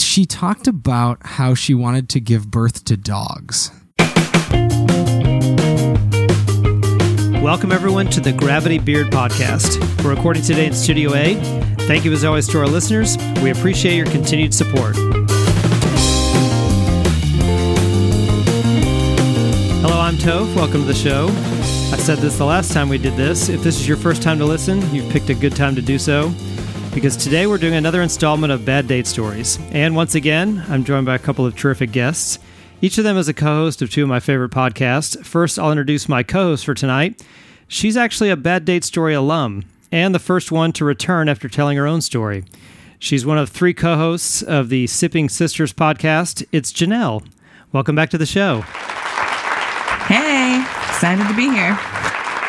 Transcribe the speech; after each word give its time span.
she 0.00 0.24
talked 0.24 0.66
about 0.66 1.18
how 1.24 1.54
she 1.54 1.74
wanted 1.74 2.08
to 2.10 2.20
give 2.20 2.50
birth 2.50 2.84
to 2.84 2.96
dogs. 2.96 3.70
Welcome, 7.42 7.72
everyone, 7.72 8.08
to 8.08 8.20
the 8.20 8.32
Gravity 8.32 8.78
Beard 8.78 9.08
Podcast. 9.08 9.78
We're 10.02 10.14
recording 10.14 10.42
today 10.42 10.66
in 10.66 10.74
Studio 10.74 11.14
A. 11.14 11.34
Thank 11.80 12.04
you, 12.04 12.12
as 12.12 12.24
always, 12.24 12.48
to 12.48 12.58
our 12.58 12.66
listeners. 12.66 13.18
We 13.42 13.50
appreciate 13.50 13.96
your 13.96 14.06
continued 14.06 14.54
support. 14.54 14.96
Hello, 19.82 20.00
I'm 20.00 20.14
Toph. 20.14 20.56
Welcome 20.56 20.80
to 20.80 20.86
the 20.86 20.94
show. 20.94 21.26
I 21.92 21.98
said 21.98 22.18
this 22.18 22.38
the 22.38 22.46
last 22.46 22.72
time 22.72 22.88
we 22.88 22.96
did 22.96 23.16
this. 23.16 23.50
If 23.50 23.62
this 23.62 23.78
is 23.78 23.86
your 23.86 23.98
first 23.98 24.22
time 24.22 24.38
to 24.38 24.46
listen, 24.46 24.80
you've 24.94 25.10
picked 25.10 25.28
a 25.28 25.34
good 25.34 25.54
time 25.54 25.74
to 25.74 25.82
do 25.82 25.98
so. 25.98 26.32
Because 26.94 27.16
today 27.16 27.48
we're 27.48 27.58
doing 27.58 27.74
another 27.74 28.02
installment 28.02 28.52
of 28.52 28.64
Bad 28.64 28.86
Date 28.86 29.08
Stories. 29.08 29.58
And 29.72 29.96
once 29.96 30.14
again, 30.14 30.64
I'm 30.68 30.84
joined 30.84 31.06
by 31.06 31.16
a 31.16 31.18
couple 31.18 31.44
of 31.44 31.56
terrific 31.56 31.90
guests. 31.90 32.38
Each 32.80 32.98
of 32.98 33.04
them 33.04 33.16
is 33.16 33.28
a 33.28 33.34
co 33.34 33.46
host 33.46 33.82
of 33.82 33.90
two 33.90 34.04
of 34.04 34.08
my 34.08 34.20
favorite 34.20 34.52
podcasts. 34.52 35.22
First, 35.24 35.58
I'll 35.58 35.72
introduce 35.72 36.08
my 36.08 36.22
co 36.22 36.44
host 36.44 36.64
for 36.64 36.72
tonight. 36.72 37.20
She's 37.66 37.96
actually 37.96 38.30
a 38.30 38.36
Bad 38.36 38.64
Date 38.64 38.84
Story 38.84 39.12
alum 39.12 39.64
and 39.90 40.14
the 40.14 40.20
first 40.20 40.52
one 40.52 40.72
to 40.74 40.84
return 40.84 41.28
after 41.28 41.48
telling 41.48 41.76
her 41.76 41.86
own 41.86 42.00
story. 42.00 42.44
She's 43.00 43.26
one 43.26 43.38
of 43.38 43.48
three 43.50 43.74
co 43.74 43.96
hosts 43.96 44.40
of 44.40 44.68
the 44.68 44.86
Sipping 44.86 45.28
Sisters 45.28 45.72
podcast. 45.72 46.46
It's 46.52 46.72
Janelle. 46.72 47.26
Welcome 47.72 47.96
back 47.96 48.10
to 48.10 48.18
the 48.18 48.26
show. 48.26 48.60
Hey, 50.06 50.64
excited 50.86 51.26
to 51.26 51.34
be 51.34 51.48
here. 51.48 51.76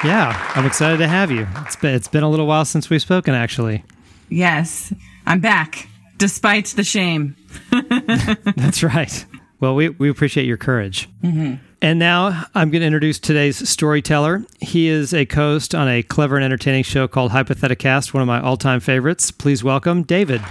Yeah, 0.04 0.52
I'm 0.54 0.68
excited 0.68 0.98
to 0.98 1.07
have 1.07 1.32
you. 1.32 1.48
It's 1.66 1.76
been, 1.76 1.96
it's 1.96 2.07
been 2.07 2.23
a 2.23 2.30
little 2.30 2.46
while 2.46 2.63
since 2.63 2.91
we've 2.91 3.02
spoken, 3.02 3.34
actually. 3.34 3.84
Yes, 4.29 4.93
I'm 5.25 5.39
back, 5.39 5.88
despite 6.17 6.67
the 6.67 6.84
shame. 6.84 7.35
That's 8.55 8.84
right. 8.84 9.25
Well, 9.59 9.75
we, 9.75 9.89
we 9.89 10.09
appreciate 10.09 10.45
your 10.45 10.57
courage. 10.57 11.09
Mm-hmm. 11.23 11.55
And 11.82 11.99
now 11.99 12.45
I'm 12.55 12.71
going 12.71 12.82
to 12.82 12.87
introduce 12.87 13.20
today's 13.20 13.70
storyteller. 13.70 14.43
He 14.59 14.87
is 14.87 15.13
a 15.13 15.26
host 15.26 15.76
on 15.76 15.87
a 15.87 16.01
clever 16.04 16.35
and 16.35 16.43
entertaining 16.43 16.84
show 16.84 17.07
called 17.07 17.32
Hypotheticast, 17.32 18.13
one 18.13 18.21
of 18.21 18.27
my 18.27 18.41
all 18.41 18.57
time 18.57 18.79
favorites. 18.79 19.32
Please 19.32 19.63
welcome 19.63 20.04
David. 20.04 20.41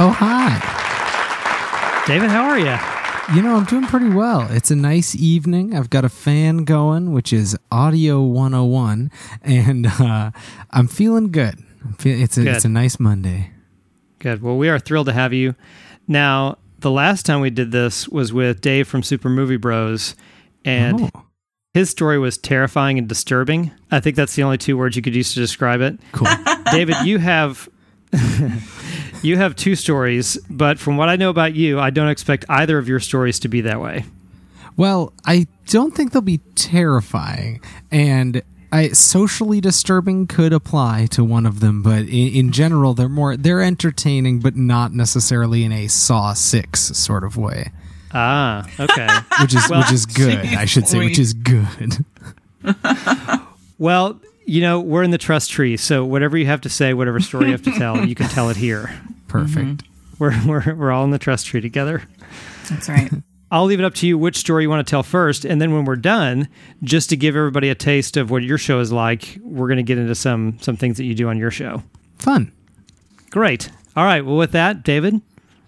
Oh, 0.00 0.14
hi. 0.16 2.04
David, 2.06 2.30
how 2.30 2.44
are 2.44 2.58
you? 2.58 2.76
You 3.34 3.42
know, 3.42 3.56
I'm 3.56 3.64
doing 3.64 3.86
pretty 3.86 4.08
well. 4.08 4.46
It's 4.50 4.70
a 4.70 4.76
nice 4.76 5.14
evening. 5.14 5.74
I've 5.76 5.90
got 5.90 6.04
a 6.04 6.08
fan 6.08 6.64
going, 6.64 7.12
which 7.12 7.32
is 7.32 7.58
Audio 7.70 8.22
101, 8.22 9.10
and 9.42 9.86
uh, 9.86 10.30
I'm 10.70 10.88
feeling 10.88 11.30
good. 11.30 11.62
It's 12.00 12.36
a, 12.38 12.42
Good. 12.42 12.54
it's 12.56 12.64
a 12.64 12.68
nice 12.68 12.98
Monday. 13.00 13.50
Good. 14.18 14.42
Well, 14.42 14.56
we 14.56 14.68
are 14.68 14.78
thrilled 14.78 15.06
to 15.06 15.12
have 15.12 15.32
you. 15.32 15.54
Now, 16.06 16.58
the 16.80 16.90
last 16.90 17.24
time 17.26 17.40
we 17.40 17.50
did 17.50 17.70
this 17.72 18.08
was 18.08 18.32
with 18.32 18.60
Dave 18.60 18.88
from 18.88 19.02
Super 19.02 19.28
Movie 19.28 19.56
Bros, 19.56 20.14
and 20.64 21.10
Oh, 21.14 21.22
his 21.74 21.90
story 21.90 22.18
was 22.18 22.38
terrifying 22.38 22.98
and 22.98 23.08
disturbing. 23.08 23.70
I 23.90 24.00
think 24.00 24.16
that's 24.16 24.34
the 24.34 24.42
only 24.42 24.58
two 24.58 24.76
words 24.76 24.96
you 24.96 25.02
could 25.02 25.14
use 25.14 25.34
to 25.34 25.40
describe 25.40 25.80
it. 25.80 25.98
cool. 26.12 26.28
David, 26.72 26.96
you 27.04 27.18
have 27.18 27.68
you 29.22 29.36
have 29.36 29.54
two 29.56 29.74
stories, 29.74 30.36
but 30.48 30.78
from 30.78 30.96
what 30.96 31.08
I 31.08 31.16
know 31.16 31.30
about 31.30 31.54
you, 31.54 31.78
I 31.78 31.90
don't 31.90 32.08
expect 32.08 32.44
either 32.48 32.78
of 32.78 32.88
your 32.88 33.00
stories 33.00 33.38
to 33.40 33.48
be 33.48 33.60
that 33.62 33.80
way. 33.80 34.04
well, 34.76 35.12
I 35.26 35.46
don't 35.66 35.94
think 35.94 36.12
they'll 36.12 36.22
be 36.22 36.40
terrifying, 36.54 37.60
and 37.90 38.42
I, 38.70 38.88
socially 38.88 39.60
disturbing 39.60 40.26
could 40.26 40.52
apply 40.52 41.06
to 41.12 41.24
one 41.24 41.46
of 41.46 41.60
them, 41.60 41.82
but 41.82 42.00
in, 42.02 42.34
in 42.34 42.52
general, 42.52 42.94
they're 42.94 43.08
more 43.08 43.36
they're 43.36 43.62
entertaining, 43.62 44.40
but 44.40 44.56
not 44.56 44.92
necessarily 44.92 45.64
in 45.64 45.72
a 45.72 45.88
Saw 45.88 46.34
Six 46.34 46.80
sort 46.80 47.24
of 47.24 47.36
way, 47.36 47.70
Ah, 48.12 48.68
okay. 48.78 49.08
which 49.40 49.54
is 49.54 49.68
Well, 49.70 49.80
which 49.80 49.92
is 49.92 50.06
good. 50.06 50.38
I 50.38 50.64
should 50.66 50.86
say, 50.86 50.98
which 50.98 51.18
is 51.18 51.32
good. 51.34 52.04
well, 53.78 54.20
you 54.44 54.60
know, 54.60 54.80
we're 54.80 55.02
in 55.02 55.10
the 55.10 55.18
trust 55.18 55.50
tree, 55.50 55.76
so 55.76 56.04
whatever 56.04 56.36
you 56.36 56.46
have 56.46 56.60
to 56.62 56.68
say, 56.68 56.94
whatever 56.94 57.20
story 57.20 57.46
you 57.46 57.52
have 57.52 57.62
to 57.62 57.72
tell, 57.72 58.04
you 58.06 58.14
can 58.14 58.28
tell 58.28 58.50
it 58.50 58.56
here. 58.56 58.90
Perfect. 59.28 59.82
We're 60.18 60.34
we're 60.46 60.74
we're 60.74 60.90
all 60.90 61.04
in 61.04 61.10
the 61.10 61.18
trust 61.18 61.46
tree 61.46 61.60
together. 61.60 62.02
That's 62.68 62.88
right. 62.88 63.10
I'll 63.50 63.64
leave 63.64 63.80
it 63.80 63.84
up 63.84 63.94
to 63.94 64.06
you 64.06 64.18
which 64.18 64.36
story 64.36 64.64
you 64.64 64.70
want 64.70 64.86
to 64.86 64.90
tell 64.90 65.02
first, 65.02 65.44
and 65.44 65.60
then 65.60 65.72
when 65.72 65.84
we're 65.84 65.96
done, 65.96 66.48
just 66.82 67.08
to 67.10 67.16
give 67.16 67.34
everybody 67.34 67.70
a 67.70 67.74
taste 67.74 68.16
of 68.16 68.30
what 68.30 68.42
your 68.42 68.58
show 68.58 68.80
is 68.80 68.92
like, 68.92 69.38
we're 69.42 69.68
going 69.68 69.78
to 69.78 69.82
get 69.82 69.96
into 69.98 70.14
some 70.14 70.58
some 70.60 70.76
things 70.76 70.98
that 70.98 71.04
you 71.04 71.14
do 71.14 71.28
on 71.28 71.38
your 71.38 71.50
show. 71.50 71.82
Fun. 72.18 72.52
Great. 73.30 73.70
All 73.96 74.04
right. 74.04 74.24
Well, 74.24 74.36
with 74.36 74.52
that, 74.52 74.82
David, 74.82 75.20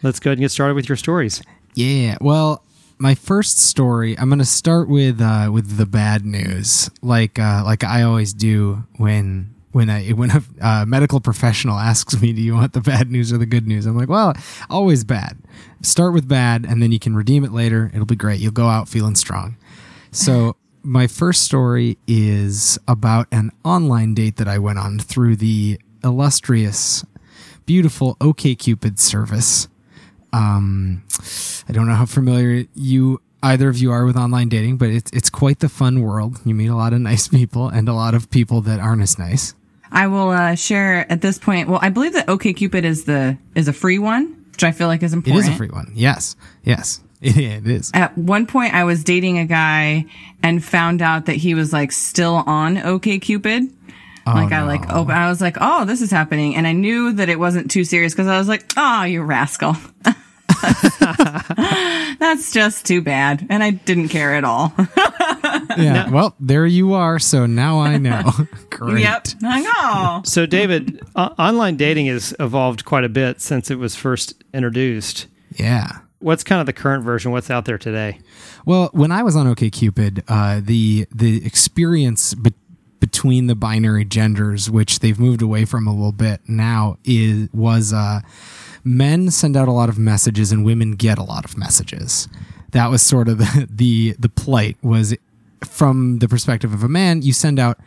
let's 0.02 0.20
go 0.20 0.30
ahead 0.30 0.38
and 0.38 0.44
get 0.44 0.50
started 0.50 0.74
with 0.74 0.88
your 0.88 0.96
stories. 0.96 1.42
Yeah. 1.74 2.18
Well, 2.20 2.64
my 2.98 3.14
first 3.14 3.58
story, 3.58 4.16
I'm 4.18 4.28
going 4.28 4.40
to 4.40 4.44
start 4.44 4.88
with 4.88 5.20
uh, 5.20 5.50
with 5.52 5.78
the 5.78 5.86
bad 5.86 6.26
news, 6.26 6.90
like 7.00 7.38
uh, 7.38 7.62
like 7.64 7.82
I 7.82 8.02
always 8.02 8.34
do 8.34 8.84
when 8.96 9.54
when 9.72 9.90
I 9.90 10.08
when 10.10 10.30
a 10.30 10.42
uh, 10.60 10.84
medical 10.86 11.20
professional 11.20 11.78
asks 11.78 12.20
me, 12.20 12.32
"Do 12.32 12.42
you 12.42 12.54
want 12.54 12.72
the 12.72 12.80
bad 12.80 13.10
news 13.10 13.32
or 13.32 13.38
the 13.38 13.46
good 13.46 13.66
news?" 13.66 13.86
I'm 13.86 13.96
like, 13.96 14.08
"Well, 14.08 14.34
always 14.68 15.04
bad. 15.04 15.38
Start 15.82 16.12
with 16.12 16.28
bad, 16.28 16.64
and 16.64 16.82
then 16.82 16.92
you 16.92 16.98
can 16.98 17.16
redeem 17.16 17.44
it 17.44 17.52
later. 17.52 17.90
It'll 17.92 18.06
be 18.06 18.16
great. 18.16 18.40
You'll 18.40 18.52
go 18.52 18.68
out 18.68 18.88
feeling 18.88 19.14
strong." 19.14 19.56
So. 20.12 20.56
My 20.82 21.08
first 21.08 21.42
story 21.42 21.98
is 22.06 22.78
about 22.88 23.26
an 23.30 23.50
online 23.66 24.14
date 24.14 24.36
that 24.36 24.48
I 24.48 24.56
went 24.56 24.78
on 24.78 24.98
through 24.98 25.36
the 25.36 25.78
illustrious, 26.02 27.04
beautiful 27.66 28.16
OKCupid 28.16 28.98
service. 28.98 29.68
Um, 30.32 31.02
I 31.68 31.72
don't 31.72 31.86
know 31.86 31.94
how 31.94 32.06
familiar 32.06 32.64
you 32.74 33.20
either 33.42 33.68
of 33.68 33.78
you 33.78 33.90
are 33.92 34.04
with 34.04 34.16
online 34.16 34.48
dating, 34.48 34.76
but 34.76 34.90
it's 34.90 35.10
it's 35.12 35.30
quite 35.30 35.60
the 35.60 35.68
fun 35.68 36.00
world. 36.00 36.40
You 36.44 36.54
meet 36.54 36.68
a 36.68 36.76
lot 36.76 36.92
of 36.92 37.00
nice 37.00 37.28
people 37.28 37.68
and 37.68 37.88
a 37.88 37.94
lot 37.94 38.14
of 38.14 38.30
people 38.30 38.60
that 38.62 38.80
aren't 38.80 39.02
as 39.02 39.18
nice. 39.18 39.54
I 39.92 40.06
will 40.06 40.30
uh, 40.30 40.54
share 40.54 41.10
at 41.10 41.20
this 41.20 41.38
point. 41.38 41.68
Well, 41.68 41.80
I 41.82 41.88
believe 41.88 42.12
that 42.12 42.26
OKCupid 42.26 42.84
is 42.84 43.04
the 43.04 43.36
is 43.54 43.68
a 43.68 43.72
free 43.72 43.98
one, 43.98 44.44
which 44.52 44.64
I 44.64 44.72
feel 44.72 44.86
like 44.88 45.02
is 45.02 45.12
important. 45.12 45.44
It 45.44 45.48
is 45.48 45.54
a 45.54 45.56
free 45.56 45.68
one. 45.68 45.92
Yes, 45.94 46.36
yes, 46.64 47.00
it, 47.20 47.66
is. 47.66 47.90
At 47.94 48.16
one 48.16 48.46
point, 48.46 48.74
I 48.74 48.84
was 48.84 49.04
dating 49.04 49.38
a 49.38 49.46
guy 49.46 50.06
and 50.42 50.64
found 50.64 51.02
out 51.02 51.26
that 51.26 51.36
he 51.36 51.54
was 51.54 51.72
like 51.72 51.92
still 51.92 52.44
on 52.46 52.76
OKCupid. 52.76 53.72
like 54.26 54.52
I 54.52 54.62
like 54.62 54.82
oh, 54.90 55.06
I 55.08 55.28
was 55.28 55.40
like, 55.40 55.56
oh, 55.60 55.84
this 55.84 56.00
is 56.00 56.10
happening, 56.10 56.54
and 56.54 56.66
I 56.66 56.72
knew 56.72 57.12
that 57.12 57.28
it 57.28 57.38
wasn't 57.38 57.70
too 57.70 57.84
serious 57.84 58.12
because 58.12 58.28
I 58.28 58.38
was 58.38 58.48
like, 58.48 58.72
oh, 58.76 59.02
you 59.02 59.22
rascal. 59.22 59.76
That's 62.18 62.52
just 62.52 62.86
too 62.86 63.00
bad, 63.02 63.46
and 63.48 63.62
I 63.62 63.70
didn't 63.70 64.08
care 64.08 64.34
at 64.34 64.44
all. 64.44 64.72
Yeah. 65.76 66.10
Well, 66.10 66.34
there 66.40 66.66
you 66.66 66.94
are. 66.94 67.18
So 67.18 67.46
now 67.46 67.80
I 67.80 67.96
know. 67.98 68.30
Great. 68.70 69.00
yep. 69.02 69.26
I 69.42 69.60
know. 69.62 70.22
So, 70.24 70.46
David, 70.46 71.00
o- 71.16 71.34
online 71.38 71.76
dating 71.76 72.06
has 72.06 72.34
evolved 72.40 72.84
quite 72.84 73.04
a 73.04 73.08
bit 73.08 73.40
since 73.40 73.70
it 73.70 73.76
was 73.78 73.94
first 73.96 74.42
introduced. 74.52 75.26
Yeah. 75.56 75.98
What's 76.18 76.44
kind 76.44 76.60
of 76.60 76.66
the 76.66 76.72
current 76.72 77.02
version? 77.04 77.32
What's 77.32 77.50
out 77.50 77.64
there 77.64 77.78
today? 77.78 78.18
Well, 78.66 78.90
when 78.92 79.10
I 79.10 79.22
was 79.22 79.36
on 79.36 79.46
OKCupid, 79.46 80.22
uh, 80.28 80.60
the 80.62 81.06
the 81.14 81.44
experience 81.46 82.34
be- 82.34 82.52
between 83.00 83.46
the 83.46 83.54
binary 83.54 84.04
genders, 84.04 84.70
which 84.70 84.98
they've 84.98 85.18
moved 85.18 85.40
away 85.40 85.64
from 85.64 85.86
a 85.86 85.94
little 85.94 86.12
bit 86.12 86.40
now, 86.46 86.98
is 87.04 87.48
was 87.54 87.92
uh, 87.94 88.20
men 88.84 89.30
send 89.30 89.56
out 89.56 89.68
a 89.68 89.72
lot 89.72 89.88
of 89.88 89.98
messages 89.98 90.52
and 90.52 90.64
women 90.64 90.92
get 90.92 91.18
a 91.18 91.22
lot 91.22 91.44
of 91.44 91.56
messages. 91.56 92.28
That 92.70 92.90
was 92.90 93.02
sort 93.02 93.28
of 93.28 93.38
the 93.38 93.68
the, 93.70 94.16
the 94.18 94.28
plight 94.28 94.76
was 94.82 95.14
from 95.64 96.18
the 96.18 96.28
perspective 96.28 96.72
of 96.72 96.82
a 96.82 96.88
man, 96.88 97.22
you 97.22 97.32
send 97.32 97.58
out 97.58 97.78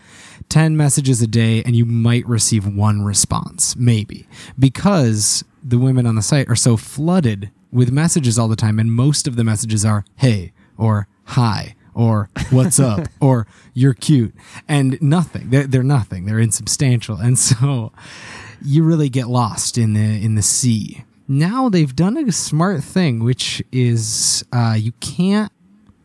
10 0.50 0.78
messages 0.78 1.22
a 1.22 1.28
day 1.28 1.64
and 1.64 1.76
you 1.76 1.86
might 1.86 2.28
receive 2.28 2.68
one 2.68 3.04
response, 3.04 3.76
maybe, 3.76 4.28
because 4.58 5.44
the 5.64 5.78
women 5.78 6.06
on 6.06 6.16
the 6.16 6.22
site 6.22 6.50
are 6.50 6.56
so 6.56 6.78
flooded 6.78 7.52
with 7.72 7.92
messages 7.92 8.38
all 8.38 8.48
the 8.48 8.56
time. 8.56 8.80
And 8.80 8.92
most 8.92 9.28
of 9.28 9.36
the 9.36 9.44
messages 9.44 9.84
are, 9.86 10.06
hey, 10.18 10.52
or 10.78 11.08
hi, 11.26 11.76
or 11.94 12.30
what's 12.50 12.80
up, 12.80 13.08
or 13.22 13.48
you're 13.74 13.94
cute, 13.94 14.34
and 14.68 15.02
nothing. 15.02 15.50
They're, 15.50 15.68
they're 15.68 15.84
nothing. 15.84 16.26
They're 16.26 16.40
insubstantial. 16.40 17.18
And 17.18 17.38
so 17.40 17.92
you 18.64 18.84
really 18.84 19.10
get 19.10 19.28
lost 19.28 19.78
in 19.78 19.94
the, 19.94 20.24
in 20.24 20.36
the 20.36 20.42
sea. 20.42 21.04
Now 21.28 21.70
they've 21.70 21.96
done 21.96 22.18
a 22.18 22.32
smart 22.32 22.84
thing, 22.84 23.24
which 23.24 23.64
is 23.72 24.44
uh, 24.52 24.76
you 24.78 24.92
can't 25.00 25.52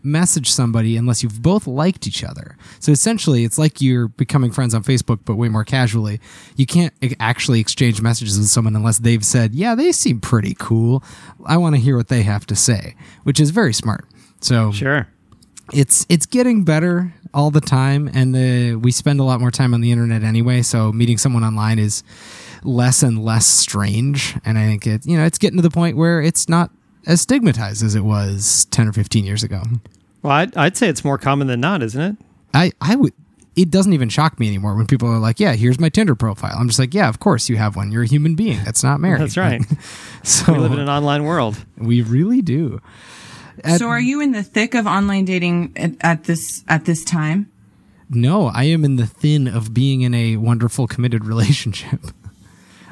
message 0.05 0.49
somebody 0.49 0.97
unless 0.97 1.23
you've 1.25 1.43
both 1.43 1.67
liked 1.67 2.07
each 2.07 2.23
other. 2.23 2.57
So 2.79 2.93
essentially, 2.93 3.45
it's 3.45 3.59
like 3.59 3.81
you're 3.83 4.09
becoming 4.09 4.53
friends 4.53 4.75
on 4.75 4.85
Facebook, 4.85 5.19
but 5.25 5.35
way 5.35 5.49
more 5.49 5.65
casually. 5.65 6.21
You 6.57 6.67
can't 6.67 6.95
actually 7.19 7.59
exchange 7.61 8.01
messages 8.01 8.39
with 8.39 8.49
someone 8.49 8.77
unless 8.77 8.99
they've 9.01 9.25
said, 9.25 9.55
"Yeah, 9.57 9.75
they 9.75 9.91
seem 9.91 10.21
pretty 10.21 10.55
cool. 10.59 11.03
I 11.45 11.57
want 11.57 11.75
to 11.75 11.81
hear 11.81 11.97
what 11.97 12.09
they 12.09 12.23
have 12.23 12.47
to 12.47 12.57
say," 12.57 12.95
which 13.25 13.41
is 13.41 13.51
very 13.51 13.75
smart. 13.75 14.05
So 14.41 14.71
Sure. 14.71 15.09
it's 15.73 16.07
it's 16.09 16.27
getting 16.27 16.63
better 16.63 17.13
all 17.35 17.51
the 17.51 17.61
time 17.61 18.09
and 18.15 18.35
the 18.35 18.77
we 18.77 18.93
spend 18.93 19.19
a 19.21 19.25
lot 19.25 19.41
more 19.41 19.51
time 19.51 19.75
on 19.75 19.83
the 19.83 19.93
internet 19.93 20.23
anyway 20.23 20.63
so 20.63 20.91
meeting 20.93 21.19
someone 21.19 21.45
online 21.45 21.79
is 21.79 22.03
less 22.63 23.03
and 23.03 23.23
less 23.25 23.47
strange. 23.47 24.37
And 24.45 24.59
I 24.59 24.67
think 24.67 24.87
it, 24.87 25.07
you 25.07 25.17
know, 25.17 25.25
it's 25.25 25.39
getting 25.39 25.57
to 25.59 25.63
the 25.63 25.71
point 25.71 25.97
where 25.97 26.21
it's 26.21 26.49
not 26.49 26.71
as 27.07 27.21
stigmatized 27.21 27.83
as 27.83 27.95
it 27.95 28.03
was 28.05 28.67
10 28.71 28.89
or 28.89 28.93
15 28.93 29.25
years 29.25 29.43
ago. 29.43 29.63
Well, 30.23 30.33
I'd, 30.33 30.57
I'd 30.57 30.77
say 30.77 30.89
it's 30.89 31.05
more 31.05 31.19
common 31.19 31.47
than 31.47 31.61
not, 31.61 31.83
isn't 31.83 32.01
it? 32.01 32.17
I, 32.53 32.73
I 32.81 32.97
would, 32.97 33.13
it 33.57 33.71
doesn't 33.71 33.93
even 33.93 34.09
shock 34.09 34.39
me 34.41 34.47
anymore 34.49 34.75
when 34.77 34.87
people 34.87 35.09
are 35.09 35.19
like, 35.19 35.39
yeah, 35.41 35.55
here's 35.55 35.79
my 35.81 35.89
Tinder 35.89 36.15
profile. 36.15 36.57
I'm 36.59 36.67
just 36.69 36.79
like, 36.79 36.95
yeah, 36.95 37.09
of 37.09 37.19
course 37.21 37.49
you 37.49 37.57
have 37.57 37.77
one. 37.77 37.91
You're 37.93 38.03
a 38.03 38.07
human 38.09 38.35
being 38.35 38.63
that's 38.65 38.83
not 38.85 39.01
married. 39.01 39.21
That's 39.23 39.37
right. 39.37 39.63
so 40.23 40.53
We 40.53 40.59
live 40.61 40.73
in 40.73 40.79
an 40.81 40.89
online 40.89 41.25
world. 41.25 41.65
we 41.77 42.03
really 42.03 42.43
do. 42.43 42.81
At- 43.65 43.79
So 43.81 43.89
are 43.89 44.01
you 44.01 44.21
in 44.21 44.33
the 44.33 44.43
thick 44.43 44.75
of 44.75 44.87
online 44.87 45.25
dating 45.25 45.73
at, 45.77 45.93
at 46.01 46.25
this 46.25 46.63
at 46.69 46.85
this 46.85 47.03
time? 47.05 47.51
No, 48.11 48.47
I 48.47 48.65
am 48.65 48.85
in 48.85 48.97
the 48.97 49.07
thin 49.07 49.47
of 49.49 49.75
being 49.75 50.03
in 50.03 50.15
a 50.15 50.37
wonderful 50.37 50.87
committed 50.87 51.25
relationship. 51.27 52.01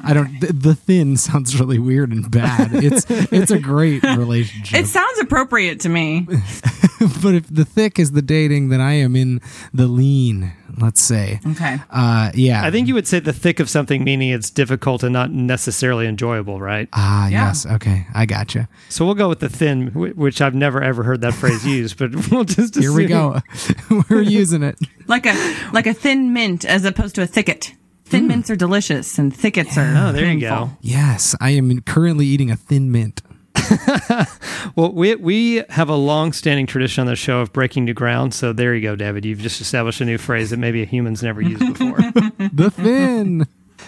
I 0.03 0.13
don't. 0.13 0.39
The, 0.39 0.53
the 0.53 0.75
thin 0.75 1.17
sounds 1.17 1.59
really 1.59 1.79
weird 1.79 2.11
and 2.11 2.29
bad. 2.29 2.69
It's 2.73 3.05
it's 3.09 3.51
a 3.51 3.59
great 3.59 4.03
relationship. 4.03 4.79
It 4.79 4.87
sounds 4.87 5.19
appropriate 5.19 5.79
to 5.81 5.89
me. 5.89 6.21
but 7.21 7.35
if 7.35 7.47
the 7.53 7.65
thick 7.65 7.99
is 7.99 8.11
the 8.11 8.21
dating, 8.21 8.69
then 8.69 8.81
I 8.81 8.93
am 8.93 9.15
in 9.15 9.41
the 9.73 9.87
lean. 9.87 10.53
Let's 10.79 11.01
say. 11.01 11.39
Okay. 11.47 11.79
Uh, 11.89 12.29
yeah. 12.35 12.63
I 12.63 12.69
think 12.71 12.87
you 12.87 12.93
would 12.93 13.07
say 13.07 13.19
the 13.19 13.33
thick 13.33 13.59
of 13.59 13.67
something 13.69 14.03
meaning 14.03 14.29
it's 14.29 14.51
difficult 14.51 15.01
and 15.01 15.11
not 15.11 15.31
necessarily 15.31 16.05
enjoyable, 16.05 16.59
right? 16.59 16.87
Ah, 16.93 17.27
Yeah. 17.29 17.47
yes. 17.47 17.65
Okay, 17.65 18.05
I 18.13 18.25
gotcha. 18.27 18.67
So 18.89 19.03
we'll 19.05 19.15
go 19.15 19.27
with 19.29 19.39
the 19.39 19.49
thin, 19.49 19.87
which 19.93 20.39
I've 20.41 20.53
never 20.53 20.83
ever 20.83 21.01
heard 21.03 21.21
that 21.21 21.33
phrase 21.33 21.65
used, 21.65 21.97
but 21.97 22.29
we'll 22.29 22.43
just 22.43 22.75
Here 22.75 22.93
we 22.93 23.05
go. 23.07 23.39
We're 24.09 24.21
using 24.21 24.61
it. 24.61 24.77
Like 25.07 25.25
a 25.25 25.55
like 25.73 25.87
a 25.87 25.93
thin 25.93 26.33
mint 26.33 26.63
as 26.65 26.85
opposed 26.85 27.15
to 27.15 27.21
a 27.23 27.27
thicket. 27.27 27.73
Thin 28.09 28.27
mints 28.27 28.49
are 28.49 28.55
delicious 28.55 29.17
and 29.19 29.35
thickets 29.35 29.77
are 29.77 29.93
Oh, 29.95 30.11
there 30.11 30.31
you 30.31 30.39
go. 30.39 30.71
Yes, 30.81 31.35
I 31.41 31.51
am 31.51 31.81
currently 31.81 32.25
eating 32.25 32.49
a 32.51 32.55
thin 32.55 32.91
mint. 32.91 33.21
Well, 34.75 34.91
we 34.91 35.15
we 35.15 35.63
have 35.69 35.89
a 35.89 35.95
long-standing 35.95 36.67
tradition 36.67 37.01
on 37.01 37.07
the 37.07 37.15
show 37.15 37.39
of 37.39 37.51
breaking 37.51 37.85
new 37.85 37.93
ground. 37.93 38.33
So 38.33 38.53
there 38.53 38.75
you 38.75 38.81
go, 38.81 38.95
David. 38.95 39.25
You've 39.25 39.39
just 39.39 39.59
established 39.61 40.01
a 40.01 40.05
new 40.05 40.17
phrase 40.17 40.51
that 40.51 40.57
maybe 40.57 40.83
a 40.83 40.85
human's 40.85 41.23
never 41.23 41.41
used 41.41 41.65
before. 41.65 41.97
the 42.53 42.69
thin. 42.71 43.47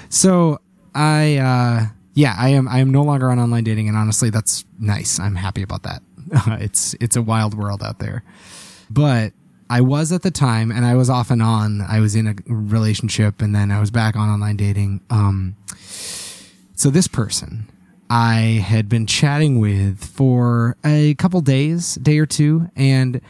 so 0.09 0.59
I, 0.95 1.37
uh, 1.37 1.85
yeah, 2.15 2.35
I 2.37 2.49
am. 2.49 2.67
I 2.67 2.79
am 2.79 2.91
no 2.91 3.03
longer 3.03 3.29
on 3.29 3.39
online 3.39 3.63
dating, 3.63 3.87
and 3.87 3.97
honestly, 3.97 4.29
that's 4.29 4.65
nice. 4.79 5.19
I'm 5.19 5.35
happy 5.35 5.61
about 5.61 5.83
that. 5.83 6.01
it's 6.61 6.95
it's 6.99 7.15
a 7.15 7.21
wild 7.21 7.53
world 7.53 7.83
out 7.83 7.99
there, 7.99 8.23
but 8.89 9.33
I 9.69 9.81
was 9.81 10.11
at 10.11 10.23
the 10.23 10.31
time, 10.31 10.71
and 10.71 10.85
I 10.85 10.95
was 10.95 11.09
off 11.09 11.29
and 11.29 11.41
on. 11.41 11.81
I 11.81 11.99
was 11.99 12.15
in 12.15 12.27
a 12.27 12.35
relationship, 12.47 13.41
and 13.41 13.55
then 13.55 13.71
I 13.71 13.79
was 13.79 13.91
back 13.91 14.15
on 14.15 14.29
online 14.29 14.57
dating. 14.57 15.01
Um, 15.09 15.55
so 16.75 16.89
this 16.89 17.07
person 17.07 17.69
I 18.09 18.63
had 18.65 18.89
been 18.89 19.05
chatting 19.05 19.59
with 19.59 20.03
for 20.03 20.75
a 20.83 21.13
couple 21.15 21.41
days, 21.41 21.95
day 21.95 22.17
or 22.17 22.25
two, 22.25 22.69
and 22.75 23.21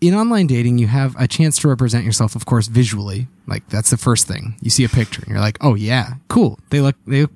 in 0.00 0.14
online 0.14 0.46
dating, 0.46 0.78
you 0.78 0.86
have 0.86 1.14
a 1.18 1.28
chance 1.28 1.58
to 1.58 1.68
represent 1.68 2.04
yourself, 2.04 2.34
of 2.34 2.46
course, 2.46 2.68
visually. 2.68 3.28
Like 3.46 3.68
that's 3.68 3.90
the 3.90 3.96
first 3.96 4.26
thing. 4.26 4.56
You 4.60 4.70
see 4.70 4.84
a 4.84 4.88
picture 4.88 5.22
and 5.22 5.30
you're 5.30 5.40
like, 5.40 5.58
oh 5.60 5.74
yeah, 5.74 6.14
cool. 6.28 6.58
They 6.70 6.80
look 6.80 6.96
they 7.06 7.26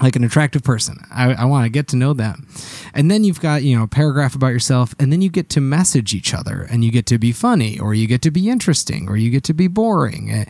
like 0.00 0.16
an 0.16 0.24
attractive 0.24 0.62
person. 0.62 0.98
I, 1.12 1.34
I 1.34 1.44
want 1.44 1.64
to 1.64 1.70
get 1.70 1.88
to 1.88 1.96
know 1.96 2.12
them. 2.12 2.46
And 2.94 3.10
then 3.10 3.24
you've 3.24 3.40
got, 3.40 3.62
you 3.62 3.76
know, 3.76 3.84
a 3.84 3.88
paragraph 3.88 4.34
about 4.34 4.48
yourself, 4.48 4.94
and 4.98 5.12
then 5.12 5.22
you 5.22 5.30
get 5.30 5.48
to 5.50 5.60
message 5.60 6.14
each 6.14 6.34
other 6.34 6.66
and 6.70 6.84
you 6.84 6.90
get 6.90 7.06
to 7.06 7.18
be 7.18 7.32
funny 7.32 7.78
or 7.78 7.94
you 7.94 8.06
get 8.06 8.22
to 8.22 8.30
be 8.30 8.48
interesting 8.48 9.08
or 9.08 9.16
you 9.16 9.30
get 9.30 9.44
to 9.44 9.54
be 9.54 9.68
boring. 9.68 10.30
Eh, 10.30 10.44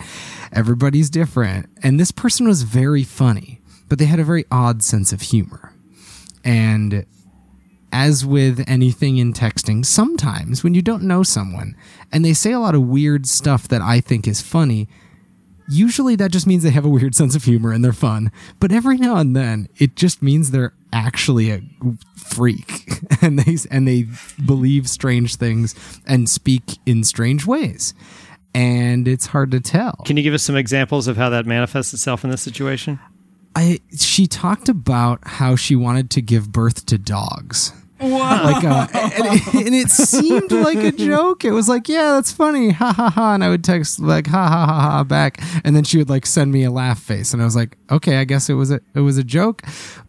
Everybody's 0.52 1.11
different. 1.11 1.69
And 1.82 1.99
this 1.99 2.12
person 2.12 2.46
was 2.46 2.62
very 2.62 3.02
funny, 3.05 3.61
but 3.88 3.99
they 3.99 4.06
had 4.06 4.20
a 4.20 4.25
very 4.25 4.44
odd 4.50 4.82
sense 4.82 5.12
of 5.12 5.20
humor. 5.20 5.73
And 6.44 7.05
as 7.93 8.25
with 8.25 8.64
anything 8.67 9.19
in 9.19 9.32
texting, 9.32 9.85
sometimes 9.85 10.62
when 10.64 10.75
you 10.75 10.82
don't 10.82 11.02
know 11.02 11.23
someone 11.23 11.76
and 12.12 12.25
they 12.25 12.35
say 12.35 12.52
a 12.52 12.61
lot 12.61 12.75
of 12.75 12.82
weird 12.82 13.26
stuff 13.26 13.69
that 13.69 13.82
I 13.82 14.00
think 14.00 14.26
is 14.26 14.43
funny, 14.43 14.88
usually 15.69 16.16
that 16.16 16.31
just 16.31 16.46
means 16.46 16.62
they 16.62 16.70
have 16.70 16.84
a 16.84 16.88
weird 16.88 17.14
sense 17.14 17.34
of 17.34 17.44
humor 17.44 17.72
and 17.72 17.84
they're 17.84 17.93
fun. 17.93 18.31
But 18.61 18.72
every 18.72 18.96
now 18.99 19.16
and 19.16 19.34
then, 19.34 19.69
it 19.76 19.96
just 19.96 20.22
means 20.22 20.50
they're 20.50 20.75
actually 20.93 21.50
a 21.50 21.62
freak 22.16 22.88
and 23.22 23.38
they 23.38 23.56
and 23.70 23.87
they 23.87 24.06
believe 24.44 24.88
strange 24.88 25.37
things 25.37 25.75
and 26.06 26.28
speak 26.28 26.78
in 26.87 27.05
strange 27.05 27.46
ways. 27.46 27.94
And 28.56 29.08
it's 29.08 29.26
hard 29.26 29.50
to 29.50 29.61
tell. 29.61 29.96
Can 30.05 30.16
you 30.16 30.22
give 30.22 30.34
us 30.34 30.44
some 30.44 30.55
examples 30.56 31.08
of 31.08 31.16
how 31.16 31.28
that 31.31 31.44
manifests 31.44 31.93
itself 31.93 32.22
in 32.22 32.31
this 32.31 32.43
situation? 32.43 33.00
I 33.56 33.81
she 33.96 34.26
talked 34.26 34.69
about 34.69 35.20
how 35.26 35.56
she 35.56 35.76
wanted 35.76 36.10
to 36.10 36.22
give 36.22 36.52
birth 36.52 36.87
to 36.87 36.99
dogs. 36.99 37.72
Whoa. 38.00 38.08
like 38.19 38.64
uh, 38.64 38.87
and, 38.93 39.12
it, 39.26 39.55
and 39.67 39.75
it 39.75 39.91
seemed 39.91 40.50
like 40.50 40.79
a 40.79 40.93
joke. 40.93 41.44
It 41.44 41.52
was 41.52 41.69
like, 41.69 41.88
yeah, 41.88 42.12
that's 42.12 42.32
funny, 42.32 42.70
ha 42.70 42.93
ha 42.93 43.11
ha. 43.11 43.35
And 43.35 43.44
I 43.44 43.49
would 43.49 43.62
text 43.62 44.00
like 44.00 44.26
ha 44.26 44.49
ha 44.49 44.67
ha 44.67 44.81
ha 44.81 45.05
back, 45.05 45.41
and 45.64 45.76
then 45.76 45.85
she 45.85 45.99
would 45.99 46.11
like 46.11 46.26
send 46.26 46.52
me 46.52 46.64
a 46.64 46.70
laugh 46.70 47.00
face, 47.00 47.32
and 47.32 47.41
I 47.41 47.44
was 47.44 47.56
like, 47.56 47.79
okay, 47.91 48.17
I 48.17 48.25
guess 48.25 48.50
it 48.50 48.55
was 48.55 48.70
a 48.70 48.81
it 48.94 49.00
was 49.00 49.17
a 49.17 49.25
joke, 49.25 49.62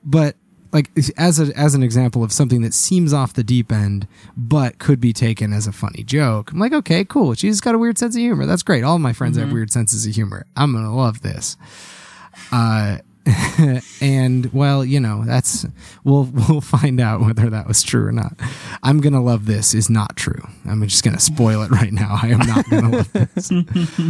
but 0.04 0.36
like 0.76 0.90
as 1.18 1.40
a 1.40 1.58
as 1.58 1.74
an 1.74 1.84
example 1.84 2.24
of 2.24 2.34
something 2.34 2.62
that 2.62 2.74
seems 2.74 3.14
off 3.14 3.34
the 3.34 3.44
deep 3.44 3.72
end, 3.72 4.08
but 4.36 4.78
could 4.78 5.00
be 5.00 5.14
taken 5.14 5.54
as 5.54 5.68
a 5.68 5.72
funny 5.72 6.04
joke. 6.04 6.52
I'm 6.52 6.60
like, 6.60 6.74
okay, 6.74 7.06
cool. 7.06 7.34
She's 7.34 7.62
got 7.62 7.76
a 7.76 7.78
weird 7.78 7.98
sense 7.98 8.16
of 8.16 8.20
humor. 8.20 8.46
That's 8.46 8.64
great. 8.64 8.84
All 8.84 9.00
my 9.00 9.14
friends 9.14 9.38
have 9.38 9.52
weird 9.54 9.72
senses 9.72 10.06
of 10.06 10.14
humor. 10.14 10.46
I'm 10.58 10.74
gonna 10.74 10.94
love 10.94 11.22
this. 11.22 11.56
Uh, 12.52 12.98
and 14.02 14.54
well, 14.54 14.86
you 14.86 15.00
know, 15.00 15.24
that's 15.26 15.66
we'll 16.04 16.24
we'll 16.50 16.62
find 16.62 17.00
out 17.00 17.22
whether 17.22 17.50
that 17.50 17.68
was 17.68 17.82
true 17.82 18.06
or 18.06 18.12
not. 18.12 18.34
I'm 18.84 19.02
gonna 19.02 19.22
love 19.22 19.46
this 19.46 19.74
is 19.74 19.90
not 19.90 20.16
true. 20.16 20.48
I'm 20.66 20.82
just 20.88 21.04
gonna 21.04 21.20
spoil 21.20 21.64
it 21.64 21.72
right 21.72 21.92
now. 21.92 22.20
I 22.22 22.28
am 22.28 22.40
not 22.40 22.70
gonna 22.70 22.98
love 22.98 23.14
this. 23.14 23.52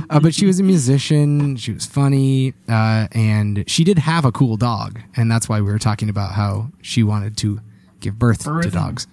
Uh, 0.09 0.19
but 0.19 0.33
she 0.33 0.45
was 0.45 0.59
a 0.59 0.63
musician. 0.63 1.56
She 1.56 1.71
was 1.71 1.85
funny, 1.85 2.53
uh, 2.67 3.07
and 3.12 3.63
she 3.67 3.83
did 3.83 3.97
have 3.97 4.25
a 4.25 4.31
cool 4.31 4.57
dog, 4.57 5.00
and 5.15 5.31
that's 5.31 5.47
why 5.50 5.62
we 5.62 5.71
were 5.71 5.79
talking 5.79 6.09
about 6.09 6.31
how 6.33 6.69
she 6.81 7.01
wanted 7.03 7.38
to 7.38 7.59
give 8.01 8.19
birth 8.19 8.44
to 8.44 8.69
dogs. 8.69 9.07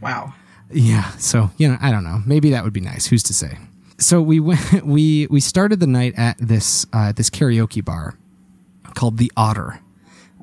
wow. 0.00 0.34
Yeah. 0.70 1.10
So 1.18 1.50
you 1.58 1.68
know, 1.68 1.76
I 1.80 1.90
don't 1.90 2.04
know. 2.04 2.22
Maybe 2.26 2.50
that 2.50 2.64
would 2.64 2.72
be 2.72 2.80
nice. 2.80 3.06
Who's 3.06 3.22
to 3.24 3.34
say? 3.34 3.58
So 3.98 4.20
we 4.22 4.40
went. 4.40 4.84
We 4.84 5.26
we 5.28 5.40
started 5.40 5.80
the 5.80 5.86
night 5.86 6.14
at 6.16 6.36
this 6.38 6.86
uh, 6.92 7.12
this 7.12 7.30
karaoke 7.30 7.84
bar 7.84 8.16
called 8.94 9.18
the 9.18 9.30
Otter. 9.36 9.80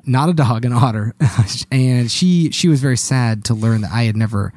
Not 0.04 0.28
a 0.28 0.32
dog, 0.32 0.64
an 0.64 0.72
otter. 0.72 1.14
and 1.70 2.10
she 2.10 2.50
she 2.50 2.66
was 2.68 2.80
very 2.80 2.96
sad 2.96 3.44
to 3.44 3.54
learn 3.54 3.82
that 3.82 3.92
I 3.92 4.02
had 4.02 4.16
never 4.16 4.52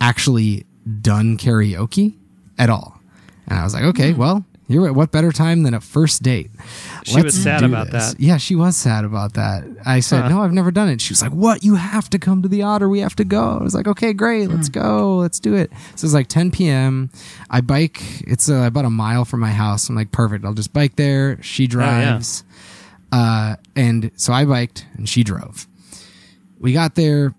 actually 0.00 0.66
done 1.00 1.36
karaoke 1.36 2.14
at 2.58 2.68
all. 2.70 3.00
And 3.46 3.58
I 3.60 3.62
was 3.64 3.74
like, 3.74 3.84
okay, 3.84 4.12
well, 4.12 4.44
you're 4.66 4.92
what 4.92 5.12
better 5.12 5.30
time 5.30 5.62
than 5.62 5.72
a 5.72 5.80
first 5.80 6.24
date? 6.24 6.50
She 7.04 7.22
was 7.22 7.40
sad 7.40 7.62
about 7.62 7.92
this. 7.92 8.14
that. 8.14 8.20
Yeah, 8.20 8.38
she 8.38 8.56
was 8.56 8.76
sad 8.76 9.04
about 9.04 9.34
that. 9.34 9.64
I 9.84 10.00
said, 10.00 10.22
Huh. 10.22 10.28
no, 10.30 10.42
I've 10.42 10.52
never 10.52 10.72
done 10.72 10.88
it. 10.88 11.00
She 11.00 11.12
was 11.12 11.22
like, 11.22 11.30
what? 11.30 11.62
You 11.62 11.76
have 11.76 12.10
to 12.10 12.18
come 12.18 12.42
to 12.42 12.48
the 12.48 12.62
Otter. 12.62 12.88
We 12.88 12.98
have 12.98 13.14
to 13.16 13.24
go. 13.24 13.58
I 13.60 13.62
was 13.62 13.72
like, 13.76 13.86
okay, 13.86 14.12
great. 14.12 14.48
Let's 14.50 14.68
go. 14.68 15.18
Let's 15.18 15.38
do 15.38 15.54
it. 15.54 15.70
So 15.94 16.04
it's 16.06 16.14
like 16.14 16.26
10 16.26 16.50
p.m. 16.50 17.10
I 17.48 17.60
bike. 17.60 18.02
It's 18.22 18.50
uh, 18.50 18.64
about 18.66 18.84
a 18.84 18.90
mile 18.90 19.24
from 19.24 19.38
my 19.38 19.52
house. 19.52 19.88
I'm 19.88 19.94
like, 19.94 20.10
perfect. 20.10 20.44
I'll 20.44 20.54
just 20.54 20.72
bike 20.72 20.96
there. 20.96 21.40
She 21.40 21.68
drives. 21.68 22.42
Uh, 23.12 23.56
and 23.74 24.10
so 24.16 24.32
I 24.32 24.44
biked 24.44 24.86
and 24.94 25.08
she 25.08 25.22
drove. 25.22 25.66
We 26.58 26.72
got 26.72 26.94
there. 26.94 27.34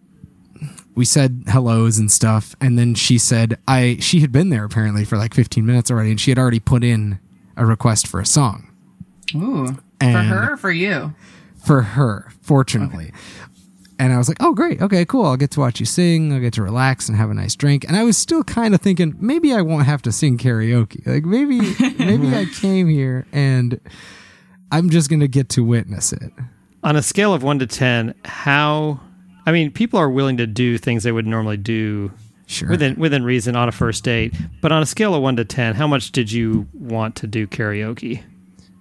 We 0.95 1.05
said 1.05 1.43
hellos 1.45 1.99
and 1.99 2.11
stuff, 2.11 2.55
and 2.59 2.79
then 2.79 2.95
she 2.95 3.19
said 3.19 3.59
I 3.67 3.97
she 3.99 4.21
had 4.21 4.31
been 4.31 4.49
there 4.49 4.63
apparently 4.65 5.05
for 5.05 5.15
like 5.17 5.33
15 5.35 5.63
minutes 5.63 5.91
already, 5.91 6.09
and 6.09 6.19
she 6.19 6.31
had 6.31 6.39
already 6.39 6.59
put 6.59 6.83
in 6.83 7.19
a 7.55 7.65
request 7.65 8.07
for 8.07 8.19
a 8.19 8.25
song 8.25 8.71
Ooh. 9.35 9.77
for 9.99 10.05
her 10.05 10.53
or 10.53 10.57
for 10.57 10.71
you? 10.71 11.13
for 11.63 11.81
her, 11.83 12.31
fortunately. 12.41 13.11
And 13.99 14.13
I 14.13 14.17
was 14.17 14.27
like, 14.27 14.37
oh, 14.39 14.53
great. 14.53 14.81
Okay, 14.81 15.05
cool. 15.05 15.25
I'll 15.25 15.37
get 15.37 15.51
to 15.51 15.59
watch 15.59 15.79
you 15.79 15.85
sing. 15.85 16.31
I'll 16.31 16.39
get 16.39 16.53
to 16.53 16.63
relax 16.63 17.09
and 17.09 17.17
have 17.17 17.29
a 17.29 17.33
nice 17.33 17.55
drink. 17.55 17.83
And 17.83 17.97
I 17.97 18.03
was 18.03 18.17
still 18.17 18.43
kind 18.43 18.75
of 18.75 18.81
thinking, 18.81 19.15
maybe 19.19 19.53
I 19.53 19.61
won't 19.61 19.85
have 19.85 20.01
to 20.03 20.11
sing 20.11 20.37
karaoke. 20.37 21.05
Like 21.05 21.25
maybe, 21.25 21.59
maybe 22.03 22.35
I 22.35 22.45
came 22.45 22.87
here 22.87 23.25
and 23.31 23.79
I'm 24.71 24.89
just 24.89 25.09
going 25.09 25.19
to 25.21 25.27
get 25.27 25.49
to 25.49 25.63
witness 25.63 26.11
it. 26.13 26.31
On 26.83 26.95
a 26.95 27.01
scale 27.01 27.33
of 27.33 27.43
one 27.43 27.59
to 27.59 27.67
10, 27.67 28.13
how, 28.25 28.99
I 29.45 29.51
mean, 29.51 29.71
people 29.71 29.99
are 29.99 30.09
willing 30.09 30.37
to 30.37 30.47
do 30.47 30.77
things 30.77 31.03
they 31.03 31.11
would 31.11 31.25
normally 31.27 31.57
do 31.57 32.11
Sure. 32.49 32.69
within 32.69 32.95
within 32.95 33.23
reason 33.25 33.57
on 33.57 33.67
a 33.67 33.73
first 33.73 34.05
date. 34.05 34.33
But 34.61 34.71
on 34.71 34.81
a 34.81 34.85
scale 34.85 35.13
of 35.13 35.21
one 35.21 35.35
to 35.35 35.43
10, 35.45 35.75
how 35.75 35.85
much 35.87 36.11
did 36.13 36.31
you 36.31 36.67
want 36.73 37.15
to 37.17 37.27
do 37.27 37.45
karaoke? 37.45 38.23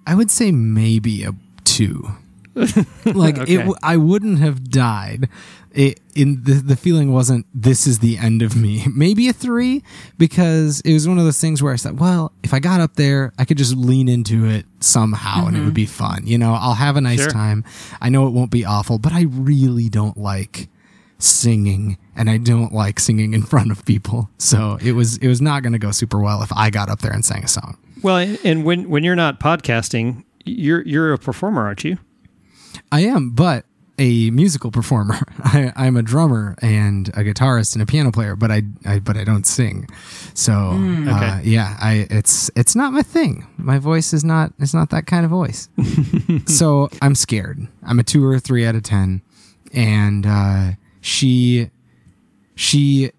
I 0.05 0.15
would 0.15 0.31
say 0.31 0.51
maybe 0.51 1.23
a 1.23 1.33
two. 1.65 2.07
like 3.05 3.37
Okay. 3.37 3.55
it, 3.55 3.75
I 3.83 3.97
wouldn't 3.97 4.39
have 4.39 4.69
died. 4.69 5.27
It, 5.71 5.99
in 6.15 6.43
the 6.43 6.53
the 6.53 6.75
feeling 6.75 7.13
wasn't 7.13 7.45
this 7.53 7.85
is 7.85 7.99
the 7.99 8.17
end 8.17 8.41
of 8.41 8.55
me. 8.55 8.85
Maybe 8.95 9.29
a 9.29 9.33
three 9.33 9.83
because 10.17 10.81
it 10.81 10.93
was 10.93 11.07
one 11.07 11.19
of 11.19 11.25
those 11.25 11.39
things 11.39 11.61
where 11.61 11.73
I 11.73 11.75
said, 11.75 11.99
well, 11.99 12.31
if 12.43 12.53
I 12.53 12.59
got 12.59 12.81
up 12.81 12.95
there, 12.95 13.33
I 13.37 13.45
could 13.45 13.57
just 13.57 13.75
lean 13.75 14.09
into 14.09 14.45
it 14.45 14.65
somehow 14.79 15.45
and 15.47 15.55
it 15.55 15.59
would 15.59 15.67
mm-hmm. 15.67 15.73
be 15.73 15.85
fun. 15.85 16.25
You 16.25 16.37
know, 16.37 16.53
I'll 16.53 16.73
have 16.73 16.95
a 16.97 17.01
nice 17.01 17.21
Sure. 17.21 17.31
time. 17.31 17.63
I 18.01 18.09
know 18.09 18.27
it 18.27 18.31
won't 18.31 18.51
be 18.51 18.65
awful, 18.65 18.99
but 18.99 19.13
I 19.13 19.23
really 19.23 19.89
don't 19.89 20.17
like 20.17 20.69
singing 21.19 21.97
and 22.15 22.29
I 22.29 22.37
don't 22.37 22.73
like 22.73 22.99
singing 22.99 23.33
in 23.33 23.41
front 23.53 23.71
of 23.71 23.85
people. 23.85 24.29
So 24.37 24.77
it 24.81 24.93
was 24.93 25.17
it 25.17 25.27
was 25.27 25.41
not 25.41 25.63
going 25.63 25.73
to 25.73 25.79
go 25.79 25.91
super 25.91 26.19
well 26.19 26.41
if 26.43 26.51
I 26.53 26.69
got 26.69 26.89
up 26.89 26.99
there 26.99 27.11
and 27.11 27.23
sang 27.23 27.43
a 27.43 27.47
song. 27.47 27.77
Well, 28.01 28.37
and 28.43 28.63
when 28.63 28.89
when 28.89 29.03
you're 29.03 29.15
not 29.15 29.39
podcasting, 29.39 30.23
you're 30.45 30.81
you're 30.83 31.13
a 31.13 31.17
performer, 31.17 31.65
aren't 31.65 31.83
you? 31.83 31.97
I 32.91 33.01
am, 33.01 33.31
but 33.31 33.65
a 33.99 34.29
musical 34.29 34.69
performer. 34.71 35.17
I, 35.43 35.73
I'm 35.75 35.97
a 35.97 36.01
drummer 36.03 36.55
and 36.61 37.07
a 37.09 37.23
guitarist 37.23 37.73
and 37.73 37.81
a 37.81 37.85
piano 37.85 38.11
player, 38.11 38.35
but 38.35 38.51
I, 38.51 38.61
I 38.85 38.99
but 38.99 39.17
I 39.17 39.23
don't 39.23 39.45
sing. 39.45 39.87
So 40.33 40.53
uh, 40.53 41.15
Okay. 41.15 41.41
yeah, 41.45 41.75
I 41.81 42.07
it's 42.09 42.51
it's 42.55 42.75
not 42.75 42.93
my 42.93 43.01
thing. 43.01 43.47
My 43.57 43.79
voice 43.79 44.13
is 44.13 44.23
not 44.23 44.53
it's 44.59 44.73
not 44.73 44.91
that 44.91 45.07
kind 45.07 45.25
of 45.25 45.31
voice. 45.31 45.69
so 46.45 46.89
I'm 47.01 47.15
scared. 47.15 47.67
I'm 47.83 47.99
a 47.99 48.03
two 48.03 48.23
or 48.25 48.35
a 48.35 48.39
three 48.39 48.65
out 48.65 48.75
of 48.75 48.83
ten, 48.83 49.21
and 49.73 50.25
uh, 50.27 50.71
she 51.01 51.71
she 52.55 53.11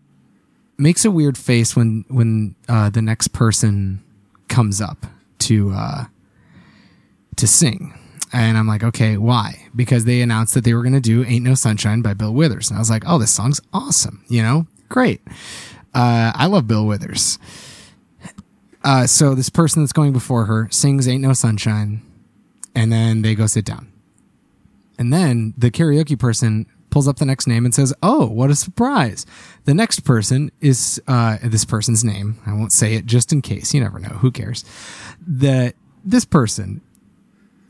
makes 0.76 1.04
a 1.04 1.11
weird 1.11 1.37
face 1.37 1.75
when 1.75 2.04
when 2.08 2.54
uh, 2.68 2.88
the 2.90 3.02
next 3.02 3.28
person 3.28 4.00
comes 4.49 4.80
up 4.80 5.06
to 5.40 5.73
uh, 5.73 6.04
to 7.37 7.47
sing. 7.49 7.94
And 8.32 8.58
I'm 8.58 8.66
like, 8.66 8.85
okay, 8.85 9.16
why? 9.16 9.66
Because 9.75 10.04
they 10.04 10.20
announced 10.20 10.54
that 10.54 10.64
they 10.64 10.75
were 10.75 10.82
going 10.82 10.94
to 10.94 11.00
do 11.00 11.25
Ain't 11.25 11.44
No 11.44 11.54
Sunshine 11.54 12.02
by 12.02 12.14
Bill 12.14 12.32
Withers. 12.32 12.70
And 12.70 12.76
I 12.76 12.80
was 12.80 12.90
like, 12.90 13.04
oh, 13.06 13.18
this 13.18 13.30
song's 13.30 13.61
awesome. 13.73 14.25
You 14.28 14.42
know, 14.42 14.66
great. 14.88 15.20
Uh, 15.94 16.32
I 16.35 16.47
love 16.47 16.66
Bill 16.66 16.87
Withers. 16.87 17.38
Uh, 18.85 19.06
so 19.06 19.35
this 19.35 19.50
person 19.50 19.82
that's 19.82 19.92
going 19.92 20.12
before 20.12 20.44
her 20.44 20.68
sings 20.70 21.08
Ain't 21.08 21.23
No 21.23 21.32
Sunshine. 21.32 22.02
And 22.75 22.92
then 22.92 23.23
they 23.23 23.35
go 23.35 23.47
sit 23.47 23.64
down. 23.64 23.90
And 24.99 25.12
then 25.12 25.54
the 25.56 25.70
karaoke 25.70 26.18
person 26.18 26.66
pulls 26.90 27.08
up 27.08 27.16
the 27.16 27.25
next 27.25 27.47
name 27.47 27.64
and 27.64 27.75
says, 27.75 27.94
Oh, 28.02 28.26
what 28.26 28.50
a 28.50 28.56
surprise. 28.56 29.26
The 29.64 29.75
next 29.75 30.00
person 30.00 30.50
is 30.61 31.00
uh, 31.06 31.38
this 31.42 31.64
person's 31.64 32.04
name. 32.04 32.40
I 32.47 32.52
won't 32.52 32.73
say 32.73 32.94
it 32.94 33.06
just 33.06 33.32
in 33.32 33.42
case. 33.42 33.75
You 33.75 33.80
never 33.80 33.99
know. 33.99 34.08
Who 34.08 34.30
cares? 34.30 34.64
That 35.26 35.75
this 36.04 36.25
person 36.25 36.80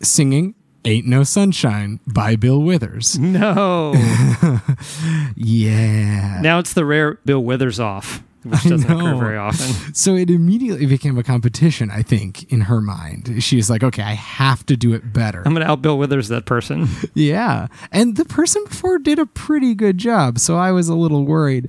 singing 0.02 0.54
Ain't 0.84 1.06
No 1.06 1.22
Sunshine 1.24 2.00
by 2.06 2.36
Bill 2.36 2.62
Withers. 2.62 3.18
No. 3.18 3.92
Yeah. 5.36 6.40
now 6.40 6.58
it's 6.58 6.72
the 6.72 6.84
rare 6.84 7.14
Bill 7.24 7.42
Withers 7.42 7.78
off, 7.80 8.22
which 8.44 8.62
doesn't 8.64 8.90
occur 8.90 9.16
very 9.16 9.36
often. 9.36 9.74
So 9.94 10.14
it 10.14 10.30
immediately 10.30 10.86
became 10.86 11.18
a 11.18 11.22
competition, 11.22 11.90
I 11.90 12.02
think, 12.02 12.50
in 12.52 12.62
her 12.62 12.80
mind. 12.80 13.42
She 13.42 13.56
was 13.56 13.68
like, 13.68 13.82
okay, 13.82 14.02
I 14.02 14.14
have 14.14 14.64
to 14.66 14.76
do 14.76 14.94
it 14.94 15.12
better. 15.12 15.42
I'm 15.44 15.52
going 15.54 15.64
to 15.66 15.70
out 15.70 15.82
Bill 15.82 15.98
Withers 15.98 16.28
that 16.28 16.46
person. 16.46 16.86
Yeah. 17.14 17.66
And 17.90 18.16
the 18.16 18.24
person 18.24 18.62
before 18.64 18.98
did 18.98 19.18
a 19.18 19.26
pretty 19.26 19.74
good 19.74 19.98
job. 19.98 20.38
So 20.38 20.56
I 20.56 20.70
was 20.72 20.88
a 20.88 20.94
little 20.94 21.24
worried. 21.24 21.68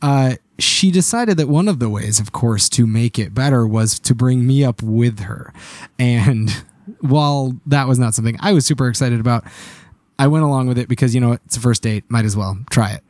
Uh, 0.00 0.34
she 0.58 0.90
decided 0.90 1.36
that 1.38 1.48
one 1.48 1.66
of 1.66 1.78
the 1.80 1.88
ways, 1.90 2.20
of 2.20 2.30
course, 2.32 2.68
to 2.70 2.86
make 2.86 3.18
it 3.18 3.34
better 3.34 3.66
was 3.66 3.98
to 4.00 4.14
bring 4.14 4.46
me 4.46 4.64
up 4.64 4.82
with 4.82 5.20
her. 5.20 5.52
And 5.98 6.62
while 7.00 7.54
that 7.66 7.88
was 7.88 7.98
not 7.98 8.14
something 8.14 8.36
I 8.40 8.52
was 8.52 8.66
super 8.66 8.88
excited 8.88 9.20
about, 9.20 9.44
I 10.18 10.26
went 10.28 10.44
along 10.44 10.66
with 10.68 10.78
it 10.78 10.88
because, 10.88 11.14
you 11.14 11.20
know, 11.20 11.32
it's 11.32 11.56
a 11.56 11.60
first 11.60 11.82
date. 11.82 12.04
Might 12.08 12.24
as 12.24 12.36
well 12.36 12.58
try 12.70 12.92
it. 12.92 13.04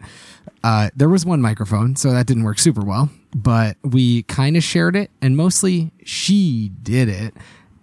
Uh, 0.64 0.90
there 0.96 1.08
was 1.08 1.24
one 1.24 1.40
microphone, 1.40 1.94
so 1.94 2.10
that 2.12 2.26
didn't 2.26 2.42
work 2.42 2.58
super 2.58 2.84
well, 2.84 3.08
but 3.34 3.76
we 3.82 4.24
kind 4.24 4.56
of 4.56 4.64
shared 4.64 4.96
it, 4.96 5.10
and 5.22 5.36
mostly 5.36 5.92
she 6.04 6.72
did 6.82 7.08
it. 7.08 7.34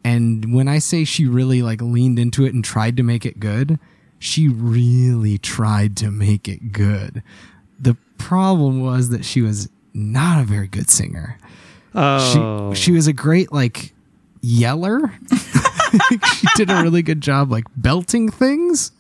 And 0.04 0.54
when 0.54 0.68
I 0.68 0.80
say 0.80 1.06
she 1.06 1.26
really 1.26 1.62
like 1.62 1.82
leaned 1.82 2.20
into 2.20 2.46
it 2.46 2.54
and 2.54 2.64
tried 2.64 2.98
to 2.98 3.04
make 3.04 3.26
it 3.26 3.40
good, 3.40 3.80
she 4.20 4.50
really 4.50 5.38
tried 5.38 5.96
to 5.98 6.12
make 6.12 6.50
it 6.50 6.74
good. 6.74 7.24
The 7.80 7.96
problem 8.18 8.82
was 8.82 9.10
that 9.10 9.24
she 9.24 9.42
was 9.42 9.70
not 9.94 10.42
a 10.42 10.44
very 10.44 10.68
good 10.68 10.90
singer. 10.90 11.38
Oh. 11.96 12.74
She 12.74 12.82
she 12.82 12.92
was 12.92 13.08
a 13.08 13.14
great 13.14 13.52
like 13.54 13.94
yeller. 14.42 15.14
she 16.36 16.48
did 16.56 16.70
a 16.70 16.82
really 16.82 17.02
good 17.02 17.22
job 17.22 17.52
like 17.52 17.66
belting 17.76 18.30
things, 18.30 18.92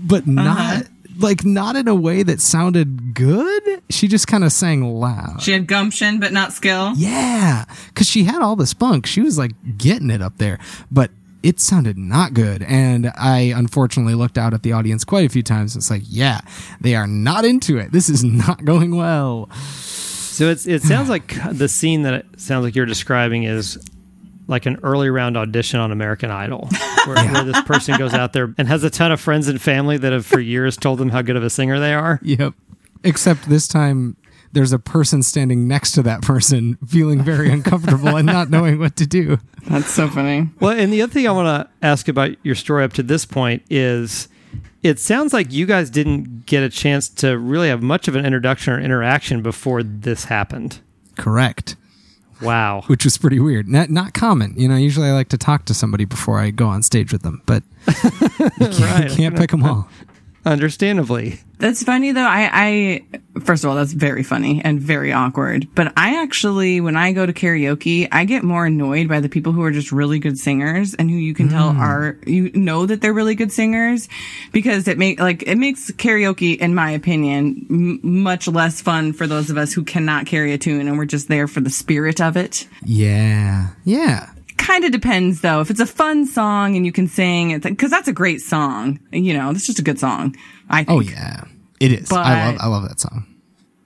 but 0.00 0.22
uh-huh. 0.22 0.32
not 0.32 0.86
like 1.18 1.44
not 1.44 1.76
in 1.76 1.88
a 1.88 1.94
way 1.94 2.22
that 2.22 2.40
sounded 2.40 3.14
good. 3.14 3.82
She 3.90 4.08
just 4.08 4.26
kind 4.26 4.44
of 4.44 4.52
sang 4.52 4.82
loud. 4.82 5.42
She 5.42 5.52
had 5.52 5.66
gumption, 5.66 6.20
but 6.20 6.32
not 6.32 6.52
skill. 6.52 6.92
Yeah, 6.96 7.64
because 7.88 8.08
she 8.08 8.24
had 8.24 8.40
all 8.40 8.56
the 8.56 8.66
spunk. 8.66 9.06
She 9.06 9.20
was 9.20 9.36
like 9.38 9.52
getting 9.76 10.10
it 10.10 10.22
up 10.22 10.38
there, 10.38 10.58
but 10.90 11.10
it 11.42 11.60
sounded 11.60 11.96
not 11.98 12.34
good. 12.34 12.62
And 12.62 13.12
I 13.16 13.52
unfortunately 13.56 14.14
looked 14.14 14.38
out 14.38 14.54
at 14.54 14.62
the 14.62 14.72
audience 14.72 15.04
quite 15.04 15.24
a 15.24 15.28
few 15.28 15.42
times. 15.42 15.76
It's 15.76 15.90
like, 15.90 16.02
yeah, 16.04 16.40
they 16.80 16.94
are 16.94 17.06
not 17.06 17.44
into 17.44 17.78
it. 17.78 17.92
This 17.92 18.08
is 18.08 18.24
not 18.24 18.64
going 18.64 18.96
well. 18.96 19.48
So 19.52 20.50
it's 20.50 20.66
it 20.66 20.82
sounds 20.82 21.08
like 21.08 21.34
the 21.50 21.68
scene 21.68 22.02
that 22.02 22.14
it 22.14 22.26
sounds 22.36 22.64
like 22.64 22.76
you're 22.76 22.86
describing 22.86 23.42
is 23.42 23.76
like 24.48 24.66
an 24.66 24.80
early 24.82 25.10
round 25.10 25.36
audition 25.36 25.78
on 25.78 25.92
American 25.92 26.30
Idol, 26.30 26.68
where, 27.04 27.16
where 27.32 27.44
this 27.44 27.60
person 27.62 27.96
goes 27.96 28.14
out 28.14 28.32
there 28.32 28.52
and 28.58 28.66
has 28.66 28.82
a 28.82 28.90
ton 28.90 29.12
of 29.12 29.20
friends 29.20 29.46
and 29.46 29.60
family 29.60 29.96
that 29.98 30.12
have 30.12 30.26
for 30.26 30.40
years 30.40 30.76
told 30.76 30.98
them 30.98 31.10
how 31.10 31.22
good 31.22 31.36
of 31.36 31.44
a 31.44 31.50
singer 31.50 31.78
they 31.78 31.94
are. 31.94 32.18
Yep. 32.22 32.54
Except 33.04 33.48
this 33.48 33.68
time, 33.68 34.16
there's 34.52 34.72
a 34.72 34.78
person 34.78 35.22
standing 35.22 35.68
next 35.68 35.92
to 35.92 36.02
that 36.02 36.22
person 36.22 36.78
feeling 36.86 37.22
very 37.22 37.50
uncomfortable 37.52 38.16
and 38.16 38.26
not 38.26 38.50
knowing 38.50 38.78
what 38.78 38.96
to 38.96 39.06
do. 39.06 39.38
That's 39.68 39.92
so 39.92 40.08
funny. 40.08 40.48
Well, 40.58 40.76
and 40.76 40.92
the 40.92 41.02
other 41.02 41.12
thing 41.12 41.28
I 41.28 41.32
want 41.32 41.46
to 41.46 41.86
ask 41.86 42.08
about 42.08 42.30
your 42.42 42.54
story 42.54 42.84
up 42.84 42.94
to 42.94 43.02
this 43.02 43.24
point 43.24 43.62
is 43.70 44.28
it 44.82 44.98
sounds 44.98 45.32
like 45.32 45.52
you 45.52 45.66
guys 45.66 45.90
didn't 45.90 46.46
get 46.46 46.62
a 46.62 46.68
chance 46.70 47.08
to 47.08 47.38
really 47.38 47.68
have 47.68 47.82
much 47.82 48.08
of 48.08 48.16
an 48.16 48.24
introduction 48.24 48.72
or 48.72 48.80
interaction 48.80 49.42
before 49.42 49.82
this 49.82 50.24
happened. 50.24 50.80
Correct. 51.16 51.76
Wow. 52.40 52.82
Which 52.86 53.04
was 53.04 53.18
pretty 53.18 53.40
weird. 53.40 53.68
Not, 53.68 53.90
not 53.90 54.14
common. 54.14 54.54
You 54.56 54.68
know, 54.68 54.76
usually 54.76 55.08
I 55.08 55.12
like 55.12 55.28
to 55.30 55.38
talk 55.38 55.64
to 55.66 55.74
somebody 55.74 56.04
before 56.04 56.38
I 56.38 56.50
go 56.50 56.68
on 56.68 56.82
stage 56.82 57.12
with 57.12 57.22
them, 57.22 57.42
but 57.46 57.62
you 57.88 57.94
can't, 58.58 58.80
Right. 58.80 59.10
can't 59.10 59.36
pick 59.36 59.50
them 59.50 59.64
all. 59.64 59.88
Understandably. 60.48 61.40
That's 61.58 61.82
funny 61.82 62.12
though. 62.12 62.22
I, 62.22 62.48
I, 62.50 63.40
first 63.40 63.64
of 63.64 63.68
all, 63.68 63.76
that's 63.76 63.92
very 63.92 64.22
funny 64.22 64.62
and 64.64 64.80
very 64.80 65.12
awkward. 65.12 65.68
But 65.74 65.92
I 65.94 66.22
actually, 66.22 66.80
when 66.80 66.96
I 66.96 67.12
go 67.12 67.26
to 67.26 67.34
karaoke, 67.34 68.08
I 68.10 68.24
get 68.24 68.44
more 68.44 68.64
annoyed 68.64 69.08
by 69.08 69.20
the 69.20 69.28
people 69.28 69.52
who 69.52 69.62
are 69.62 69.70
just 69.70 69.92
really 69.92 70.18
good 70.18 70.38
singers 70.38 70.94
and 70.94 71.10
who 71.10 71.18
you 71.18 71.34
can 71.34 71.50
tell 71.50 71.72
hmm. 71.72 71.80
are, 71.80 72.16
you 72.26 72.50
know 72.54 72.86
that 72.86 73.02
they're 73.02 73.12
really 73.12 73.34
good 73.34 73.52
singers 73.52 74.08
because 74.50 74.88
it 74.88 74.96
make, 74.96 75.20
like, 75.20 75.42
it 75.42 75.56
makes 75.56 75.90
karaoke, 75.90 76.56
in 76.56 76.74
my 76.74 76.92
opinion, 76.92 77.66
m- 77.68 78.00
much 78.22 78.48
less 78.48 78.80
fun 78.80 79.12
for 79.12 79.26
those 79.26 79.50
of 79.50 79.58
us 79.58 79.74
who 79.74 79.84
cannot 79.84 80.24
carry 80.24 80.54
a 80.54 80.58
tune 80.58 80.88
and 80.88 80.96
we're 80.96 81.04
just 81.04 81.28
there 81.28 81.46
for 81.46 81.60
the 81.60 81.68
spirit 81.68 82.22
of 82.22 82.38
it. 82.38 82.66
Yeah. 82.82 83.68
Yeah. 83.84 84.30
Kind 84.58 84.84
of 84.84 84.92
depends 84.92 85.40
though. 85.40 85.60
If 85.60 85.70
it's 85.70 85.80
a 85.80 85.86
fun 85.86 86.26
song 86.26 86.76
and 86.76 86.84
you 86.84 86.92
can 86.92 87.08
sing, 87.08 87.52
it's 87.52 87.64
because 87.64 87.90
that's 87.90 88.08
a 88.08 88.12
great 88.12 88.42
song. 88.42 89.00
You 89.10 89.34
know, 89.34 89.50
it's 89.50 89.66
just 89.66 89.78
a 89.78 89.82
good 89.82 89.98
song. 89.98 90.36
I 90.68 90.82
oh, 90.82 91.00
think. 91.00 91.12
Oh, 91.12 91.14
yeah. 91.14 91.44
It 91.80 91.92
is. 91.92 92.12
I 92.12 92.50
love, 92.50 92.56
I 92.60 92.66
love 92.66 92.88
that 92.88 93.00
song. 93.00 93.26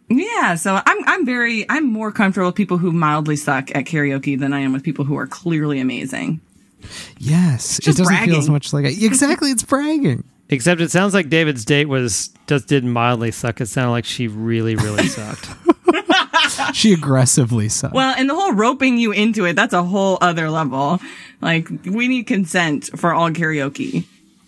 Yeah, 0.08 0.56
so 0.56 0.80
I'm 0.84 1.08
I'm 1.08 1.24
very 1.24 1.64
I'm 1.70 1.90
more 1.90 2.12
comfortable 2.12 2.48
with 2.48 2.54
people 2.54 2.78
who 2.78 2.92
mildly 2.92 3.36
suck 3.36 3.70
at 3.74 3.84
karaoke 3.84 4.38
than 4.38 4.52
I 4.52 4.60
am 4.60 4.72
with 4.72 4.82
people 4.82 5.04
who 5.04 5.16
are 5.16 5.26
clearly 5.26 5.80
amazing. 5.80 6.40
Yes. 7.18 7.78
It 7.78 7.82
Just 7.82 7.98
doesn't 7.98 8.14
feel 8.14 8.36
as 8.36 8.46
bragging. 8.46 8.52
much 8.52 8.72
like, 8.72 8.84
exactly. 8.84 9.50
It's 9.50 9.62
bragging. 9.62 10.24
Except 10.48 10.80
it 10.82 10.90
sounds 10.90 11.14
like 11.14 11.30
David's 11.30 11.64
date 11.64 11.86
was 11.86 12.30
just 12.46 12.68
did 12.68 12.84
mildly 12.84 13.30
suck. 13.30 13.60
It 13.60 13.66
sounded 13.66 13.92
like 13.92 14.04
she 14.04 14.28
really, 14.28 14.76
really 14.76 15.06
sucked. 15.08 15.48
She 16.74 16.92
aggressively 16.92 17.68
sucks. 17.68 17.94
Well, 17.94 18.14
and 18.16 18.28
the 18.28 18.34
whole 18.34 18.52
roping 18.52 18.98
you 18.98 19.12
into 19.12 19.44
it, 19.44 19.54
that's 19.56 19.72
a 19.74 19.82
whole 19.82 20.18
other 20.20 20.50
level. 20.50 21.00
Like 21.40 21.68
we 21.84 22.08
need 22.08 22.26
consent 22.26 22.90
for 22.98 23.12
all 23.12 23.30
karaoke. 23.30 24.04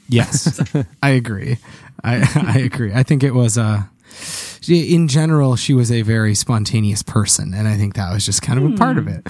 Yes, 0.08 0.60
I 1.02 1.10
agree. 1.10 1.58
I 2.02 2.16
I 2.56 2.58
agree. 2.60 2.92
I 2.94 3.02
think 3.02 3.22
it 3.22 3.32
was 3.34 3.56
uh 3.58 3.82
she- 4.60 4.94
in 4.94 5.08
general 5.08 5.56
she 5.56 5.74
was 5.74 5.90
a 5.90 6.02
very 6.02 6.34
spontaneous 6.34 7.02
person, 7.02 7.52
and 7.54 7.66
I 7.68 7.76
think 7.76 7.94
that 7.94 8.12
was 8.12 8.24
just 8.24 8.42
kind 8.42 8.58
of 8.62 8.72
a 8.72 8.76
part 8.76 8.98
of 8.98 9.08
it. 9.08 9.26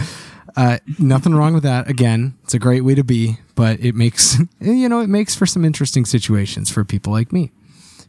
Uh, 0.57 0.79
nothing 1.01 1.35
wrong 1.35 1.53
with 1.53 1.65
that. 1.65 1.89
Again, 1.91 2.35
it's 2.45 2.55
a 2.55 2.61
great 2.61 2.83
way 2.83 2.95
to 2.95 3.03
be, 3.03 3.39
but 3.57 3.81
it 3.81 3.95
makes 3.97 4.39
you 4.61 4.89
know 4.89 5.01
it 5.01 5.09
makes 5.09 5.35
for 5.35 5.47
some 5.47 5.65
interesting 5.65 6.05
situations 6.05 6.71
for 6.71 6.85
people 6.85 7.13
like 7.13 7.33
me, 7.33 7.51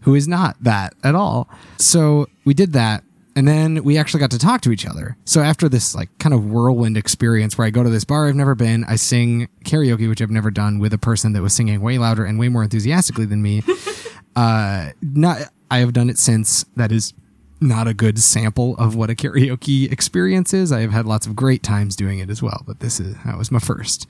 who 0.01 0.13
is 0.15 0.27
not 0.27 0.55
that 0.61 0.93
at 1.03 1.15
all. 1.15 1.47
So 1.77 2.27
we 2.43 2.53
did 2.53 2.73
that, 2.73 3.03
and 3.35 3.47
then 3.47 3.83
we 3.83 3.97
actually 3.97 4.21
got 4.21 4.31
to 4.31 4.39
talk 4.39 4.61
to 4.61 4.71
each 4.71 4.85
other. 4.85 5.17
So 5.25 5.41
after 5.41 5.67
this 5.67 5.93
like 5.93 6.09
kind 6.19 6.33
of 6.33 6.45
whirlwind 6.45 6.95
experience 6.95 7.57
where 7.57 7.67
I 7.67 7.69
go 7.69 7.83
to 7.83 7.89
this 7.89 8.05
bar 8.05 8.27
I've 8.27 8.35
never 8.35 8.55
been, 8.55 8.85
I 8.85 8.95
sing 8.95 9.49
karaoke, 9.65 10.07
which 10.07 10.21
I've 10.21 10.31
never 10.31 10.51
done, 10.51 10.79
with 10.79 10.93
a 10.93 10.97
person 10.97 11.33
that 11.33 11.41
was 11.41 11.53
singing 11.53 11.81
way 11.81 11.97
louder 11.97 12.23
and 12.23 12.39
way 12.39 12.47
more 12.47 12.63
enthusiastically 12.63 13.25
than 13.25 13.41
me. 13.41 13.61
uh, 14.35 14.91
not 15.01 15.51
I 15.69 15.79
have 15.79 15.93
done 15.93 16.09
it 16.09 16.17
since. 16.17 16.63
That 16.75 16.91
is 16.91 17.13
not 17.59 17.87
a 17.87 17.93
good 17.93 18.19
sample 18.19 18.77
of 18.77 18.95
what 18.95 19.09
a 19.09 19.15
karaoke 19.15 19.91
experience 19.91 20.53
is. 20.53 20.71
I 20.71 20.81
have 20.81 20.91
had 20.91 21.05
lots 21.05 21.27
of 21.27 21.35
great 21.35 21.63
times 21.63 21.95
doing 21.95 22.19
it 22.19 22.29
as 22.29 22.41
well, 22.41 22.63
but 22.65 22.79
this 22.79 22.99
is 22.99 23.15
that 23.25 23.37
was 23.37 23.51
my 23.51 23.59
first. 23.59 24.07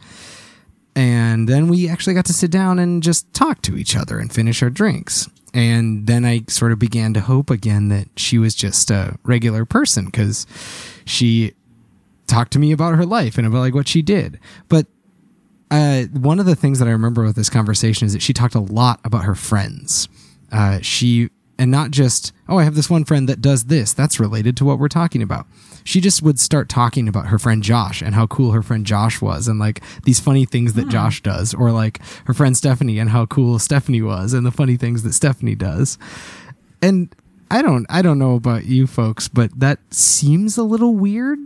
And 0.96 1.50
then 1.50 1.68
we 1.68 1.90
actually 1.90 2.14
got 2.14 2.26
to 2.26 2.34
sit 2.34 2.52
down 2.52 2.80
and 2.80 3.04
just 3.04 3.34
talk 3.34 3.62
to 3.64 3.76
each 3.76 3.98
other 3.98 4.18
and 4.20 4.32
finish 4.32 4.64
our 4.64 4.70
drinks. 4.70 5.28
And 5.56 6.06
then 6.06 6.26
I 6.26 6.44
sort 6.50 6.74
of 6.74 6.80
began 6.80 7.14
to 7.14 7.22
hope 7.22 7.50
again 7.50 7.88
that 7.88 8.10
she 8.18 8.38
was 8.38 8.54
just 8.54 8.92
a 8.92 9.18
regular 9.24 9.64
person 9.64 10.06
because 10.06 10.46
she 11.06 11.54
talked 12.28 12.52
to 12.54 12.60
me 12.60 12.74
about 12.74 12.96
her 12.96 13.06
life 13.06 13.38
and 13.38 13.48
about 13.48 13.60
like 13.60 13.74
what 13.74 13.88
she 13.88 14.02
did. 14.02 14.38
But 14.68 14.88
uh, 15.72 16.04
one 16.12 16.42
of 16.42 16.46
the 16.46 16.58
things 16.58 16.80
that 16.80 16.90
I 16.90 16.92
remember 16.92 17.24
with 17.24 17.38
this 17.38 17.50
conversation 17.50 18.06
is 18.06 18.12
that 18.12 18.22
she 18.22 18.34
talked 18.34 18.54
a 18.54 18.60
lot 18.60 19.00
about 19.06 19.24
her 19.24 19.34
friends. 19.34 20.10
Uh, 20.52 20.80
she 20.82 21.30
and 21.58 21.72
not 21.72 21.92
just 21.92 22.34
oh 22.48 22.58
i 22.58 22.64
have 22.64 22.76
this 22.76 22.90
one 22.90 23.06
friend 23.06 23.30
that 23.30 23.42
does 23.42 23.66
this. 23.66 23.94
That's 23.94 24.20
related 24.20 24.58
to 24.58 24.66
what 24.66 24.80
we're 24.80 24.88
talking 24.88 25.22
about. 25.22 25.46
She 25.84 26.02
just 26.02 26.24
would 26.24 26.40
start 26.40 26.68
talking 26.68 27.08
about 27.08 27.28
her 27.28 27.38
friend 27.38 27.62
josh 27.64 28.02
and 28.02 28.16
how 28.16 28.28
cool 28.28 28.52
her 28.52 28.64
friend 28.64 28.86
josh 28.86 29.22
was 29.22 29.48
and 29.48 29.60
like 29.60 29.82
these 30.04 30.20
funny 30.20 30.46
things 30.46 30.74
that 30.74 30.84
hmm. 30.84 30.90
josh 30.90 31.22
does 31.22 31.54
or 31.54 31.72
like 31.72 32.02
her 32.26 32.34
friend 32.34 32.58
stephanie 32.58 33.00
and 33.00 33.10
how 33.10 33.26
cool 33.26 33.60
stephanie 33.60 34.02
was 34.02 34.34
and 34.34 34.46
the 34.46 34.52
funny 34.52 34.78
things 34.78 35.04
that 35.04 35.14
stephanie 35.14 35.56
does. 35.56 35.98
And 36.82 37.14
i 37.52 37.62
don't 37.62 37.86
i 37.90 38.02
don't 38.02 38.20
know 38.20 38.36
about 38.36 38.66
you 38.66 38.88
folks 38.88 39.28
but 39.28 39.58
that 39.60 39.80
seems 39.92 40.58
a 40.58 40.64
little 40.64 40.96
weird 40.96 41.40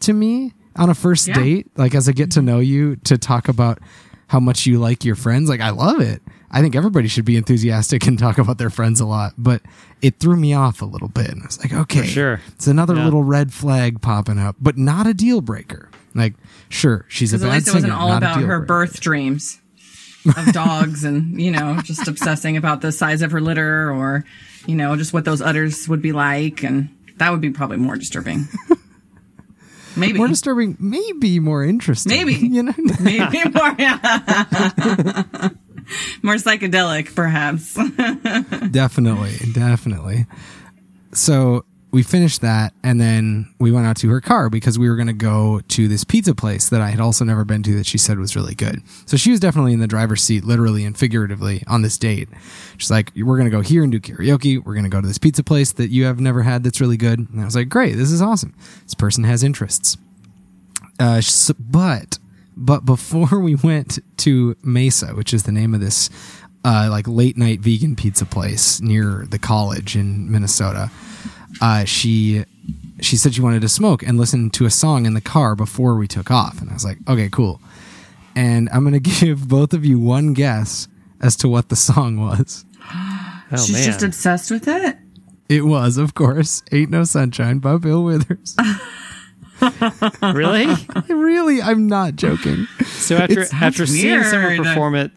to 0.00 0.12
me 0.12 0.52
on 0.76 0.88
a 0.88 0.94
first 0.94 1.28
Yeah. 1.28 1.34
date 1.34 1.66
like 1.76 1.94
as 1.94 2.08
i 2.08 2.12
get 2.12 2.30
to 2.32 2.40
mm-hmm. 2.40 2.46
know 2.46 2.58
you 2.60 2.96
to 3.04 3.18
talk 3.18 3.48
about 3.48 3.80
how 4.28 4.38
much 4.40 4.66
you 4.66 4.78
like 4.78 5.04
your 5.04 5.16
friends 5.16 5.48
like 5.48 5.60
i 5.60 5.70
love 5.70 6.00
it 6.00 6.22
i 6.50 6.60
think 6.60 6.74
everybody 6.76 7.08
should 7.08 7.24
be 7.24 7.36
enthusiastic 7.36 8.06
and 8.06 8.18
talk 8.18 8.38
about 8.38 8.58
their 8.58 8.70
friends 8.70 9.00
a 9.00 9.06
lot 9.06 9.32
but 9.38 9.62
it 10.02 10.18
threw 10.18 10.36
me 10.36 10.52
off 10.54 10.82
a 10.82 10.84
little 10.86 11.08
bit 11.08 11.28
and 11.30 11.42
i 11.42 11.46
was 11.46 11.58
like 11.60 11.72
okay 11.72 12.06
sure. 12.06 12.40
it's 12.48 12.66
another 12.66 12.94
Yeah. 12.94 13.04
little 13.04 13.22
red 13.22 13.52
flag 13.52 14.00
popping 14.00 14.38
up 14.38 14.56
but 14.60 14.76
not 14.78 15.06
a 15.06 15.14
deal 15.14 15.40
breaker 15.40 15.90
like 16.14 16.34
sure 16.68 17.04
she's 17.08 17.32
a 17.32 17.36
Because 17.38 17.42
bad 17.44 17.50
at 17.50 17.54
least 17.56 17.68
it 17.68 17.74
wasn't 17.74 17.92
all 17.92 18.12
about 18.12 18.36
her 18.40 18.46
breaker. 18.46 18.60
birth 18.66 19.00
dreams 19.00 19.60
of 20.36 20.46
dogs 20.52 21.04
and, 21.04 21.40
you 21.40 21.50
know, 21.50 21.80
just 21.82 22.06
obsessing 22.06 22.58
about 22.58 22.82
the 22.82 22.92
size 22.92 23.22
of 23.22 23.30
her 23.30 23.40
litter 23.40 23.90
or, 23.90 24.22
you 24.66 24.74
know, 24.76 24.94
just 24.94 25.14
what 25.14 25.24
those 25.24 25.40
udders 25.40 25.88
would 25.88 26.02
be 26.02 26.12
like. 26.12 26.62
And 26.62 26.90
that 27.16 27.30
would 27.30 27.40
be 27.40 27.48
probably 27.48 27.78
more 27.78 27.96
disturbing. 27.96 28.46
Maybe. 29.96 30.18
more 30.18 30.28
disturbing 30.28 30.76
maybe 30.78 31.40
more 31.40 31.64
interesting 31.64 32.12
Maybe. 32.12 32.34
you 32.46 32.62
know 32.64 32.74
Maybe 33.00 33.42
more. 33.48 33.74
more 36.22 36.34
psychedelic, 36.34 37.14
perhaps. 37.14 37.74
definitely 38.70 39.36
definitely. 39.52 40.26
So 41.12 41.64
we 41.92 42.02
finished 42.02 42.40
that 42.40 42.72
and 42.84 43.00
then 43.00 43.52
we 43.58 43.72
went 43.72 43.86
out 43.86 43.96
to 43.96 44.08
her 44.10 44.20
car 44.20 44.48
because 44.48 44.78
we 44.78 44.88
were 44.88 44.94
going 44.94 45.08
to 45.08 45.12
go 45.12 45.60
to 45.66 45.88
this 45.88 46.04
pizza 46.04 46.32
place 46.32 46.68
that 46.68 46.80
i 46.80 46.88
had 46.88 47.00
also 47.00 47.24
never 47.24 47.44
been 47.44 47.64
to 47.64 47.74
that 47.74 47.84
she 47.84 47.98
said 47.98 48.18
was 48.18 48.36
really 48.36 48.54
good. 48.54 48.80
So 49.06 49.16
she 49.16 49.30
was 49.30 49.40
definitely 49.40 49.72
in 49.72 49.80
the 49.80 49.88
driver's 49.88 50.22
seat 50.22 50.44
literally 50.44 50.84
and 50.84 50.96
figuratively 50.96 51.64
on 51.66 51.82
this 51.82 51.98
date. 51.98 52.28
She's 52.78 52.90
like 52.90 53.12
we're 53.16 53.36
going 53.36 53.50
to 53.50 53.56
go 53.56 53.62
here 53.62 53.82
and 53.82 53.90
do 53.90 54.00
karaoke. 54.00 54.64
We're 54.64 54.74
going 54.74 54.84
to 54.84 54.90
go 54.90 55.00
to 55.00 55.06
this 55.06 55.18
pizza 55.18 55.42
place 55.42 55.72
that 55.72 55.90
you 55.90 56.04
have 56.04 56.20
never 56.20 56.42
had 56.42 56.62
that's 56.62 56.80
really 56.80 56.96
good. 56.96 57.18
And 57.18 57.40
i 57.40 57.44
was 57.44 57.56
like 57.56 57.68
great 57.68 57.96
this 57.96 58.12
is 58.12 58.22
awesome. 58.22 58.54
This 58.84 58.94
person 58.94 59.24
has 59.24 59.42
interests. 59.42 59.96
Uh, 60.98 61.22
but 61.58 62.18
but 62.60 62.84
before 62.84 63.40
we 63.40 63.54
went 63.56 63.98
to 64.18 64.56
Mesa, 64.62 65.08
which 65.08 65.32
is 65.34 65.44
the 65.44 65.52
name 65.52 65.74
of 65.74 65.80
this 65.80 66.10
uh, 66.64 66.88
like 66.90 67.08
late 67.08 67.36
night 67.38 67.60
vegan 67.60 67.96
pizza 67.96 68.26
place 68.26 68.80
near 68.80 69.26
the 69.30 69.38
college 69.38 69.96
in 69.96 70.30
Minnesota, 70.30 70.90
uh, 71.60 71.84
she 71.84 72.44
she 73.00 73.16
said 73.16 73.34
she 73.34 73.40
wanted 73.40 73.62
to 73.62 73.68
smoke 73.68 74.02
and 74.02 74.18
listen 74.18 74.50
to 74.50 74.66
a 74.66 74.70
song 74.70 75.06
in 75.06 75.14
the 75.14 75.20
car 75.22 75.56
before 75.56 75.96
we 75.96 76.06
took 76.06 76.30
off, 76.30 76.60
and 76.60 76.70
I 76.70 76.74
was 76.74 76.84
like, 76.84 76.98
okay, 77.08 77.28
cool. 77.30 77.60
And 78.36 78.68
I'm 78.70 78.84
gonna 78.84 79.00
give 79.20 79.48
both 79.48 79.72
of 79.72 79.84
you 79.84 79.98
one 79.98 80.34
guess 80.34 80.86
as 81.20 81.36
to 81.36 81.48
what 81.48 81.68
the 81.70 81.76
song 81.76 82.20
was. 82.20 82.64
Oh 83.52 83.56
She's 83.56 83.72
man. 83.72 83.84
just 83.86 84.02
obsessed 84.02 84.50
with 84.50 84.68
it. 84.68 84.96
It 85.48 85.64
was, 85.64 85.96
of 85.96 86.14
course, 86.14 86.62
"Ain't 86.70 86.90
No 86.90 87.02
Sunshine" 87.04 87.58
by 87.58 87.76
Bill 87.78 88.04
Withers. 88.04 88.54
really? 90.34 90.74
really, 91.08 91.62
I'm 91.62 91.86
not 91.86 92.16
joking. 92.16 92.66
So 92.86 93.16
after 93.16 93.40
It's- 93.40 93.52
after 93.52 93.86
seeing 93.86 94.22
someone 94.24 94.56
perform 94.56 94.94
it, 94.94 95.10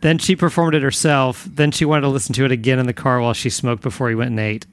then 0.00 0.18
she 0.18 0.36
performed 0.36 0.74
it 0.74 0.82
herself. 0.82 1.44
Then 1.50 1.70
she 1.72 1.84
wanted 1.84 2.02
to 2.02 2.08
listen 2.08 2.32
to 2.34 2.44
it 2.44 2.52
again 2.52 2.78
in 2.78 2.86
the 2.86 2.92
car 2.92 3.20
while 3.20 3.34
she 3.34 3.50
smoked 3.50 3.82
before 3.82 4.08
he 4.08 4.14
went 4.14 4.30
and 4.30 4.40
ate. 4.40 4.66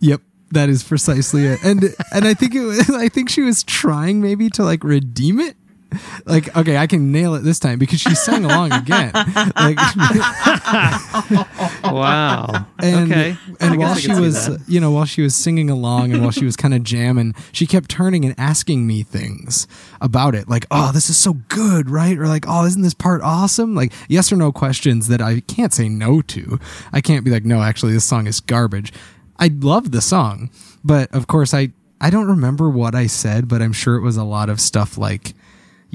Yep, 0.00 0.20
that 0.50 0.68
is 0.68 0.82
precisely 0.82 1.46
it. 1.46 1.62
And 1.64 1.84
and 2.12 2.24
I 2.26 2.34
think 2.34 2.54
it 2.54 2.60
was, 2.62 2.90
I 2.94 3.08
think 3.08 3.28
she 3.30 3.42
was 3.42 3.62
trying 3.62 4.20
maybe 4.20 4.50
to 4.50 4.64
like 4.64 4.82
redeem 4.84 5.40
it. 5.40 5.56
Like, 6.26 6.56
okay, 6.56 6.78
I 6.78 6.86
can 6.86 7.12
nail 7.12 7.34
it 7.34 7.40
this 7.40 7.58
time 7.58 7.78
because 7.78 8.00
she 8.00 8.14
sang 8.14 8.44
along 8.44 8.72
again. 8.72 9.12
Like, 9.14 9.76
Wow. 11.84 12.66
and 12.78 13.12
okay. 13.12 13.36
And 13.60 13.72
guess 13.72 13.78
while 13.78 13.94
she 13.94 14.12
was, 14.12 14.46
that. 14.46 14.62
you 14.66 14.80
know, 14.80 14.90
while 14.90 15.04
she 15.04 15.22
was 15.22 15.34
singing 15.34 15.70
along 15.70 16.12
and 16.12 16.22
while 16.22 16.30
she 16.30 16.44
was 16.44 16.56
kind 16.56 16.74
of 16.74 16.82
jamming, 16.82 17.34
she 17.52 17.66
kept 17.66 17.90
turning 17.90 18.24
and 18.24 18.34
asking 18.38 18.86
me 18.86 19.02
things 19.02 19.66
about 20.00 20.34
it, 20.34 20.48
like, 20.48 20.66
"Oh, 20.70 20.92
this 20.92 21.10
is 21.10 21.16
so 21.16 21.34
good, 21.48 21.90
right?" 21.90 22.16
Or 22.18 22.26
like, 22.26 22.44
"Oh, 22.48 22.64
isn't 22.64 22.82
this 22.82 22.94
part 22.94 23.22
awesome?" 23.22 23.74
Like 23.74 23.92
yes 24.08 24.32
or 24.32 24.36
no 24.36 24.52
questions 24.52 25.08
that 25.08 25.20
I 25.20 25.40
can't 25.40 25.72
say 25.72 25.88
no 25.88 26.22
to. 26.22 26.58
I 26.92 27.00
can't 27.00 27.24
be 27.24 27.30
like, 27.30 27.44
"No, 27.44 27.62
actually, 27.62 27.92
this 27.92 28.04
song 28.04 28.26
is 28.26 28.40
garbage." 28.40 28.92
I 29.38 29.50
love 29.52 29.90
the 29.90 30.00
song, 30.00 30.50
but 30.84 31.12
of 31.14 31.26
course, 31.26 31.52
I 31.52 31.72
I 32.00 32.10
don't 32.10 32.28
remember 32.28 32.68
what 32.70 32.94
I 32.94 33.06
said, 33.06 33.48
but 33.48 33.62
I'm 33.62 33.72
sure 33.72 33.96
it 33.96 34.02
was 34.02 34.16
a 34.16 34.24
lot 34.24 34.48
of 34.48 34.60
stuff 34.60 34.96
like. 34.98 35.34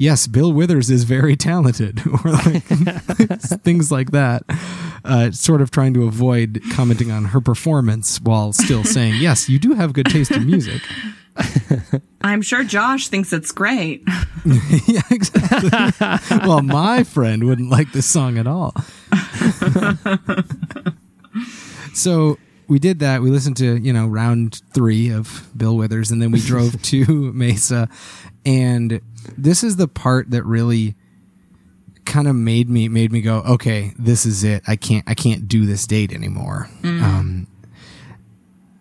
Yes, 0.00 0.26
Bill 0.26 0.50
Withers 0.50 0.88
is 0.90 1.04
very 1.04 1.36
talented, 1.36 2.00
or 2.24 2.30
like 2.30 2.62
things 3.62 3.92
like 3.92 4.12
that. 4.12 4.44
Uh, 5.04 5.30
sort 5.30 5.60
of 5.60 5.70
trying 5.70 5.92
to 5.92 6.04
avoid 6.04 6.62
commenting 6.72 7.10
on 7.10 7.26
her 7.26 7.40
performance 7.42 8.18
while 8.18 8.54
still 8.54 8.82
saying, 8.96 9.16
"Yes, 9.20 9.50
you 9.50 9.58
do 9.58 9.74
have 9.74 9.92
good 9.92 10.06
taste 10.06 10.30
in 10.30 10.46
music." 10.46 10.80
I'm 12.22 12.40
sure 12.40 12.64
Josh 12.64 13.08
thinks 13.08 13.30
it's 13.34 13.52
great. 13.52 14.02
yeah, 14.86 15.02
exactly. 15.10 15.68
well, 16.48 16.62
my 16.62 17.04
friend 17.04 17.44
wouldn't 17.44 17.68
like 17.68 17.92
this 17.92 18.06
song 18.06 18.38
at 18.38 18.46
all. 18.46 18.74
so 21.92 22.38
we 22.70 22.78
did 22.78 23.00
that. 23.00 23.20
We 23.20 23.30
listened 23.30 23.56
to 23.58 23.76
you 23.76 23.92
know 23.92 24.06
round 24.06 24.62
three 24.72 25.10
of 25.10 25.50
Bill 25.54 25.76
Withers, 25.76 26.10
and 26.10 26.22
then 26.22 26.30
we 26.30 26.40
drove 26.40 26.80
to 26.94 27.32
Mesa. 27.32 27.88
And 28.46 29.02
this 29.36 29.62
is 29.62 29.76
the 29.76 29.88
part 29.88 30.30
that 30.30 30.44
really 30.44 30.94
kind 32.06 32.28
of 32.28 32.36
made 32.36 32.70
me 32.70 32.88
made 32.88 33.12
me 33.12 33.20
go, 33.20 33.38
okay, 33.40 33.92
this 33.98 34.24
is 34.24 34.44
it. 34.44 34.62
I 34.68 34.76
can't 34.76 35.04
I 35.08 35.14
can't 35.14 35.48
do 35.48 35.66
this 35.66 35.86
date 35.86 36.12
anymore. 36.12 36.70
Um, 36.84 37.48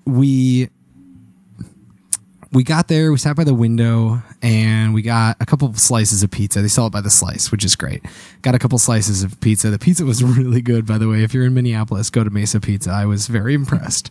we 0.06 0.69
we 2.51 2.63
got 2.63 2.88
there, 2.88 3.12
we 3.12 3.17
sat 3.17 3.35
by 3.35 3.43
the 3.43 3.53
window, 3.53 4.21
and 4.41 4.93
we 4.93 5.01
got 5.01 5.38
a 5.39 5.45
couple 5.45 5.67
of 5.67 5.79
slices 5.79 6.23
of 6.23 6.31
pizza. 6.31 6.62
They 6.62 6.67
sell 6.67 6.88
it 6.88 6.91
by 6.91 7.01
the 7.01 7.09
slice, 7.09 7.51
which 7.51 7.63
is 7.63 7.75
great. 7.75 8.03
Got 8.41 8.55
a 8.55 8.59
couple 8.59 8.79
slices 8.79 9.23
of 9.23 9.39
pizza. 9.39 9.69
The 9.69 9.77
pizza 9.77 10.03
was 10.03 10.23
really 10.38 10.62
good, 10.62 10.85
by 10.85 10.97
the 10.97 11.07
way. 11.07 11.23
If 11.23 11.33
you're 11.33 11.45
in 11.45 11.53
Minneapolis, 11.53 12.09
go 12.09 12.23
to 12.23 12.29
Mesa 12.29 12.59
Pizza. 12.59 12.89
I 12.91 13.05
was 13.05 13.27
very 13.27 13.53
impressed. 13.53 14.09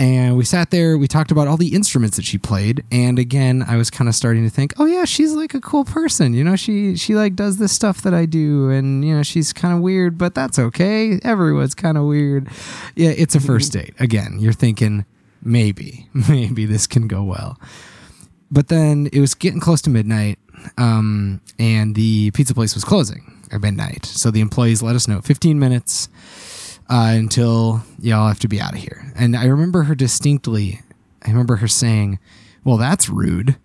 And 0.00 0.36
we 0.36 0.44
sat 0.44 0.70
there, 0.70 0.96
we 0.96 1.08
talked 1.08 1.32
about 1.32 1.48
all 1.48 1.56
the 1.56 1.74
instruments 1.74 2.16
that 2.16 2.24
she 2.24 2.38
played, 2.38 2.84
and 2.92 3.18
again, 3.18 3.64
I 3.66 3.76
was 3.76 3.90
kind 3.90 4.08
of 4.08 4.14
starting 4.14 4.44
to 4.44 4.50
think, 4.50 4.72
oh 4.78 4.86
yeah, 4.86 5.04
she's 5.04 5.32
like 5.32 5.54
a 5.54 5.60
cool 5.60 5.84
person. 5.84 6.34
You 6.34 6.44
know, 6.44 6.54
she 6.54 6.94
she 6.94 7.16
like 7.16 7.34
does 7.34 7.58
this 7.58 7.72
stuff 7.72 8.02
that 8.02 8.14
I 8.14 8.24
do, 8.24 8.70
and 8.70 9.04
you 9.04 9.16
know, 9.16 9.24
she's 9.24 9.52
kind 9.52 9.74
of 9.74 9.80
weird, 9.80 10.16
but 10.16 10.36
that's 10.36 10.56
okay. 10.56 11.18
Everyone's 11.24 11.74
kind 11.74 11.98
of 11.98 12.04
weird. 12.04 12.48
Yeah, 12.94 13.10
it's 13.10 13.34
a 13.34 13.40
first 13.40 13.72
mm-hmm. 13.72 13.86
date. 13.86 13.94
Again, 13.98 14.36
you're 14.38 14.52
thinking 14.52 15.04
maybe, 15.42 16.08
maybe 16.28 16.66
this 16.66 16.86
can 16.86 17.08
go 17.08 17.22
well. 17.22 17.58
But 18.50 18.68
then 18.68 19.08
it 19.12 19.20
was 19.20 19.34
getting 19.34 19.60
close 19.60 19.82
to 19.82 19.90
midnight, 19.90 20.38
um, 20.78 21.40
and 21.58 21.94
the 21.94 22.30
pizza 22.30 22.54
place 22.54 22.74
was 22.74 22.84
closing 22.84 23.44
at 23.52 23.60
midnight. 23.60 24.06
So 24.06 24.30
the 24.30 24.40
employees 24.40 24.82
let 24.82 24.96
us 24.96 25.06
know 25.06 25.20
15 25.20 25.58
minutes 25.58 26.08
uh, 26.88 27.12
until 27.14 27.82
y'all 27.98 28.28
have 28.28 28.40
to 28.40 28.48
be 28.48 28.60
out 28.60 28.74
of 28.74 28.80
here. 28.80 29.12
And 29.16 29.36
I 29.36 29.46
remember 29.46 29.84
her 29.84 29.94
distinctly. 29.94 30.80
I 31.24 31.30
remember 31.30 31.56
her 31.56 31.68
saying, 31.68 32.18
"Well, 32.64 32.76
that's 32.76 33.08
rude," 33.08 33.56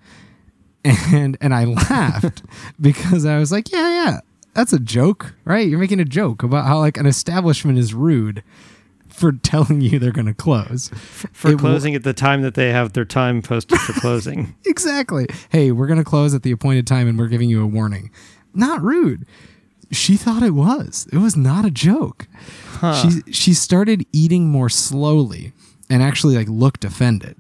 and 0.84 1.38
and 1.40 1.54
I 1.54 1.66
laughed 1.66 2.44
because 2.82 3.26
I 3.26 3.38
was 3.40 3.52
like, 3.52 3.72
"Yeah, 3.72 3.90
yeah, 3.90 4.20
that's 4.54 4.74
a 4.74 4.80
joke, 4.80 5.34
right? 5.46 5.68
You're 5.68 5.80
making 5.80 6.00
a 6.00 6.06
joke 6.06 6.44
about 6.44 6.66
how 6.66 6.80
like 6.80 6.98
an 6.98 7.06
establishment 7.06 7.78
is 7.78 7.94
rude." 7.94 8.44
For 9.14 9.32
telling 9.32 9.82
you 9.82 10.00
they're 10.00 10.12
going 10.12 10.26
to 10.26 10.34
close. 10.34 10.90
For 11.32 11.52
It 11.52 11.60
closing 11.60 11.96
at 11.96 12.04
the 12.04 12.14
time 12.14 12.42
that 12.42 12.56
they 12.56 12.72
have 12.72 12.94
their 12.94 13.06
time 13.06 13.42
posted 13.42 13.80
for 13.80 13.94
closing. 13.94 14.56
exactly. 14.66 15.28
Hey, 15.50 15.72
we're 15.72 15.88
going 15.88 16.00
to 16.00 16.06
close 16.06 16.34
at 16.34 16.44
the 16.44 16.52
appointed 16.52 16.88
time 16.88 17.08
and 17.08 17.18
we're 17.18 17.28
giving 17.28 17.50
you 17.50 17.62
a 17.62 17.68
warning. 17.68 18.12
Not 18.54 18.82
rude. 18.82 19.26
She 19.92 20.18
thought 20.18 20.42
it 20.44 20.52
was. 20.52 21.08
It 21.14 21.20
was 21.20 21.36
not 21.38 21.66
a 21.66 21.72
joke. 21.72 22.28
Huh. 22.80 22.96
She 22.96 23.32
she 23.32 23.54
started 23.54 24.06
eating 24.12 24.50
more 24.50 24.70
slowly 24.70 25.54
and 25.90 26.02
actually 26.02 26.36
like 26.36 26.48
looked 26.50 26.84
offended. 26.84 27.36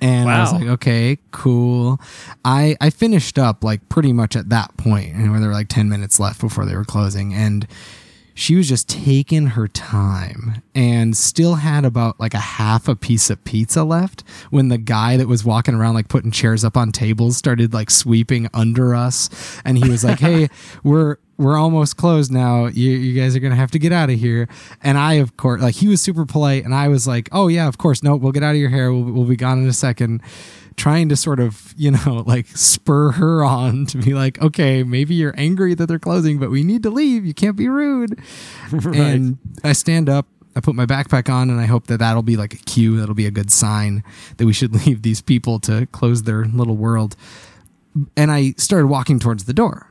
And 0.00 0.28
I 0.28 0.40
was 0.40 0.52
like, 0.52 0.66
okay, 0.66 1.18
cool. 1.30 2.00
I 2.44 2.76
I 2.80 2.90
finished 2.90 3.38
up 3.38 3.62
like 3.64 3.88
pretty 3.88 4.12
much 4.12 4.36
at 4.36 4.50
that 4.50 4.76
point, 4.76 5.14
and 5.14 5.30
where 5.30 5.40
there 5.40 5.48
were 5.48 5.54
like 5.54 5.68
ten 5.68 5.88
minutes 5.88 6.20
left 6.20 6.40
before 6.40 6.66
they 6.66 6.76
were 6.76 6.84
closing, 6.84 7.32
and 7.32 7.66
she 8.34 8.56
was 8.56 8.68
just 8.68 8.88
taking 8.88 9.46
her 9.48 9.68
time 9.68 10.62
and 10.74 11.16
still 11.16 11.54
had 11.54 11.84
about 11.84 12.18
like 12.18 12.34
a 12.34 12.38
half 12.38 12.88
a 12.88 12.96
piece 12.96 13.30
of 13.30 13.42
pizza 13.44 13.84
left 13.84 14.24
when 14.50 14.68
the 14.68 14.78
guy 14.78 15.16
that 15.16 15.28
was 15.28 15.44
walking 15.44 15.74
around 15.74 15.94
like 15.94 16.08
putting 16.08 16.32
chairs 16.32 16.64
up 16.64 16.76
on 16.76 16.90
tables 16.90 17.36
started 17.36 17.72
like 17.72 17.90
sweeping 17.90 18.48
under 18.52 18.94
us. 18.94 19.30
And 19.64 19.78
he 19.78 19.88
was 19.88 20.02
like 20.04 20.18
hey 20.18 20.48
we're 20.82 21.16
we're 21.36 21.56
almost 21.56 21.96
closed 21.96 22.30
now. 22.32 22.66
You, 22.66 22.90
you 22.92 23.20
guys 23.20 23.34
are 23.34 23.40
gonna 23.40 23.56
have 23.56 23.70
to 23.72 23.78
get 23.78 23.92
out 23.92 24.10
of 24.10 24.18
here. 24.18 24.48
And 24.82 24.98
i 24.98 25.14
of 25.14 25.36
course 25.36 25.62
like 25.62 25.76
he 25.76 25.86
was 25.86 26.02
super 26.02 26.26
polite 26.26 26.64
and 26.64 26.74
i 26.74 26.88
was 26.88 27.06
like 27.06 27.28
oh 27.30 27.46
yeah 27.48 27.68
of 27.68 27.78
course. 27.78 28.02
No 28.02 28.16
we'll 28.16 28.32
get 28.32 28.42
out 28.42 28.54
of 28.54 28.60
your 28.60 28.70
hair. 28.70 28.92
We'll, 28.92 29.04
we'll 29.04 29.24
be 29.24 29.36
gone 29.36 29.62
in 29.62 29.68
a 29.68 29.72
second 29.72 30.22
trying 30.76 31.08
to 31.08 31.16
sort 31.16 31.40
of, 31.40 31.74
you 31.76 31.90
know, 31.90 32.22
like 32.26 32.46
spur 32.48 33.12
her 33.12 33.44
on 33.44 33.86
to 33.86 33.98
be 33.98 34.14
like, 34.14 34.40
okay, 34.40 34.82
maybe 34.82 35.14
you're 35.14 35.34
angry 35.36 35.74
that 35.74 35.86
they're 35.86 35.98
closing, 35.98 36.38
but 36.38 36.50
we 36.50 36.62
need 36.62 36.82
to 36.82 36.90
leave. 36.90 37.24
You 37.24 37.34
can't 37.34 37.56
be 37.56 37.68
rude. 37.68 38.20
And 38.94 39.38
I 39.62 39.72
stand 39.72 40.08
up, 40.08 40.26
I 40.56 40.60
put 40.60 40.74
my 40.74 40.86
backpack 40.86 41.32
on, 41.32 41.50
and 41.50 41.60
I 41.60 41.66
hope 41.66 41.86
that 41.86 41.98
that'll 41.98 42.22
be 42.22 42.36
like 42.36 42.54
a 42.54 42.58
cue. 42.58 42.98
That'll 42.98 43.14
be 43.14 43.26
a 43.26 43.30
good 43.30 43.50
sign 43.50 44.02
that 44.36 44.46
we 44.46 44.52
should 44.52 44.74
leave 44.86 45.02
these 45.02 45.20
people 45.20 45.58
to 45.60 45.86
close 45.86 46.24
their 46.24 46.44
little 46.44 46.76
world. 46.76 47.16
And 48.16 48.30
I 48.30 48.54
started 48.56 48.86
walking 48.88 49.18
towards 49.18 49.44
the 49.44 49.52
door. 49.52 49.88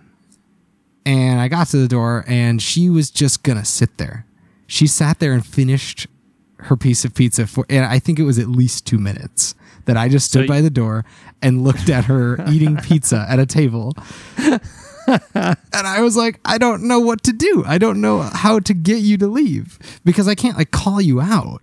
And 1.06 1.41
I 1.41 1.50
got 1.50 1.67
to 1.67 1.78
the 1.78 1.88
door, 1.88 2.24
and 2.28 2.62
she 2.62 2.89
was 2.89 3.12
just 3.12 3.43
going 3.43 3.58
to 3.58 3.65
sit 3.65 3.98
there. 3.98 4.26
She 4.67 4.88
sat 4.88 5.19
there 5.19 5.34
and 5.34 5.46
finished 5.46 6.08
her 6.60 6.78
piece 6.78 7.04
of 7.04 7.13
pizza 7.13 7.46
for, 7.46 7.65
and 7.69 7.86
I 7.86 8.00
think 8.00 8.19
it 8.19 8.24
was 8.24 8.39
at 8.39 8.48
least 8.48 8.86
two 8.86 8.98
minutes 8.98 9.54
that 9.86 9.98
I 9.98 10.10
just 10.10 10.28
stood 10.28 10.46
So 10.46 10.48
by 10.48 10.62
the 10.62 10.69
door 10.69 11.06
and 11.41 11.63
looked 11.63 11.89
at 11.89 12.06
her 12.06 12.38
eating 12.50 12.78
pizza 12.78 13.26
at 13.30 13.39
a 13.39 13.46
table. 13.46 13.93
and 14.38 14.62
I 15.74 16.02
was 16.02 16.15
like, 16.15 16.39
I 16.46 16.58
don't 16.58 16.84
know 16.84 17.00
what 17.00 17.24
to 17.24 17.34
do. 17.34 17.63
I 17.65 17.78
don't 17.78 18.00
know 18.02 18.22
how 18.22 18.60
to 18.60 18.74
get 18.74 19.00
you 19.00 19.17
to 19.17 19.28
leave 19.28 19.78
because 20.06 20.28
I 20.28 20.36
can't 20.36 20.58
like 20.58 20.72
call 20.72 21.02
you 21.02 21.19
out. 21.22 21.62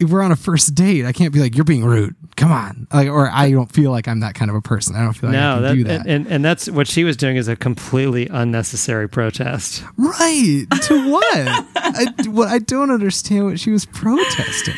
If 0.00 0.10
we're 0.10 0.22
on 0.22 0.32
a 0.32 0.36
first 0.36 0.74
date, 0.74 1.04
I 1.04 1.12
can't 1.12 1.32
be 1.32 1.38
like, 1.38 1.54
you're 1.54 1.64
being 1.64 1.84
rude. 1.84 2.16
Come 2.36 2.50
on. 2.50 2.88
Like, 2.92 3.08
or 3.08 3.30
I 3.30 3.52
don't 3.52 3.70
feel 3.70 3.92
like 3.92 4.08
I'm 4.08 4.20
that 4.20 4.34
kind 4.34 4.50
of 4.50 4.56
a 4.56 4.60
person. 4.60 4.96
I 4.96 5.04
don't 5.04 5.12
feel 5.12 5.30
like 5.30 5.38
I 5.38 5.54
can 5.54 5.62
that, 5.62 5.74
do 5.74 5.84
that. 5.84 6.00
And, 6.00 6.08
and 6.08 6.26
and 6.26 6.44
that's 6.44 6.68
what 6.68 6.88
she 6.88 7.04
was 7.04 7.16
doing 7.16 7.36
is 7.36 7.46
a 7.46 7.54
completely 7.54 8.26
unnecessary 8.26 9.08
protest. 9.08 9.84
right. 9.96 10.66
To 10.82 11.10
what? 11.10 11.24
I, 11.76 12.06
what? 12.26 12.48
I 12.48 12.58
don't 12.58 12.90
understand 12.90 13.44
what 13.46 13.60
she 13.60 13.70
was 13.70 13.86
protesting. 13.86 14.74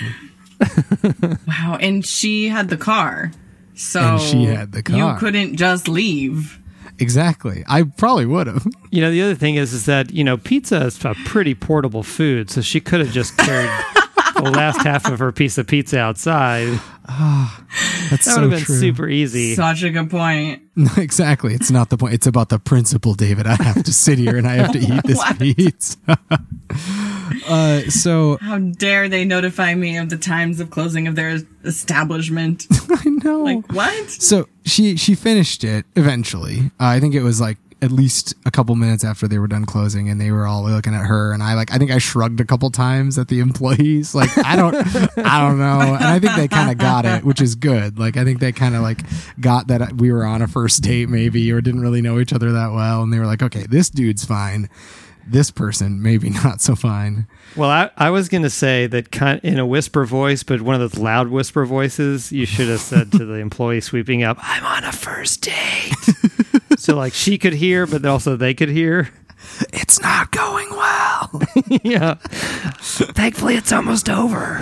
Wow. 1.46 1.78
And 1.80 2.04
she 2.04 2.48
had 2.48 2.68
the 2.68 2.76
car. 2.76 3.32
So 3.74 4.00
And 4.00 4.20
she 4.20 4.44
had 4.44 4.72
the 4.72 4.82
car. 4.82 4.96
You 4.96 5.18
couldn't 5.18 5.56
just 5.56 5.88
leave. 5.88 6.58
Exactly. 6.98 7.62
I 7.68 7.82
probably 7.82 8.26
would 8.26 8.46
have. 8.46 8.66
You 8.90 9.02
know, 9.02 9.10
the 9.10 9.20
other 9.20 9.34
thing 9.34 9.56
is, 9.56 9.74
is 9.74 9.84
that 9.86 10.10
you 10.12 10.24
know, 10.24 10.38
pizza 10.38 10.86
is 10.86 11.04
a 11.04 11.14
pretty 11.26 11.54
portable 11.54 12.02
food, 12.02 12.48
so 12.50 12.62
she 12.62 12.80
could 12.80 13.00
have 13.00 13.10
just 13.12 13.36
carried 13.36 13.68
the 14.36 14.50
last 14.50 14.80
half 14.82 15.06
of 15.10 15.18
her 15.18 15.32
piece 15.32 15.58
of 15.58 15.66
pizza 15.66 15.98
outside. 15.98 16.80
That's 17.06 18.08
That 18.10 18.22
so 18.22 18.34
would 18.40 18.42
have 18.44 18.50
been 18.52 18.60
true. 18.64 18.78
super 18.78 19.06
easy. 19.08 19.54
Such 19.54 19.82
a 19.82 19.90
good 19.90 20.08
point. 20.08 20.62
exactly. 20.96 21.52
It's 21.52 21.70
not 21.70 21.90
the 21.90 21.98
point. 21.98 22.14
It's 22.14 22.26
about 22.26 22.48
the 22.48 22.58
principle, 22.58 23.12
David. 23.12 23.46
I 23.46 23.56
have 23.62 23.82
to 23.84 23.92
sit 23.92 24.18
here 24.18 24.38
and 24.38 24.46
I 24.46 24.54
have 24.54 24.72
to 24.72 24.78
eat 24.78 25.02
this 25.04 25.18
What? 25.18 25.38
pizza. 25.38 25.98
Uh, 27.48 27.80
so 27.90 28.38
How 28.40 28.58
dare 28.58 29.08
they 29.08 29.24
notify 29.24 29.74
me 29.74 29.96
of 29.96 30.08
the 30.08 30.16
times 30.18 30.60
of 30.60 30.70
closing 30.70 31.06
of 31.06 31.14
their 31.16 31.38
establishment? 31.64 32.66
I 32.90 33.08
know. 33.08 33.42
like, 33.42 33.72
what? 33.72 34.10
so 34.10 34.48
she 34.64 34.96
she 34.96 35.14
finished 35.14 35.64
it 35.64 35.86
eventually. 35.94 36.70
Uh, 36.80 36.86
I 36.86 37.00
think 37.00 37.14
it 37.14 37.22
was 37.22 37.40
like 37.40 37.58
at 37.82 37.92
least 37.92 38.34
a 38.46 38.50
couple 38.50 38.74
minutes 38.74 39.04
after 39.04 39.28
they 39.28 39.38
were 39.38 39.46
done 39.46 39.66
closing, 39.66 40.08
and 40.08 40.18
they 40.18 40.30
were 40.30 40.46
all 40.46 40.64
looking 40.64 40.94
at 40.94 41.04
her. 41.04 41.32
And 41.32 41.42
I 41.42 41.54
like 41.54 41.72
I 41.72 41.78
think 41.78 41.90
I 41.90 41.98
shrugged 41.98 42.40
a 42.40 42.44
couple 42.44 42.70
times 42.70 43.18
at 43.18 43.28
the 43.28 43.40
employees. 43.40 44.14
Like 44.14 44.30
I 44.38 44.56
don't 44.56 44.74
I 45.18 45.40
don't 45.40 45.58
know. 45.58 45.94
And 45.94 46.04
I 46.04 46.18
think 46.18 46.34
they 46.36 46.48
kind 46.48 46.70
of 46.70 46.78
got 46.78 47.04
it, 47.04 47.24
which 47.24 47.40
is 47.40 47.54
good. 47.54 47.98
Like 47.98 48.16
I 48.16 48.24
think 48.24 48.40
they 48.40 48.52
kind 48.52 48.74
of 48.74 48.82
like 48.82 49.02
got 49.40 49.66
that 49.68 49.94
we 49.98 50.10
were 50.10 50.24
on 50.24 50.42
a 50.42 50.48
first 50.48 50.82
date 50.82 51.08
maybe 51.08 51.52
or 51.52 51.60
didn't 51.60 51.80
really 51.82 52.00
know 52.00 52.18
each 52.18 52.32
other 52.32 52.52
that 52.52 52.72
well, 52.72 53.02
and 53.02 53.12
they 53.12 53.18
were 53.18 53.26
like, 53.26 53.42
okay, 53.42 53.66
this 53.68 53.90
dude's 53.90 54.24
fine. 54.24 54.68
This 55.26 55.50
person 55.50 56.02
maybe 56.02 56.30
not 56.44 56.60
so 56.60 56.76
fine. 56.76 57.26
Well, 57.56 57.70
I, 57.70 57.90
I 57.96 58.10
was 58.10 58.28
going 58.28 58.42
to 58.42 58.50
say 58.50 58.86
that 58.86 59.10
kind 59.10 59.40
in 59.42 59.58
a 59.58 59.66
whisper 59.66 60.04
voice, 60.04 60.42
but 60.42 60.60
one 60.60 60.74
of 60.74 60.80
those 60.80 61.00
loud 61.00 61.28
whisper 61.28 61.64
voices, 61.66 62.30
you 62.32 62.46
should 62.46 62.68
have 62.68 62.80
said 62.80 63.12
to 63.12 63.24
the 63.24 63.34
employee 63.34 63.80
sweeping 63.80 64.22
up, 64.22 64.38
"I'm 64.40 64.64
on 64.64 64.84
a 64.84 64.92
first 64.92 65.42
date," 65.42 65.94
so 66.78 66.96
like 66.96 67.12
she 67.12 67.38
could 67.38 67.54
hear, 67.54 67.86
but 67.86 68.04
also 68.04 68.36
they 68.36 68.54
could 68.54 68.70
hear. 68.70 69.10
It's 69.72 70.00
not 70.00 70.32
going 70.32 70.68
well. 70.70 71.42
yeah. 71.82 72.14
Thankfully, 72.14 73.54
it's 73.54 73.72
almost 73.72 74.08
over. 74.10 74.60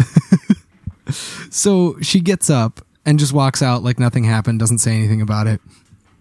So 1.54 1.96
she 2.00 2.18
gets 2.20 2.50
up 2.50 2.84
and 3.06 3.18
just 3.18 3.32
walks 3.32 3.62
out 3.62 3.84
like 3.84 3.98
nothing 3.98 4.24
happened, 4.24 4.58
doesn't 4.58 4.78
say 4.78 4.96
anything 4.96 5.20
about 5.20 5.46
it, 5.46 5.60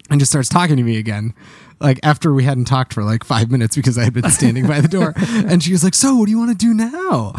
and 0.10 0.20
just 0.20 0.32
starts 0.32 0.48
talking 0.48 0.78
to 0.78 0.84
me 0.84 0.98
again. 0.98 1.34
Like 1.80 2.00
after 2.04 2.34
we 2.34 2.44
hadn't 2.44 2.66
talked 2.66 2.94
for 2.94 3.04
like 3.04 3.24
five 3.24 3.52
minutes 3.52 3.76
because 3.76 3.98
I 3.98 4.04
had 4.04 4.14
been 4.14 4.30
standing 4.30 4.68
by 4.68 4.82
the 4.82 4.88
door, 4.88 5.14
and 5.18 5.62
she 5.64 5.72
was 5.72 5.84
like, 5.84 5.96
"So, 5.96 6.16
what 6.16 6.26
do 6.26 6.32
you 6.32 6.38
want 6.40 6.58
to 6.58 6.66
do 6.66 6.74
now?" 6.74 7.34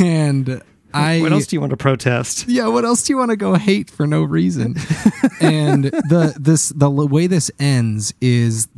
And 0.00 0.62
I, 0.94 1.20
What 1.20 1.32
else 1.32 1.46
do 1.46 1.56
you 1.56 1.60
want 1.60 1.70
to 1.70 1.76
protest? 1.76 2.46
yeah, 2.48 2.66
what 2.68 2.84
else 2.84 3.02
do 3.02 3.12
you 3.12 3.16
want 3.16 3.30
to 3.30 3.36
go 3.36 3.54
hate 3.54 3.90
for 3.90 4.06
no 4.06 4.22
reason? 4.22 4.76
and 5.40 5.84
the 5.84 6.34
this 6.38 6.70
the 6.70 6.90
way 6.90 7.26
this 7.26 7.50
ends 7.58 8.12
is 8.20 8.68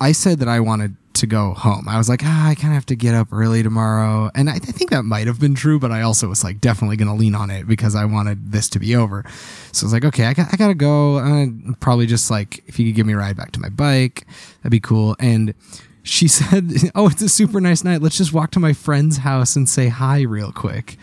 I 0.00 0.12
said 0.12 0.38
that 0.38 0.48
I 0.48 0.60
wanted 0.60 0.96
to 1.18 1.26
go 1.26 1.54
home. 1.54 1.88
I 1.88 1.98
was 1.98 2.08
like, 2.08 2.20
ah, 2.24 2.48
I 2.48 2.54
kind 2.54 2.68
of 2.68 2.74
have 2.74 2.86
to 2.86 2.96
get 2.96 3.14
up 3.14 3.28
early 3.32 3.62
tomorrow. 3.62 4.30
And 4.34 4.48
I, 4.48 4.54
I 4.54 4.58
think 4.58 4.90
that 4.90 5.04
might 5.04 5.26
have 5.26 5.40
been 5.40 5.54
true, 5.54 5.78
but 5.78 5.90
I 5.90 6.02
also 6.02 6.28
was 6.28 6.42
like 6.42 6.60
definitely 6.60 6.96
going 6.96 7.08
to 7.08 7.14
lean 7.14 7.34
on 7.34 7.50
it 7.50 7.66
because 7.66 7.94
I 7.94 8.04
wanted 8.04 8.52
this 8.52 8.68
to 8.70 8.78
be 8.78 8.96
over. 8.96 9.24
So 9.72 9.84
I 9.84 9.86
was 9.86 9.92
like, 9.92 10.04
okay, 10.04 10.24
I 10.24 10.34
got, 10.34 10.52
I 10.52 10.56
got 10.56 10.68
to 10.68 10.74
go. 10.74 11.18
I'm 11.18 11.76
probably 11.80 12.06
just 12.06 12.30
like, 12.30 12.62
if 12.66 12.78
you 12.78 12.86
could 12.86 12.96
give 12.96 13.06
me 13.06 13.12
a 13.12 13.16
ride 13.16 13.36
back 13.36 13.52
to 13.52 13.60
my 13.60 13.68
bike, 13.68 14.26
that'd 14.58 14.70
be 14.70 14.80
cool. 14.80 15.16
And 15.18 15.54
she 16.02 16.28
said, 16.28 16.72
oh, 16.94 17.08
it's 17.08 17.22
a 17.22 17.28
super 17.28 17.60
nice 17.60 17.84
night. 17.84 18.02
Let's 18.02 18.18
just 18.18 18.32
walk 18.32 18.50
to 18.52 18.60
my 18.60 18.72
friend's 18.72 19.18
house 19.18 19.56
and 19.56 19.68
say 19.68 19.88
hi 19.88 20.22
real 20.22 20.52
quick. 20.52 20.96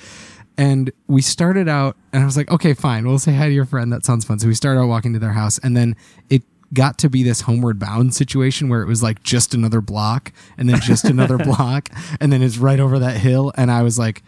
And 0.57 0.91
we 1.07 1.21
started 1.21 1.67
out, 1.67 1.97
and 2.13 2.23
I 2.23 2.25
was 2.25 2.37
like, 2.37 2.49
okay, 2.49 2.73
fine, 2.73 3.05
we'll 3.05 3.19
say 3.19 3.33
hi 3.33 3.47
to 3.47 3.53
your 3.53 3.65
friend. 3.65 3.91
That 3.91 4.05
sounds 4.05 4.23
fun. 4.23 4.39
So 4.39 4.47
we 4.47 4.53
started 4.53 4.79
out 4.79 4.87
walking 4.87 5.11
to 5.11 5.19
their 5.19 5.33
house, 5.33 5.59
and 5.59 5.75
then 5.75 5.97
it 6.29 6.43
got 6.73 6.97
to 6.99 7.09
be 7.09 7.23
this 7.23 7.41
homeward 7.41 7.79
bound 7.79 8.13
situation 8.13 8.69
where 8.69 8.81
it 8.81 8.87
was 8.87 9.03
like 9.03 9.23
just 9.23 9.53
another 9.53 9.81
block 9.81 10.31
and 10.57 10.69
then 10.69 10.79
just 10.81 11.05
another 11.05 11.37
block 11.43 11.89
and 12.19 12.31
then 12.31 12.41
it's 12.41 12.57
right 12.57 12.79
over 12.79 12.99
that 12.99 13.17
hill. 13.17 13.51
And 13.55 13.71
i 13.71 13.81
was 13.81 13.97
like 13.99 14.23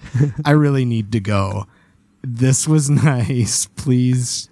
i 0.46 0.52
really 0.52 0.86
need 0.86 1.12
to 1.12 1.20
go. 1.20 1.68
This 2.22 2.68
was 2.68 2.90
nice. 2.90 3.68
Please 3.68 4.50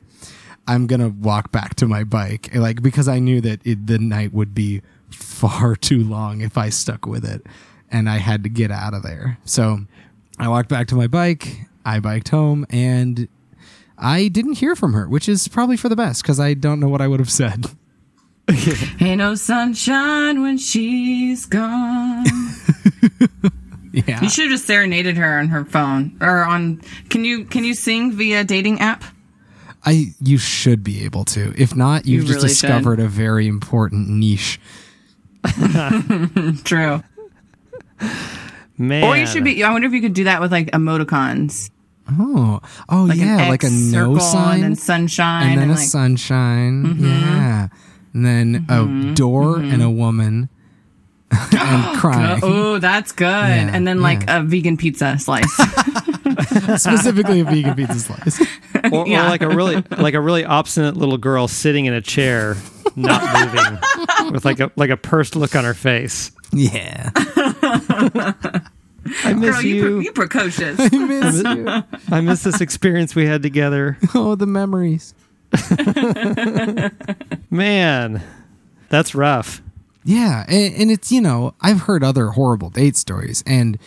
i'm 0.67 0.87
gonna 0.87 1.09
walk 1.09 1.51
back 1.51 1.75
to 1.75 1.87
my 1.87 2.03
bike. 2.03 2.53
Like 2.53 2.81
because 2.81 3.07
i 3.07 3.19
knew 3.19 3.41
that 3.41 3.65
it, 3.65 3.87
the 3.87 3.99
night 3.99 4.33
would 4.33 4.53
be 4.53 4.81
far 5.09 5.75
too 5.87 6.03
long 6.03 6.41
if 6.41 6.57
i 6.57 6.69
stuck 6.69 7.05
with 7.05 7.23
it 7.23 7.45
and 7.91 8.09
i 8.09 8.17
had 8.17 8.43
to 8.43 8.49
get 8.49 8.71
out 8.71 8.93
of 8.93 9.03
there. 9.03 9.37
So 9.45 9.79
i 10.39 10.47
walked 10.47 10.69
back 10.69 10.87
to 10.87 10.95
my 10.95 11.07
bike. 11.07 11.67
I 11.85 11.99
biked 11.99 12.29
home 12.29 12.65
and 12.71 13.27
I 13.97 14.27
didn't 14.27 14.55
hear 14.55 14.75
from 14.75 14.93
her, 14.93 15.07
which 15.07 15.29
is 15.29 15.47
probably 15.47 15.77
for 15.77 15.89
the 15.89 15.95
best 15.95 16.21
because 16.21 16.39
I 16.39 16.53
don't 16.53 16.79
know 16.79 16.89
what 16.89 17.01
I 17.01 17.07
would 17.07 17.19
have 17.19 17.31
said. 17.31 17.65
Ain't 18.99 19.17
no 19.19 19.35
sunshine 19.35 20.41
when 20.41 20.57
she's 20.57 21.45
gone. 21.45 22.25
Yeah. 23.95 24.21
You 24.21 24.29
should 24.29 24.45
have 24.45 24.51
just 24.51 24.67
serenaded 24.67 25.15
her 25.15 25.39
on 25.39 25.47
her 25.47 25.63
phone 25.63 26.17
or 26.19 26.43
on. 26.43 26.81
Can 27.09 27.23
you 27.23 27.45
can 27.45 27.63
you 27.63 27.73
sing 27.73 28.11
via 28.11 28.43
dating 28.43 28.81
app? 28.81 29.05
I 29.85 30.07
you 30.19 30.37
should 30.37 30.83
be 30.83 31.05
able 31.05 31.23
to. 31.25 31.53
If 31.57 31.75
not, 31.77 32.05
you've 32.05 32.23
You 32.23 32.27
just 32.27 32.37
really 32.39 32.49
discovered 32.49 32.99
a 32.99 33.07
very 33.07 33.47
important 33.47 34.09
niche. 34.09 34.59
True. 36.65 37.03
Man. 38.77 39.03
Or 39.05 39.15
you 39.15 39.25
should 39.27 39.45
be. 39.45 39.63
I 39.63 39.71
wonder 39.71 39.87
if 39.87 39.93
you 39.93 40.01
could 40.01 40.13
do 40.13 40.25
that 40.25 40.41
with 40.41 40.51
like 40.51 40.71
emoticons, 40.71 41.69
Oh, 42.19 42.59
oh 42.89 43.03
like 43.05 43.17
yeah, 43.17 43.39
an 43.43 43.49
like 43.49 43.63
a 43.63 43.69
no 43.69 43.91
circle 43.91 44.19
sign 44.19 44.53
and 44.55 44.63
then 44.63 44.75
sunshine, 44.75 45.51
and 45.51 45.61
then 45.61 45.69
a 45.69 45.71
like, 45.73 45.79
Mm-hmm. 45.79 45.87
sunshine. 45.87 46.95
Yeah, 46.99 47.67
and 48.13 48.25
then 48.25 48.65
a 48.69 49.13
door 49.15 49.57
and 49.57 49.81
a 49.81 49.89
woman, 49.89 50.49
and 51.31 51.97
crying. 51.99 52.39
Oh, 52.43 52.77
that's 52.77 53.11
good. 53.11 53.25
and 53.27 53.87
then 53.87 54.01
like 54.01 54.23
a 54.29 54.43
vegan 54.43 54.77
pizza 54.77 55.17
slice. 55.17 55.51
Specifically, 56.77 57.39
a 57.41 57.45
vegan 57.45 57.73
pizza 57.75 57.99
slice. 57.99 58.39
or, 58.91 59.07
Yeah. 59.07 59.25
or 59.25 59.29
like 59.29 59.41
a 59.41 59.49
really 59.49 59.83
like 59.97 60.13
a 60.13 60.21
really 60.21 60.45
obstinate 60.45 60.95
little 60.97 61.17
girl 61.17 61.47
sitting 61.47 61.85
in 61.85 61.93
a 61.93 62.01
chair, 62.01 62.55
not 62.95 63.21
moving, 63.33 64.31
with 64.31 64.45
like 64.45 64.59
a 64.59 64.71
like 64.75 64.91
a 64.91 64.97
pursed 64.97 65.35
look 65.35 65.55
on 65.55 65.63
her 65.63 65.73
face. 65.73 66.31
Yeah. 66.53 67.09
I 69.23 69.33
miss 69.33 69.51
Girl, 69.55 69.61
you, 69.61 69.75
you. 69.75 69.95
pre- 69.97 70.05
you 70.05 70.11
precocious. 70.11 70.79
I 70.79 70.89
miss 70.97 71.43
you. 71.43 71.83
I 72.11 72.21
miss 72.21 72.43
this 72.43 72.61
experience 72.61 73.15
we 73.15 73.25
had 73.25 73.41
together. 73.43 73.97
Oh, 74.15 74.35
the 74.35 74.45
memories. 74.47 75.13
Man, 77.49 78.21
that's 78.89 79.15
rough. 79.15 79.61
Yeah, 80.03 80.45
and, 80.47 80.73
and 80.75 80.91
it's 80.91 81.11
you 81.11 81.21
know 81.21 81.53
I've 81.61 81.81
heard 81.81 82.03
other 82.03 82.29
horrible 82.29 82.69
date 82.69 82.95
stories, 82.95 83.43
and 83.45 83.77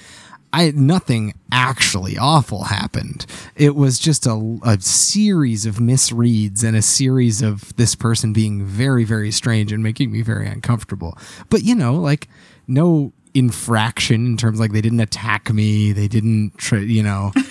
I 0.53 0.71
nothing 0.73 1.35
actually 1.53 2.17
awful 2.19 2.65
happened. 2.65 3.27
It 3.57 3.75
was 3.77 3.99
just 3.99 4.27
a, 4.27 4.59
a 4.65 4.81
series 4.81 5.67
of 5.67 5.77
misreads 5.77 6.65
and 6.65 6.77
a 6.77 6.83
series 6.83 7.43
of 7.43 7.75
this 7.77 7.95
person 7.95 8.33
being 8.33 8.65
very 8.65 9.05
very 9.05 9.31
strange 9.31 9.73
and 9.73 9.83
making 9.83 10.11
me 10.11 10.23
very 10.23 10.47
uncomfortable. 10.47 11.17
But 11.51 11.63
you 11.63 11.75
know, 11.75 11.95
like 11.97 12.29
no 12.67 13.13
infraction 13.39 14.27
in 14.27 14.37
terms 14.37 14.59
like 14.61 14.73
they 14.73 14.81
didn't 14.81 15.01
attack 15.01 15.53
me, 15.53 15.93
they 15.93 16.09
didn't 16.09 16.57
try, 16.59 16.79
you 16.79 17.03
know. 17.03 17.33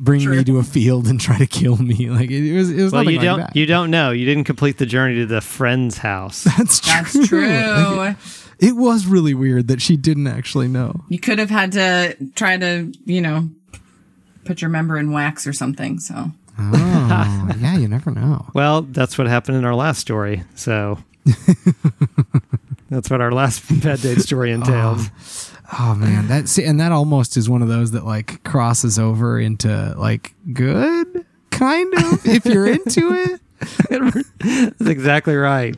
bring 0.00 0.28
me 0.30 0.44
to 0.44 0.58
a 0.58 0.62
field 0.62 1.08
and 1.08 1.20
try 1.20 1.36
to 1.38 1.46
kill 1.48 1.76
me. 1.76 2.08
Like 2.14 2.30
it, 2.30 2.44
it 2.48 2.56
was, 2.56 2.70
it 2.70 2.80
was 2.82 2.92
Well, 2.92 3.02
nothing 3.02 3.14
you 3.14 3.18
like 3.18 3.24
don't 3.24 3.38
that. 3.40 3.56
you 3.56 3.66
don't 3.66 3.90
know. 3.90 4.10
You 4.12 4.24
didn't 4.24 4.44
complete 4.44 4.78
the 4.78 4.86
journey 4.86 5.16
to 5.16 5.26
the 5.26 5.40
friend's 5.40 5.98
house. 5.98 6.44
That's 6.58 6.78
true. 6.80 6.92
That's 6.92 7.28
true. 7.28 8.14
It 8.60 8.76
was 8.76 9.06
really 9.06 9.34
weird 9.34 9.66
that 9.68 9.82
she 9.82 9.96
didn't 9.96 10.28
actually 10.28 10.68
know. 10.68 11.00
You 11.08 11.18
could 11.18 11.40
have 11.40 11.50
had 11.50 11.72
to 11.72 12.16
try 12.36 12.56
to, 12.56 12.92
you 13.04 13.20
know, 13.20 13.48
put 14.44 14.60
your 14.60 14.70
member 14.70 14.96
in 14.96 15.10
wax 15.10 15.44
or 15.46 15.52
something. 15.52 15.98
So 15.98 16.30
Oh, 16.56 17.48
yeah, 17.58 17.76
you 17.76 17.88
never 17.88 18.12
know. 18.12 18.46
Well, 18.54 18.82
that's 18.82 19.18
what 19.18 19.26
happened 19.26 19.56
in 19.56 19.64
our 19.64 19.74
last 19.74 19.98
story. 19.98 20.44
So 20.54 20.98
that's 22.94 23.10
what 23.10 23.20
our 23.20 23.32
last 23.32 23.62
bad 23.82 24.00
date 24.00 24.20
story 24.20 24.52
oh. 24.52 24.56
entailed. 24.56 25.10
Oh 25.78 25.94
man, 25.94 26.28
that 26.28 26.48
see, 26.48 26.64
and 26.64 26.78
that 26.80 26.92
almost 26.92 27.36
is 27.36 27.48
one 27.48 27.62
of 27.62 27.68
those 27.68 27.92
that 27.92 28.04
like 28.04 28.44
crosses 28.44 28.98
over 28.98 29.40
into 29.40 29.94
like 29.98 30.34
good, 30.52 31.26
kind 31.50 31.92
of 31.94 32.26
if 32.26 32.44
you're 32.44 32.66
into 32.66 33.12
it. 33.12 33.40
That's 34.78 34.90
exactly 34.90 35.34
right. 35.36 35.76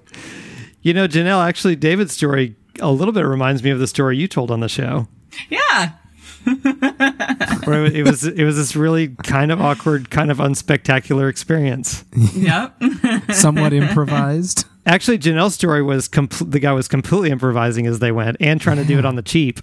You 0.82 0.92
know, 0.92 1.06
Janelle, 1.06 1.46
actually, 1.46 1.76
David's 1.76 2.12
story 2.12 2.56
a 2.80 2.90
little 2.90 3.12
bit 3.12 3.22
reminds 3.22 3.62
me 3.62 3.70
of 3.70 3.78
the 3.78 3.86
story 3.86 4.16
you 4.16 4.28
told 4.28 4.50
on 4.50 4.60
the 4.60 4.68
show. 4.68 5.08
yeah, 5.48 5.92
Where 7.64 7.86
it 7.86 8.04
was 8.04 8.24
it 8.24 8.44
was 8.44 8.56
this 8.56 8.76
really 8.76 9.08
kind 9.08 9.50
of 9.50 9.60
awkward, 9.60 10.10
kind 10.10 10.30
of 10.30 10.38
unspectacular 10.38 11.28
experience. 11.30 12.04
yep. 12.34 12.74
Somewhat 13.32 13.72
improvised. 13.72 14.64
Actually, 14.86 15.18
Janelle's 15.18 15.54
story 15.54 15.82
was 15.82 16.08
compl- 16.08 16.50
the 16.50 16.60
guy 16.60 16.72
was 16.72 16.88
completely 16.88 17.30
improvising 17.30 17.86
as 17.86 17.98
they 17.98 18.12
went 18.12 18.36
and 18.40 18.60
trying 18.60 18.76
to 18.76 18.84
do 18.84 18.98
it 18.98 19.04
on 19.04 19.16
the 19.16 19.22
cheap. 19.22 19.60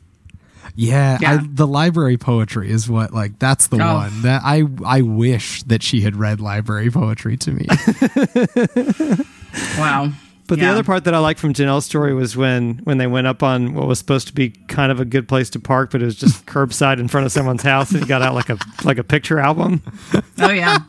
Yeah, 0.76 1.18
Yeah. 1.22 1.34
I, 1.34 1.38
the 1.50 1.68
library 1.68 2.18
poetry 2.18 2.70
is 2.72 2.90
what 2.90 3.14
like 3.14 3.38
that's 3.40 3.68
the 3.68 3.78
Oh. 3.78 3.96
one 3.96 4.22
that 4.24 4.42
I 4.44 4.64
I 4.86 5.02
wish 5.02 5.64
that 5.64 5.84
she 5.84 6.02
had 6.02 6.16
read 6.16 6.42
library 6.42 6.90
poetry 6.90 7.38
to 7.38 7.52
me. 7.52 7.68
wow. 9.78 10.12
But 10.48 10.60
the 10.60 10.66
other 10.68 10.84
part 10.84 11.06
that 11.06 11.14
I 11.14 11.20
like 11.20 11.38
from 11.38 11.54
Janelle's 11.54 11.86
story 11.86 12.14
was 12.14 12.36
when 12.36 12.80
when 12.84 12.98
they 12.98 13.08
went 13.08 13.28
up 13.28 13.42
on 13.44 13.74
what 13.76 13.88
was 13.88 13.98
supposed 13.98 14.28
to 14.28 14.34
be 14.34 14.50
kind 14.68 14.92
of 14.92 15.00
a 15.00 15.06
good 15.06 15.28
place 15.28 15.50
to 15.52 15.60
park, 15.60 15.92
but 15.92 16.02
it 16.02 16.06
was 16.06 16.16
just 16.16 16.46
curbside 16.48 17.00
in 17.00 17.08
front 17.08 17.26
of 17.26 17.32
someone's 17.32 17.64
house 17.64 17.92
and 17.92 18.08
got 18.08 18.22
out 18.22 18.34
like 18.36 18.50
a 18.50 18.58
like 18.84 18.98
a 18.98 19.04
picture 19.04 19.40
album. 19.40 19.82
Oh 20.40 20.52
yeah. 20.52 20.80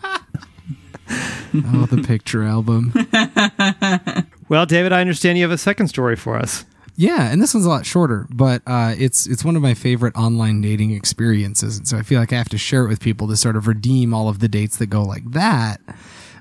oh, 1.08 1.86
the 1.90 2.02
picture 2.06 2.42
album. 2.42 2.92
Well, 4.48 4.66
David, 4.66 4.92
I 4.92 5.00
understand 5.00 5.38
you 5.38 5.44
have 5.44 5.50
a 5.50 5.58
second 5.58 5.88
story 5.88 6.16
for 6.16 6.36
us. 6.36 6.64
Yeah, 6.96 7.30
and 7.30 7.42
this 7.42 7.54
one's 7.54 7.66
a 7.66 7.68
lot 7.68 7.86
shorter, 7.86 8.26
but 8.30 8.62
uh, 8.66 8.94
it's 8.96 9.26
it's 9.26 9.44
one 9.44 9.56
of 9.56 9.62
my 9.62 9.74
favorite 9.74 10.14
online 10.14 10.60
dating 10.60 10.92
experiences, 10.92 11.76
and 11.78 11.88
so 11.88 11.96
I 11.98 12.02
feel 12.02 12.20
like 12.20 12.32
I 12.32 12.36
have 12.36 12.50
to 12.50 12.58
share 12.58 12.84
it 12.84 12.88
with 12.88 13.00
people 13.00 13.26
to 13.28 13.36
sort 13.36 13.56
of 13.56 13.66
redeem 13.66 14.14
all 14.14 14.28
of 14.28 14.38
the 14.38 14.46
dates 14.46 14.76
that 14.76 14.86
go 14.86 15.02
like 15.02 15.28
that 15.32 15.80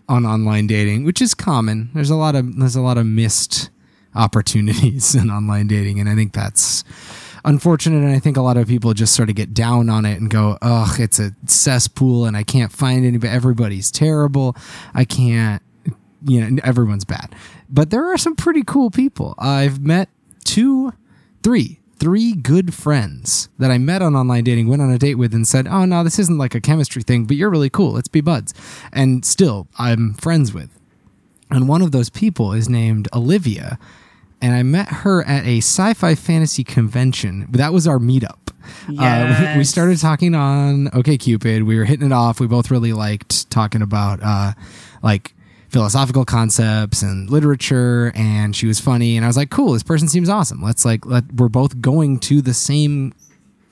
on 0.07 0.27
online 0.27 0.67
dating, 0.67 1.05
which 1.05 1.23
is 1.23 1.33
common. 1.33 1.89
There's 1.95 2.11
a 2.11 2.15
lot 2.15 2.35
of 2.35 2.59
there's 2.59 2.75
a 2.75 2.81
lot 2.81 2.99
of 2.99 3.05
missed 3.07 3.71
opportunities 4.13 5.15
in 5.19 5.31
online 5.31 5.65
dating, 5.67 5.99
and 5.99 6.07
I 6.07 6.13
think 6.13 6.33
that's 6.33 6.83
unfortunate. 7.45 7.97
And 7.97 8.15
I 8.15 8.19
think 8.19 8.37
a 8.37 8.41
lot 8.41 8.57
of 8.57 8.67
people 8.67 8.93
just 8.93 9.15
sort 9.15 9.29
of 9.29 9.35
get 9.35 9.53
down 9.53 9.89
on 9.89 10.05
it 10.05 10.19
and 10.19 10.29
go, 10.29 10.57
"Ugh, 10.61 10.99
it's 10.99 11.19
a 11.19 11.33
cesspool, 11.45 12.25
and 12.25 12.35
I 12.37 12.43
can't 12.43 12.71
find 12.71 13.05
anybody. 13.05 13.31
Everybody's 13.33 13.91
terrible. 13.91 14.55
I 14.93 15.05
can't." 15.05 15.61
you 16.25 16.41
know 16.41 16.61
everyone's 16.63 17.03
bad 17.05 17.35
but 17.69 17.89
there 17.89 18.11
are 18.11 18.17
some 18.17 18.35
pretty 18.35 18.63
cool 18.63 18.89
people 18.89 19.35
i've 19.37 19.81
met 19.81 20.09
two 20.43 20.93
three 21.41 21.79
three 21.97 22.33
good 22.33 22.73
friends 22.73 23.49
that 23.59 23.71
i 23.71 23.77
met 23.77 24.01
on 24.01 24.15
online 24.15 24.43
dating 24.43 24.67
went 24.67 24.81
on 24.81 24.91
a 24.91 24.97
date 24.97 25.15
with 25.15 25.33
and 25.33 25.47
said 25.47 25.67
oh 25.67 25.85
no 25.85 26.03
this 26.03 26.19
isn't 26.19 26.37
like 26.37 26.55
a 26.55 26.61
chemistry 26.61 27.03
thing 27.03 27.25
but 27.25 27.35
you're 27.35 27.49
really 27.49 27.69
cool 27.69 27.91
let's 27.91 28.07
be 28.07 28.21
buds 28.21 28.53
and 28.91 29.25
still 29.25 29.67
i'm 29.77 30.13
friends 30.13 30.53
with 30.53 30.69
and 31.49 31.67
one 31.67 31.81
of 31.81 31.91
those 31.91 32.09
people 32.09 32.53
is 32.53 32.69
named 32.69 33.07
olivia 33.13 33.77
and 34.43 34.53
i 34.53 34.61
met 34.61 34.87
her 34.89 35.23
at 35.23 35.43
a 35.45 35.57
sci-fi 35.57 36.13
fantasy 36.13 36.63
convention. 36.63 37.47
That 37.49 37.73
was 37.73 37.87
our 37.87 37.97
meetup. 37.97 38.37
Uh, 38.87 39.49
we- 39.53 39.57
we 39.59 39.63
started 39.63 39.97
talking 39.99 40.35
on 40.35 40.87
OKCupid. 40.89 41.63
We 41.63 41.77
were 41.77 41.85
hitting 41.85 42.05
it 42.05 42.11
off. 42.13 42.39
We 42.39 42.47
both 42.47 42.69
really 42.71 42.93
liked 42.93 43.49
talking 43.49 43.81
about 43.81 44.21
uh, 44.21 44.53
like 45.01 45.33
philosophical 45.69 46.23
concepts 46.23 47.01
and 47.01 47.29
literature 47.31 48.11
and 48.15 48.55
she 48.55 48.67
was 48.67 48.79
funny 48.79 49.17
and 49.17 49.25
i 49.25 49.27
was 49.27 49.35
like 49.35 49.49
cool 49.49 49.73
this 49.73 49.81
person 49.81 50.07
seems 50.07 50.29
awesome. 50.29 50.61
Let's 50.61 50.85
like 50.85 51.03
let 51.05 51.23
we're 51.33 51.49
both 51.49 51.81
going 51.81 52.19
to 52.29 52.41
the 52.43 52.53
same 52.53 53.11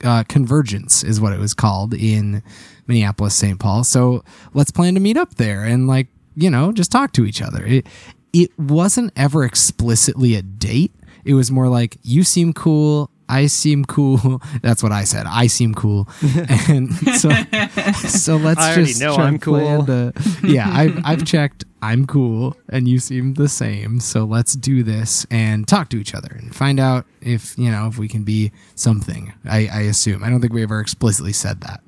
uh, 0.02 0.24
convergence 0.28 1.04
is 1.04 1.20
what 1.20 1.32
it 1.32 1.38
was 1.38 1.54
called 1.54 1.94
in 1.94 2.42
minneapolis 2.88 3.36
st 3.36 3.60
paul. 3.60 3.84
So 3.84 4.24
let's 4.52 4.72
plan 4.72 4.94
to 4.94 5.00
meet 5.00 5.16
up 5.16 5.36
there 5.36 5.62
and 5.64 5.86
like 5.86 6.08
you 6.34 6.50
know 6.50 6.72
just 6.72 6.90
talk 6.90 7.12
to 7.12 7.24
each 7.24 7.40
other. 7.40 7.64
It 7.64 7.86
it 8.32 8.50
wasn't 8.58 9.12
ever 9.16 9.44
explicitly 9.44 10.34
a 10.34 10.42
date 10.42 10.92
it 11.24 11.34
was 11.34 11.50
more 11.50 11.68
like 11.68 11.96
you 12.02 12.22
seem 12.24 12.52
cool 12.52 13.10
I 13.28 13.46
seem 13.46 13.86
cool. 13.86 14.42
That's 14.62 14.82
what 14.82 14.92
I 14.92 15.04
said. 15.04 15.24
I 15.26 15.46
seem 15.46 15.72
cool, 15.74 16.06
and 16.68 16.92
so 17.18 17.30
so 17.94 18.36
let's 18.36 18.60
I 18.60 18.72
already 18.72 18.86
just 18.88 19.00
know 19.00 19.14
try 19.14 19.24
I'm 19.24 19.34
and 19.34 19.42
plan 19.42 19.76
cool. 19.78 19.86
to- 19.86 20.12
yeah, 20.44 20.68
I've 20.70 21.00
I've 21.02 21.24
checked. 21.24 21.64
I'm 21.80 22.06
cool, 22.06 22.56
and 22.68 22.86
you 22.86 22.98
seem 22.98 23.32
the 23.34 23.48
same. 23.48 24.00
So 24.00 24.24
let's 24.24 24.52
do 24.54 24.82
this 24.82 25.24
and 25.30 25.66
talk 25.66 25.88
to 25.90 25.96
each 25.98 26.14
other 26.14 26.28
and 26.38 26.54
find 26.54 26.78
out 26.78 27.06
if 27.22 27.56
you 27.56 27.70
know 27.70 27.86
if 27.86 27.96
we 27.96 28.06
can 28.06 28.22
be 28.22 28.52
something. 28.74 29.32
I, 29.48 29.66
I 29.72 29.80
assume. 29.82 30.22
I 30.22 30.28
don't 30.28 30.42
think 30.42 30.52
we 30.52 30.62
ever 30.62 30.80
explicitly 30.80 31.32
said 31.32 31.62
that. 31.62 31.80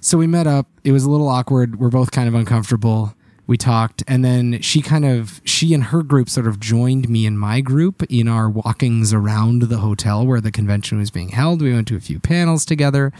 So 0.00 0.18
we 0.18 0.28
met 0.28 0.46
up. 0.46 0.68
It 0.84 0.92
was 0.92 1.02
a 1.02 1.10
little 1.10 1.28
awkward. 1.28 1.80
We're 1.80 1.88
both 1.90 2.12
kind 2.12 2.28
of 2.28 2.34
uncomfortable. 2.34 3.12
We 3.46 3.58
talked, 3.58 4.02
and 4.08 4.24
then 4.24 4.62
she 4.62 4.80
kind 4.80 5.04
of 5.04 5.40
she 5.44 5.74
and 5.74 5.84
her 5.84 6.02
group 6.02 6.30
sort 6.30 6.46
of 6.46 6.60
joined 6.60 7.08
me 7.08 7.26
and 7.26 7.38
my 7.38 7.60
group 7.60 8.02
in 8.04 8.26
our 8.26 8.48
walkings 8.48 9.12
around 9.12 9.62
the 9.62 9.78
hotel 9.78 10.26
where 10.26 10.40
the 10.40 10.50
convention 10.50 10.98
was 10.98 11.10
being 11.10 11.28
held. 11.28 11.60
We 11.60 11.72
went 11.72 11.88
to 11.88 11.96
a 11.96 12.00
few 12.00 12.18
panels 12.18 12.64
together. 12.64 13.12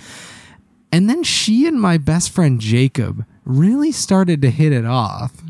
And 0.90 1.10
then 1.10 1.24
she 1.24 1.66
and 1.66 1.80
my 1.80 1.98
best 1.98 2.30
friend 2.30 2.60
Jacob 2.60 3.26
really 3.44 3.90
started 3.90 4.40
to 4.42 4.50
hit 4.50 4.72
it 4.72 4.84
off 4.84 5.42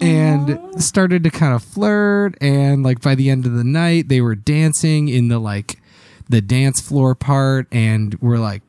and 0.00 0.58
started 0.82 1.24
to 1.24 1.30
kind 1.30 1.54
of 1.54 1.62
flirt 1.62 2.36
and 2.40 2.82
like 2.82 3.00
by 3.00 3.14
the 3.14 3.30
end 3.30 3.46
of 3.46 3.52
the 3.52 3.64
night 3.64 4.08
they 4.08 4.20
were 4.20 4.34
dancing 4.34 5.08
in 5.08 5.28
the 5.28 5.38
like 5.38 5.80
the 6.28 6.40
dance 6.40 6.80
floor 6.80 7.14
part 7.14 7.66
and 7.72 8.14
were 8.20 8.38
like 8.38 8.62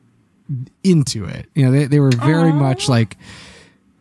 into 0.82 1.24
it. 1.24 1.46
You 1.54 1.66
know, 1.66 1.72
they 1.72 1.84
they 1.86 2.00
were 2.00 2.10
very 2.10 2.52
much 2.52 2.88
like 2.88 3.16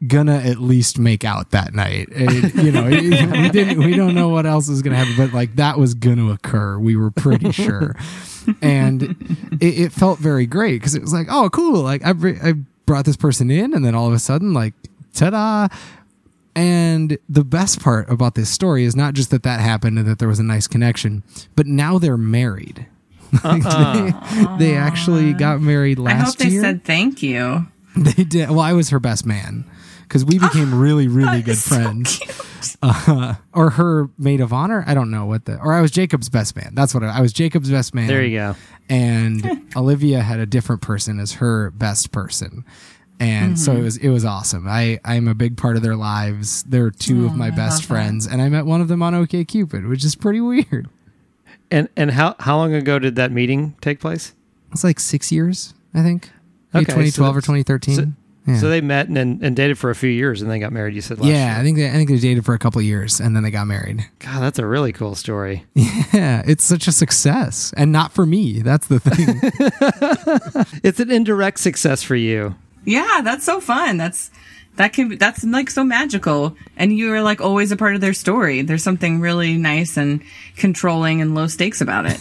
gonna 0.07 0.37
at 0.37 0.59
least 0.59 0.97
make 0.97 1.25
out 1.25 1.51
that 1.51 1.73
night. 1.73 2.09
And, 2.09 2.53
you 2.55 2.71
know, 2.71 2.85
we 2.89 3.49
didn't 3.49 3.79
we 3.79 3.95
don't 3.95 4.15
know 4.15 4.29
what 4.29 4.45
else 4.45 4.69
is 4.69 4.81
gonna 4.81 4.95
happen, 4.95 5.15
but 5.17 5.33
like 5.33 5.55
that 5.55 5.77
was 5.77 5.93
gonna 5.93 6.31
occur. 6.31 6.79
We 6.79 6.95
were 6.95 7.11
pretty 7.11 7.51
sure, 7.53 7.95
and 8.61 9.03
it, 9.61 9.79
it 9.79 9.91
felt 9.91 10.19
very 10.19 10.45
great 10.45 10.79
because 10.79 10.95
it 10.95 11.01
was 11.01 11.13
like, 11.13 11.27
oh, 11.29 11.49
cool. 11.49 11.81
Like 11.81 12.05
I 12.05 12.13
br- 12.13 12.37
I 12.41 12.53
brought 12.85 13.05
this 13.05 13.17
person 13.17 13.51
in, 13.51 13.73
and 13.73 13.83
then 13.85 13.95
all 13.95 14.07
of 14.07 14.13
a 14.13 14.19
sudden, 14.19 14.53
like, 14.53 14.73
ta-da. 15.13 15.67
And 16.55 17.17
the 17.29 17.43
best 17.43 17.81
part 17.81 18.09
about 18.09 18.35
this 18.35 18.49
story 18.49 18.83
is 18.83 18.95
not 18.95 19.13
just 19.13 19.29
that 19.29 19.43
that 19.43 19.59
happened 19.61 19.97
and 19.99 20.07
that 20.07 20.19
there 20.19 20.27
was 20.27 20.39
a 20.39 20.43
nice 20.43 20.67
connection, 20.67 21.23
but 21.55 21.67
now 21.67 21.99
they're 21.99 22.17
married. 22.17 22.87
Like, 23.43 23.61
they, 23.61 23.69
uh-uh. 23.69 24.57
they 24.57 24.75
actually 24.75 25.33
got 25.33 25.61
married 25.61 25.99
last 25.99 26.11
year. 26.11 26.21
I 26.21 26.25
hope 26.25 26.35
they 26.37 26.47
year. 26.49 26.61
said 26.63 26.83
thank 26.83 27.21
you. 27.21 27.67
They 27.95 28.23
did. 28.23 28.49
Well, 28.49 28.59
I 28.61 28.73
was 28.73 28.89
her 28.89 28.99
best 28.99 29.23
man 29.23 29.69
because 30.09 30.25
we 30.25 30.39
became 30.39 30.73
really, 30.79 31.07
really 31.07 31.41
good 31.41 31.51
is 31.51 31.63
so 31.63 31.75
friends. 31.75 32.19
uh, 32.81 33.35
or 33.53 33.69
her 33.71 34.09
maid 34.17 34.41
of 34.41 34.51
honor. 34.51 34.83
I 34.87 34.93
don't 34.95 35.11
know 35.11 35.25
what 35.27 35.45
the, 35.45 35.57
or 35.59 35.73
I 35.73 35.81
was 35.81 35.91
Jacob's 35.91 36.29
best 36.29 36.55
man. 36.55 36.71
That's 36.73 36.93
what 36.93 37.03
I, 37.03 37.19
I 37.19 37.21
was 37.21 37.31
Jacob's 37.31 37.69
best 37.69 37.93
man. 37.93 38.07
There 38.07 38.23
you 38.25 38.37
go. 38.37 38.55
And 38.89 39.71
Olivia 39.75 40.21
had 40.21 40.39
a 40.39 40.45
different 40.45 40.81
person 40.81 41.19
as 41.19 41.33
her 41.33 41.69
best 41.71 42.11
person. 42.11 42.65
And 43.21 43.59
so 43.59 43.73
it 43.73 43.81
was, 43.81 43.97
it 43.97 44.09
was 44.09 44.23
awesome. 44.23 44.65
I, 44.67 44.99
I'm 45.03 45.27
a 45.27 45.35
big 45.35 45.57
part 45.57 45.75
of 45.75 45.81
their 45.83 45.97
lives. 45.97 46.63
They're 46.63 46.89
two 46.89 47.25
of 47.25 47.35
my 47.35 47.51
best 47.51 47.83
friends 47.83 48.25
and 48.25 48.41
I 48.41 48.47
met 48.47 48.65
one 48.65 48.79
of 48.81 48.87
them 48.87 49.03
on 49.03 49.13
OK 49.13 49.43
Cupid, 49.43 49.85
which 49.87 50.05
is 50.05 50.15
pretty 50.15 50.41
weird. 50.41 50.89
And 51.69 51.87
and 51.95 52.11
how 52.11 52.35
how 52.39 52.57
long 52.57 52.73
ago 52.73 52.97
did 52.97 53.15
that 53.17 53.31
meeting 53.31 53.75
take 53.81 53.99
place? 53.99 54.33
It's 54.71 54.83
like 54.83 54.99
six 54.99 55.31
years, 55.31 55.73
I 55.93 56.01
think. 56.01 56.31
Maybe 56.73 56.85
Okay, 56.85 56.91
so 57.11 57.21
2012 57.21 57.37
or 57.37 57.41
2013. 57.41 57.95
So, 57.95 58.05
yeah. 58.45 58.57
so 58.57 58.69
they 58.69 58.81
met 58.81 59.07
and, 59.07 59.17
and 59.17 59.43
and 59.43 59.55
dated 59.55 59.77
for 59.77 59.89
a 59.89 59.95
few 59.95 60.09
years 60.09 60.41
and 60.41 60.49
then 60.49 60.59
got 60.59 60.71
married. 60.71 60.95
You 60.95 61.01
said 61.01 61.19
last 61.19 61.29
yeah, 61.29 61.51
year. 61.51 61.59
I 61.59 61.63
think 61.63 61.77
they, 61.77 61.87
I 61.87 61.91
think 61.91 62.09
they 62.09 62.17
dated 62.17 62.45
for 62.45 62.53
a 62.53 62.59
couple 62.59 62.79
of 62.79 62.85
years 62.85 63.19
and 63.19 63.35
then 63.35 63.43
they 63.43 63.51
got 63.51 63.67
married. 63.67 64.05
God, 64.19 64.41
that's 64.41 64.59
a 64.59 64.65
really 64.65 64.91
cool 64.93 65.15
story. 65.15 65.65
Yeah, 66.11 66.41
it's 66.45 66.63
such 66.63 66.87
a 66.87 66.91
success, 66.91 67.71
and 67.77 67.91
not 67.91 68.11
for 68.11 68.25
me. 68.25 68.61
That's 68.61 68.87
the 68.87 68.99
thing. 68.99 69.39
It's 70.83 70.99
an 70.99 71.11
indirect 71.11 71.59
success 71.59 72.01
for 72.01 72.15
you. 72.15 72.55
Yeah, 72.83 73.21
that's 73.23 73.43
so 73.43 73.59
fun. 73.59 73.97
That's 73.97 74.31
that 74.79 74.93
can 74.93 75.09
be, 75.09 75.17
that's 75.17 75.43
like 75.43 75.69
so 75.69 75.83
magical, 75.83 76.55
and 76.77 76.97
you 76.97 77.11
are 77.11 77.21
like 77.21 77.41
always 77.41 77.69
a 77.73 77.75
part 77.75 77.95
of 77.95 78.01
their 78.01 78.13
story. 78.13 78.61
There's 78.61 78.81
something 78.81 79.19
really 79.19 79.57
nice 79.57 79.97
and 79.97 80.23
controlling 80.55 81.21
and 81.21 81.35
low 81.35 81.47
stakes 81.47 81.81
about 81.81 82.05
it. 82.05 82.17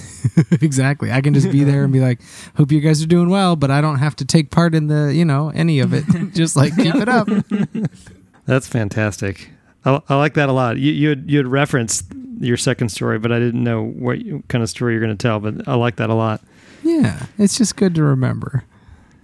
exactly. 0.60 1.12
I 1.12 1.20
can 1.20 1.34
just 1.34 1.52
be 1.52 1.62
there 1.62 1.84
and 1.84 1.92
be 1.92 2.00
like, 2.00 2.20
"Hope 2.56 2.72
you 2.72 2.80
guys 2.80 3.00
are 3.00 3.06
doing 3.06 3.28
well," 3.28 3.54
but 3.54 3.70
I 3.70 3.80
don't 3.80 4.00
have 4.00 4.16
to 4.16 4.24
take 4.24 4.50
part 4.50 4.74
in 4.74 4.88
the, 4.88 5.14
you 5.14 5.24
know, 5.24 5.50
any 5.50 5.78
of 5.78 5.94
it. 5.94 6.04
just 6.34 6.56
like 6.56 6.74
keep 6.74 6.96
it 6.96 7.08
up. 7.08 7.28
That's 8.44 8.66
fantastic. 8.66 9.50
I, 9.84 10.02
I 10.08 10.16
like 10.16 10.34
that 10.34 10.48
a 10.48 10.52
lot. 10.52 10.78
You 10.78 10.90
you 10.90 11.08
had, 11.10 11.30
you 11.30 11.36
had 11.36 11.46
referenced 11.46 12.06
your 12.40 12.56
second 12.56 12.88
story, 12.88 13.20
but 13.20 13.30
I 13.30 13.38
didn't 13.38 13.62
know 13.62 13.84
what 13.84 14.18
kind 14.48 14.64
of 14.64 14.68
story 14.68 14.94
you're 14.94 15.00
going 15.00 15.16
to 15.16 15.22
tell. 15.22 15.38
But 15.38 15.68
I 15.68 15.76
like 15.76 15.94
that 15.96 16.10
a 16.10 16.14
lot. 16.14 16.40
Yeah, 16.82 17.26
it's 17.38 17.56
just 17.56 17.76
good 17.76 17.94
to 17.94 18.02
remember. 18.02 18.64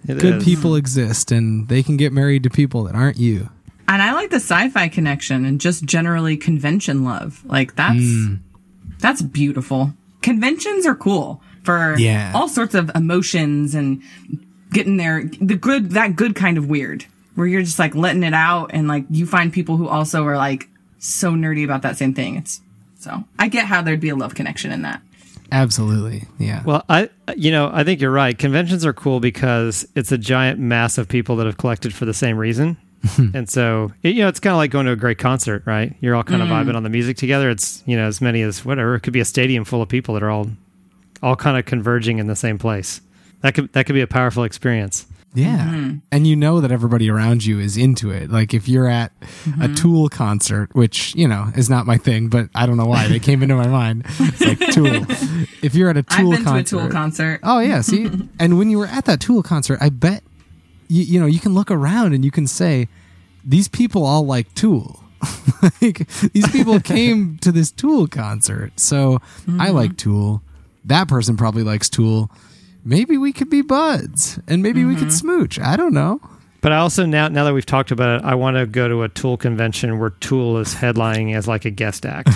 It 0.07 0.19
Good 0.19 0.37
is. 0.37 0.45
people 0.45 0.77
exist, 0.77 1.33
and 1.33 1.69
they 1.69 1.83
can 1.83 1.97
get 1.97 2.13
married 2.13 2.43
to 2.45 2.51
people 2.51 2.85
that 2.85 2.95
aren't 2.95 3.17
you. 3.19 3.49
And 3.89 4.01
I 4.03 4.13
like 4.13 4.31
the 4.31 4.37
sci-fi 4.37 4.89
connection 4.89 5.45
and 5.45 5.61
just 5.61 5.85
generally 5.85 6.37
convention 6.37 7.05
love. 7.05 7.43
Like 7.45 7.77
that's 7.77 7.99
Hmm. 8.01 8.35
that's 8.99 9.23
beautiful. 9.23 9.95
Conventions 10.23 10.87
are 10.87 10.95
cool 10.95 11.43
for 11.63 11.95
Yeah. 11.99 12.33
all 12.35 12.49
sorts 12.49 12.75
of 12.75 12.91
emotions 12.95 13.75
and 13.75 14.03
getting 14.73 14.97
there 14.97 15.29
the 15.41 15.55
good 15.55 15.91
that 15.93 16.17
good 16.17 16.35
kind 16.35 16.59
of 16.59 16.67
weird 16.67 17.05
where 17.35 17.47
you're 17.47 17.63
just 17.63 17.79
like 17.79 17.95
letting 17.95 18.23
it 18.23 18.35
out 18.35 18.71
and 18.73 18.89
like 18.89 19.05
you 19.11 19.27
find 19.27 19.53
people 19.53 19.77
who 19.77 19.87
also 19.89 20.25
are 20.27 20.37
like 20.37 20.69
so 20.99 21.33
nerdy 21.33 21.65
about 21.65 21.83
that 21.83 21.97
same 21.99 22.15
thing. 22.15 22.37
It's 22.37 22.61
so 22.99 23.25
I 23.39 23.49
get 23.49 23.67
how 23.67 23.83
there'd 23.83 24.01
be 24.01 24.09
a 24.09 24.17
love 24.17 24.35
connection 24.35 24.73
in 24.73 24.83
that. 24.83 25.01
Absolutely. 25.55 26.25
Yeah. 26.37 26.65
Well, 26.65 26.85
I 26.89 27.11
you 27.37 27.53
know 27.53 27.71
I 27.73 27.85
think 27.85 28.01
you're 28.01 28.11
right. 28.11 28.37
Conventions 28.37 28.85
are 28.85 28.93
cool 28.93 29.21
because 29.21 29.87
it's 29.95 30.11
a 30.11 30.19
giant 30.19 30.59
mass 30.59 30.99
of 30.99 31.07
people 31.07 31.37
that 31.37 31.47
have 31.47 31.59
collected 31.59 31.95
for 31.95 32.07
the 32.07 32.13
same 32.13 32.37
reason. 32.37 32.77
and 33.35 33.49
so 33.49 33.93
it, 34.03 34.17
you 34.17 34.23
know 34.23 34.29
it's 34.29 34.41
kind 34.41 34.53
of 34.53 34.57
like 34.57 34.73
going 34.73 34.87
to 34.87 34.93
a 34.93 34.97
great 34.97 35.19
concert, 35.19 35.63
right? 35.65 35.95
You're 36.01 36.17
all 36.17 36.25
kind 36.25 36.43
of 36.43 36.49
mm-hmm. 36.49 36.71
vibing 36.71 36.75
on 36.75 36.83
the 36.83 36.89
music 36.89 37.17
together. 37.17 37.51
It's 37.51 37.85
you 37.87 37.97
know 37.97 38.07
as 38.09 38.21
many 38.21 38.43
as 38.43 38.65
whatever. 38.65 38.97
It 38.97 39.01
could 39.01 39.13
be 39.13 39.21
a 39.21 39.25
stadium 39.25 39.65
full 39.65 39.81
of 39.81 39.89
people 39.89 40.15
that 40.15 40.25
are 40.25 40.31
all 40.31 40.51
all 41.23 41.37
kind 41.37 41.57
of 41.57 41.67
converging 41.67 42.19
in 42.19 42.27
the 42.27 42.35
same 42.35 42.59
place. 42.59 43.01
That 43.43 43.55
could 43.55 43.73
that 43.75 43.87
could 43.87 43.95
be 43.95 44.01
a 44.01 44.09
powerful 44.09 44.43
experience. 44.43 45.07
Yeah. 45.35 45.59
Mm-hmm. 45.59 45.99
And 46.13 46.27
you 46.27 46.37
know 46.37 46.61
that 46.61 46.71
everybody 46.71 47.11
around 47.11 47.45
you 47.45 47.59
is 47.59 47.77
into 47.77 48.11
it. 48.11 48.31
Like 48.31 48.55
if 48.55 48.69
you're 48.69 48.89
at 48.89 49.19
mm-hmm. 49.21 49.63
a 49.63 49.75
Tool 49.75 50.09
concert, 50.09 50.75
which, 50.75 51.15
you 51.17 51.27
know, 51.27 51.51
is 51.57 51.69
not 51.69 51.87
my 51.87 51.97
thing, 51.97 52.29
but 52.29 52.49
I 52.55 52.67
don't 52.67 52.77
know 52.77 52.87
why 52.87 53.09
they 53.09 53.19
came 53.19 53.43
into 53.43 53.57
my 53.57 53.67
mind. 53.67 54.05
It's 54.07 54.41
like 54.41 54.59
Tool. 54.73 55.05
If 55.63 55.75
you're 55.75 55.91
at 55.91 55.97
a 55.97 56.05
Tool 56.05 56.37
concert. 56.37 56.67
to 56.69 56.79
a 56.79 56.83
Tool 56.83 56.91
concert. 56.91 57.41
Oh 57.43 57.59
yeah, 57.59 57.81
see? 57.81 58.09
and 58.39 58.59
when 58.59 58.71
you 58.71 58.79
were 58.79 58.87
at 58.87 59.07
that 59.07 59.21
Tool 59.21 59.43
concert, 59.43 59.79
I 59.81 59.91
bet 59.91 60.23
you, 60.89 61.03
you 61.03 61.21
know, 61.21 61.27
you 61.27 61.41
can 61.41 61.55
look 61.55 61.71
around 61.71 62.13
and 62.13 62.25
you 62.25 62.31
can 62.31 62.47
say 62.47 62.89
these 63.45 63.69
people 63.69 64.05
all 64.05 64.25
like 64.25 64.53
Tool. 64.55 65.03
like 65.83 66.07
these 66.33 66.49
people 66.51 66.79
came 66.81 67.39
to 67.39 67.51
this 67.51 67.73
Tool 67.73 68.07
concert. 68.07 68.79
So 68.79 69.15
I 69.15 69.51
mm-hmm. 69.51 69.75
like 69.75 69.97
Tool. 69.97 70.43
That 70.85 71.09
person 71.09 71.37
probably 71.37 71.63
likes 71.65 71.89
Tool. 71.89 72.31
Maybe 72.85 73.17
we 73.17 73.33
could 73.33 73.51
be 73.51 73.63
buds 73.63 74.39
and 74.47 74.63
maybe 74.63 74.85
we 74.85 74.95
could 74.95 75.09
mm-hmm. 75.09 75.11
smooch. 75.11 75.59
I 75.59 75.77
don't 75.77 75.95
know. 75.95 76.21
But 76.61 76.73
I 76.73 76.79
also 76.79 77.05
now 77.05 77.29
now 77.29 77.45
that 77.45 77.53
we've 77.53 77.67
talked 77.67 77.91
about 77.91 78.21
it, 78.21 78.25
I 78.25 78.37
want 78.37 78.57
to 78.57 78.65
go 78.65 78.89
to 78.89 79.03
a 79.03 79.09
Tool 79.11 79.37
convention 79.37 79.99
where 79.99 80.09
Tool 80.11 80.57
is 80.57 80.75
headlining 80.75 81.37
as 81.37 81.47
like 81.47 81.67
a 81.67 81.71
guest 81.71 82.07
act. 82.07 82.31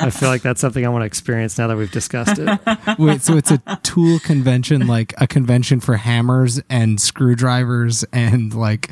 I 0.00 0.10
feel 0.10 0.28
like 0.28 0.42
that's 0.42 0.60
something 0.60 0.86
I 0.86 0.88
want 0.90 1.02
to 1.02 1.06
experience 1.06 1.58
now 1.58 1.66
that 1.66 1.76
we've 1.76 1.90
discussed 1.90 2.38
it. 2.38 2.60
Wait, 3.00 3.22
so 3.22 3.36
it's 3.36 3.50
a 3.50 3.60
tool 3.82 4.20
convention, 4.20 4.86
like 4.86 5.12
a 5.18 5.26
convention 5.26 5.80
for 5.80 5.96
hammers 5.96 6.60
and 6.70 7.00
screwdrivers 7.00 8.04
and 8.12 8.54
like 8.54 8.90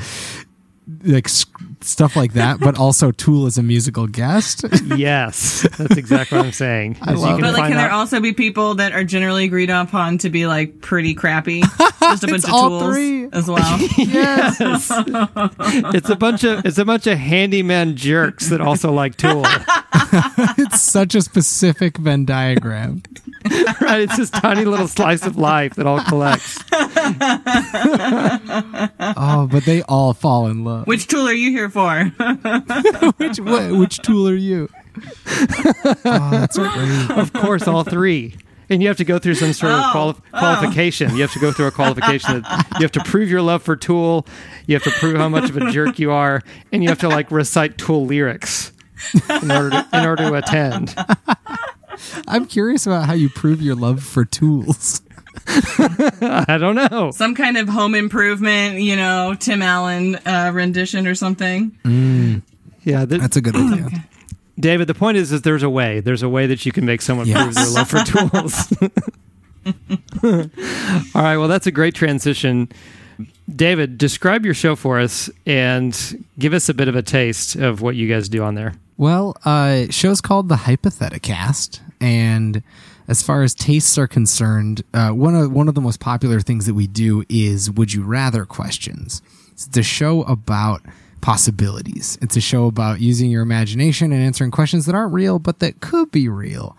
like 1.04 1.28
sc- 1.28 1.57
stuff 1.80 2.16
like 2.16 2.32
that, 2.34 2.60
but 2.60 2.78
also 2.78 3.10
Tool 3.10 3.46
is 3.46 3.58
a 3.58 3.62
musical 3.62 4.06
guest. 4.06 4.64
Yes, 4.96 5.66
that's 5.76 5.96
exactly 5.96 6.38
what 6.38 6.46
I'm 6.46 6.52
saying. 6.52 6.98
I 7.02 7.12
love 7.12 7.38
you 7.38 7.44
But 7.44 7.52
like, 7.52 7.62
find 7.62 7.74
can 7.74 7.82
there 7.82 7.90
also 7.90 8.20
be 8.20 8.32
people 8.32 8.74
that 8.76 8.92
are 8.92 9.04
generally 9.04 9.44
agreed 9.44 9.70
upon 9.70 10.18
to 10.18 10.30
be 10.30 10.46
like 10.46 10.80
pretty 10.80 11.14
crappy? 11.14 11.60
Just 12.00 12.24
a 12.24 12.26
bunch 12.28 12.44
of 12.44 12.50
all 12.52 12.80
tools 12.80 12.94
three. 12.94 13.28
as 13.32 13.48
well. 13.48 13.78
yes. 13.98 14.56
it's 15.94 16.08
a 16.08 16.16
bunch 16.16 16.44
of 16.44 16.64
it's 16.64 16.78
a 16.78 16.84
bunch 16.84 17.06
of 17.06 17.18
handyman 17.18 17.96
jerks 17.96 18.48
that 18.48 18.60
also 18.60 18.92
like 18.92 19.16
Tool. 19.16 19.44
It's 20.58 20.80
such 20.80 21.14
a 21.14 21.20
specific 21.22 21.98
Venn 21.98 22.24
diagram. 22.24 23.02
right? 23.80 24.00
It's 24.02 24.16
this 24.16 24.30
tiny 24.30 24.64
little 24.64 24.88
slice 24.88 25.26
of 25.26 25.36
life 25.36 25.74
that 25.74 25.86
all 25.86 26.02
collects. 26.04 26.58
Oh, 29.38 29.46
but 29.46 29.64
they 29.64 29.82
all 29.82 30.14
fall 30.14 30.46
in 30.48 30.64
love. 30.64 30.86
Which 30.86 31.06
tool 31.06 31.28
are 31.28 31.32
you 31.32 31.50
here 31.50 31.68
for? 31.70 32.04
Which 33.18 33.38
wh- 33.38 33.78
which 33.78 33.98
tool 33.98 34.28
are 34.28 34.34
you? 34.34 34.68
Oh, 36.04 36.28
that's 36.30 36.58
great. 36.58 37.10
Of 37.18 37.32
course, 37.32 37.68
all 37.68 37.84
three. 37.84 38.36
And 38.70 38.82
you 38.82 38.88
have 38.88 38.96
to 38.98 39.04
go 39.04 39.18
through 39.18 39.36
some 39.36 39.52
sort 39.52 39.72
of 39.72 39.80
Oh, 39.84 39.90
quali- 39.92 40.14
oh. 40.34 40.38
qualification. 40.38 41.14
You 41.14 41.22
have 41.22 41.32
to 41.32 41.38
go 41.38 41.52
through 41.52 41.68
a 41.68 41.70
qualification 41.70 42.42
that 42.42 42.66
you 42.78 42.82
have 42.82 42.92
to 42.92 43.04
prove 43.04 43.30
your 43.30 43.40
love 43.42 43.62
for 43.62 43.76
Tool. 43.76 44.26
You 44.66 44.74
have 44.74 44.82
to 44.84 44.90
prove 44.90 45.16
how 45.16 45.28
much 45.28 45.48
of 45.50 45.56
a 45.56 45.70
jerk 45.70 45.98
you 45.98 46.10
are, 46.10 46.42
and 46.72 46.82
you 46.82 46.88
have 46.88 46.98
to 47.00 47.08
like 47.08 47.30
recite 47.30 47.78
Tool 47.78 48.06
lyrics 48.06 48.72
in 49.42 49.50
order 49.50 49.70
to, 49.70 49.86
in 49.92 50.04
order 50.04 50.24
to 50.28 50.34
attend. 50.34 50.94
I'm 52.28 52.46
curious 52.46 52.86
about 52.86 53.06
how 53.06 53.14
you 53.14 53.28
prove 53.28 53.62
your 53.62 53.74
love 53.76 54.02
for 54.02 54.24
tools. 54.24 55.00
I 56.48 56.56
don't 56.58 56.74
know. 56.74 57.10
Some 57.12 57.34
kind 57.34 57.56
of 57.56 57.68
home 57.68 57.94
improvement, 57.94 58.80
you 58.80 58.96
know, 58.96 59.34
Tim 59.38 59.62
Allen 59.62 60.16
uh, 60.16 60.50
rendition 60.54 61.06
or 61.06 61.14
something. 61.14 61.72
Yeah, 62.84 63.04
th- 63.06 63.20
That's 63.20 63.36
a 63.36 63.40
good 63.40 63.56
idea. 63.56 63.88
David. 64.58 64.88
The 64.88 64.94
point 64.94 65.16
is, 65.16 65.32
is 65.32 65.42
there's 65.42 65.62
a 65.62 65.70
way. 65.70 66.00
There's 66.00 66.22
a 66.22 66.28
way 66.28 66.46
that 66.46 66.66
you 66.66 66.72
can 66.72 66.84
make 66.84 67.00
someone 67.02 67.30
prove 67.30 67.54
their 67.54 67.68
love 67.68 67.88
for 67.88 68.02
tools. 68.04 68.72
All 71.14 71.22
right. 71.22 71.36
Well, 71.36 71.48
that's 71.48 71.66
a 71.66 71.70
great 71.72 71.94
transition. 71.94 72.68
David, 73.54 73.98
describe 73.98 74.44
your 74.44 74.54
show 74.54 74.76
for 74.76 74.98
us 74.98 75.30
and 75.46 76.24
give 76.38 76.52
us 76.52 76.68
a 76.68 76.74
bit 76.74 76.88
of 76.88 76.96
a 76.96 77.02
taste 77.02 77.56
of 77.56 77.80
what 77.82 77.96
you 77.96 78.08
guys 78.08 78.28
do 78.28 78.42
on 78.42 78.54
there. 78.54 78.74
Well, 78.96 79.36
uh, 79.44 79.86
show's 79.90 80.20
called 80.20 80.48
the 80.48 80.56
Hypotheticast, 80.56 81.80
and 82.00 82.62
as 83.08 83.22
far 83.22 83.42
as 83.42 83.54
tastes 83.54 83.96
are 83.98 84.06
concerned, 84.06 84.84
uh, 84.92 85.10
one 85.10 85.34
of 85.34 85.50
one 85.50 85.66
of 85.68 85.74
the 85.74 85.80
most 85.80 85.98
popular 85.98 86.40
things 86.40 86.66
that 86.66 86.74
we 86.74 86.86
do 86.86 87.24
is 87.28 87.70
would 87.70 87.92
you 87.92 88.04
rather 88.04 88.44
questions. 88.44 89.22
It's 89.52 89.76
a 89.76 89.82
show 89.82 90.22
about 90.22 90.82
possibilities. 91.20 92.16
It's 92.22 92.36
a 92.36 92.40
show 92.40 92.66
about 92.66 93.00
using 93.00 93.30
your 93.30 93.42
imagination 93.42 94.12
and 94.12 94.22
answering 94.22 94.50
questions 94.50 94.86
that 94.86 94.94
aren't 94.94 95.12
real, 95.12 95.38
but 95.38 95.58
that 95.58 95.80
could 95.80 96.12
be 96.12 96.28
real. 96.28 96.76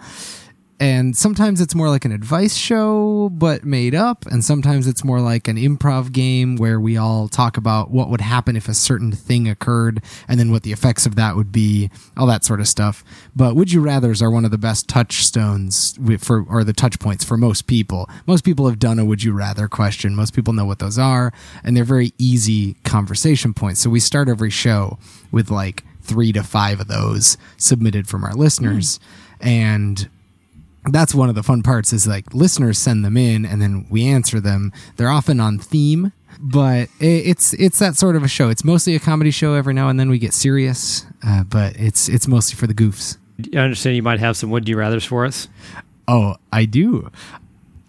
And 0.80 1.16
sometimes 1.16 1.60
it's 1.60 1.76
more 1.76 1.90
like 1.90 2.06
an 2.06 2.14
advice 2.14 2.56
show, 2.56 3.30
but 3.34 3.66
made 3.66 3.94
up. 3.94 4.26
And 4.28 4.44
sometimes 4.44 4.88
it's 4.88 5.04
more 5.04 5.20
like 5.20 5.50
an 5.50 5.58
improv 5.58 6.14
game 6.14 6.56
where 6.56 6.80
we 6.80 6.96
all 6.96 7.28
talk 7.28 7.58
about 7.58 7.92
what 7.92 8.10
would 8.10 8.22
happen 8.22 8.56
if 8.56 8.70
a 8.70 8.74
certain 8.74 9.12
thing 9.12 9.50
occurred 9.50 10.02
and 10.30 10.40
then 10.40 10.52
what 10.52 10.64
the 10.64 10.72
effects 10.72 11.06
of 11.06 11.16
that 11.16 11.36
would 11.36 11.52
be, 11.52 11.90
all 12.16 12.28
that 12.28 12.46
sort 12.46 12.62
of 12.62 12.68
stuff. 12.68 13.04
But 13.36 13.56
would 13.56 13.74
you 13.74 13.82
rather's 13.82 14.22
are 14.22 14.32
one 14.32 14.46
of 14.46 14.52
the 14.52 14.58
best 14.58 14.88
touchstones 14.88 16.00
for, 16.20 16.44
or 16.44 16.64
the 16.64 16.74
touch 16.74 16.98
points 17.00 17.26
for 17.26 17.36
most 17.36 17.68
people. 17.68 18.10
Most 18.26 18.46
people 18.46 18.68
have 18.70 18.80
done 18.80 19.00
a 19.00 19.06
would 19.06 19.22
you 19.22 19.34
rather 19.34 19.68
question. 19.68 20.16
Most 20.16 20.34
people 20.34 20.54
know 20.54 20.66
what 20.66 20.80
those 20.80 20.98
are 20.98 21.34
and 21.64 21.76
they're 21.76 21.84
very 21.84 22.14
easy 22.18 22.76
conversation 22.86 23.54
points. 23.54 23.82
So 23.82 23.90
we 23.90 24.00
start 24.00 24.30
every 24.30 24.50
show 24.50 24.98
with 25.30 25.52
like 25.52 25.84
three 26.02 26.32
to 26.32 26.42
five 26.42 26.80
of 26.80 26.88
those 26.88 27.38
submitted 27.58 28.08
from 28.08 28.24
our 28.24 28.34
listeners. 28.34 28.98
Hmm. 29.42 29.48
And 29.48 30.10
that's 30.92 31.16
one 31.16 31.30
of 31.30 31.36
the 31.36 31.44
fun 31.44 31.62
parts 31.64 31.94
is 31.94 32.08
like 32.08 32.34
listeners 32.34 32.78
send 32.78 33.04
them 33.04 33.18
in 33.18 33.46
and 33.46 33.62
then 33.62 33.86
we 33.90 34.06
answer 34.06 34.40
them 34.40 34.72
they're 34.98 35.10
often 35.10 35.40
on 35.40 35.58
theme 35.58 36.12
but 36.40 36.90
it's 37.00 37.54
it's 37.54 37.80
that 37.80 37.96
sort 37.96 38.16
of 38.16 38.24
a 38.24 38.28
show. 38.28 38.50
It's 38.50 38.64
mostly 38.64 38.96
a 38.96 39.00
comedy 39.00 39.32
show. 39.32 39.56
Every 39.56 39.74
now 39.74 39.90
and 39.90 40.00
then 40.00 40.10
we 40.10 40.20
get 40.20 40.34
serious, 40.34 41.06
uh, 41.26 41.44
but 41.44 41.76
it's 41.78 42.08
it's 42.08 42.28
mostly 42.28 42.56
for 42.56 42.66
the 42.66 42.74
goofs. 42.74 43.18
I 43.54 43.60
understand 43.60 43.96
you 43.96 44.04
might 44.04 44.20
have 44.20 44.38
some 44.38 44.50
would 44.52 44.68
you 44.68 44.78
rather's 44.78 45.06
for 45.06 45.26
us. 45.26 45.48
Oh, 46.08 46.36
I 46.52 46.66
do. 46.66 47.12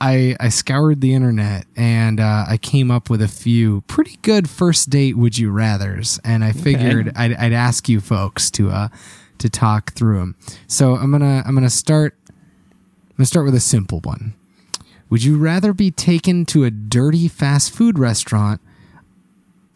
I 0.01 0.37
I 0.41 0.49
scoured 0.49 1.01
the 1.01 1.15
internet 1.15 1.67
and 1.77 2.19
uh, 2.19 2.45
I 2.49 2.57
came 2.57 2.91
up 2.91 3.09
with 3.09 3.23
a 3.23 3.29
few 3.29 3.83
pretty 3.83 4.19
good 4.23 4.49
first 4.51 4.91
date 4.91 5.17
would 5.17 5.39
you 5.39 5.51
rather's, 5.51 6.19
and 6.25 6.43
I 6.45 6.53
figured 6.53 7.13
I'd, 7.15 7.35
I'd 7.35 7.53
ask 7.53 7.89
you 7.89 8.01
folks 8.01 8.51
to 8.53 8.71
uh 8.71 8.89
to 9.39 9.49
talk 9.49 9.93
through 9.93 10.19
them. 10.19 10.37
So 10.67 10.97
I'm 10.97 11.13
gonna 11.13 11.43
I'm 11.47 11.55
gonna 11.55 11.71
start. 11.71 12.17
I'm 13.21 13.25
gonna 13.25 13.27
start 13.27 13.45
with 13.45 13.55
a 13.55 13.61
simple 13.61 14.01
one. 14.01 14.33
Would 15.11 15.23
you 15.23 15.37
rather 15.37 15.75
be 15.75 15.91
taken 15.91 16.47
to 16.47 16.65
a 16.65 16.71
dirty 16.71 17.29
fast 17.29 17.71
food 17.71 17.99
restaurant 17.99 18.63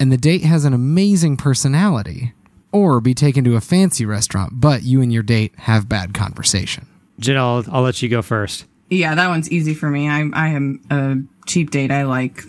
and 0.01 0.11
the 0.11 0.17
date 0.17 0.41
has 0.45 0.65
an 0.65 0.73
amazing 0.73 1.37
personality, 1.37 2.33
or 2.73 3.03
be 3.03 3.13
taken 3.13 3.45
to 3.45 3.55
a 3.55 3.61
fancy 3.61 4.07
restaurant 4.07 4.61
but 4.63 4.83
you 4.85 5.03
and 5.03 5.13
your 5.13 5.23
date 5.23 5.53
have 5.59 5.91
bad 5.91 6.15
conversation? 6.15 6.87
Janelle, 7.21 7.69
I'll, 7.69 7.77
I'll 7.77 7.83
let 7.83 8.01
you 8.01 8.09
go 8.09 8.23
first. 8.23 8.65
Yeah, 8.89 9.15
that 9.15 9.29
one's 9.29 9.51
easy 9.53 9.75
for 9.75 9.91
me. 9.91 10.09
I 10.09 10.23
I 10.33 10.49
am 10.49 10.81
a 10.91 11.17
cheap 11.47 11.71
date. 11.71 11.91
I 11.91 12.05
like 12.05 12.45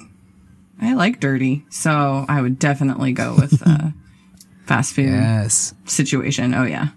I 0.82 0.94
like 0.94 1.20
dirty, 1.20 1.66
so 1.70 2.26
I 2.30 2.42
would 2.42 2.58
definitely 2.58 3.12
go 3.12 3.36
with 3.36 3.62
uh, 3.68 3.90
fast 4.66 4.94
food 4.96 5.08
Yes. 5.08 5.74
situation. 5.84 6.54
Oh 6.54 6.64
yeah. 6.64 6.88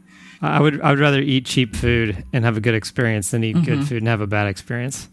I 0.41 0.61
would 0.61 0.81
I 0.81 0.91
would 0.91 1.01
rather 1.01 1.21
eat 1.21 1.47
cheap 1.47 1.75
food 1.75 2.25
and 2.33 2.45
have 2.45 2.57
a 2.57 2.61
good 2.61 2.75
experience 2.75 3.31
than 3.31 3.43
eat 3.45 3.57
Mm-hmm. 3.57 3.65
good 3.65 3.89
food 3.89 3.99
and 3.99 4.09
have 4.09 4.21
a 4.21 4.27
bad 4.27 4.47
experience. 4.49 5.09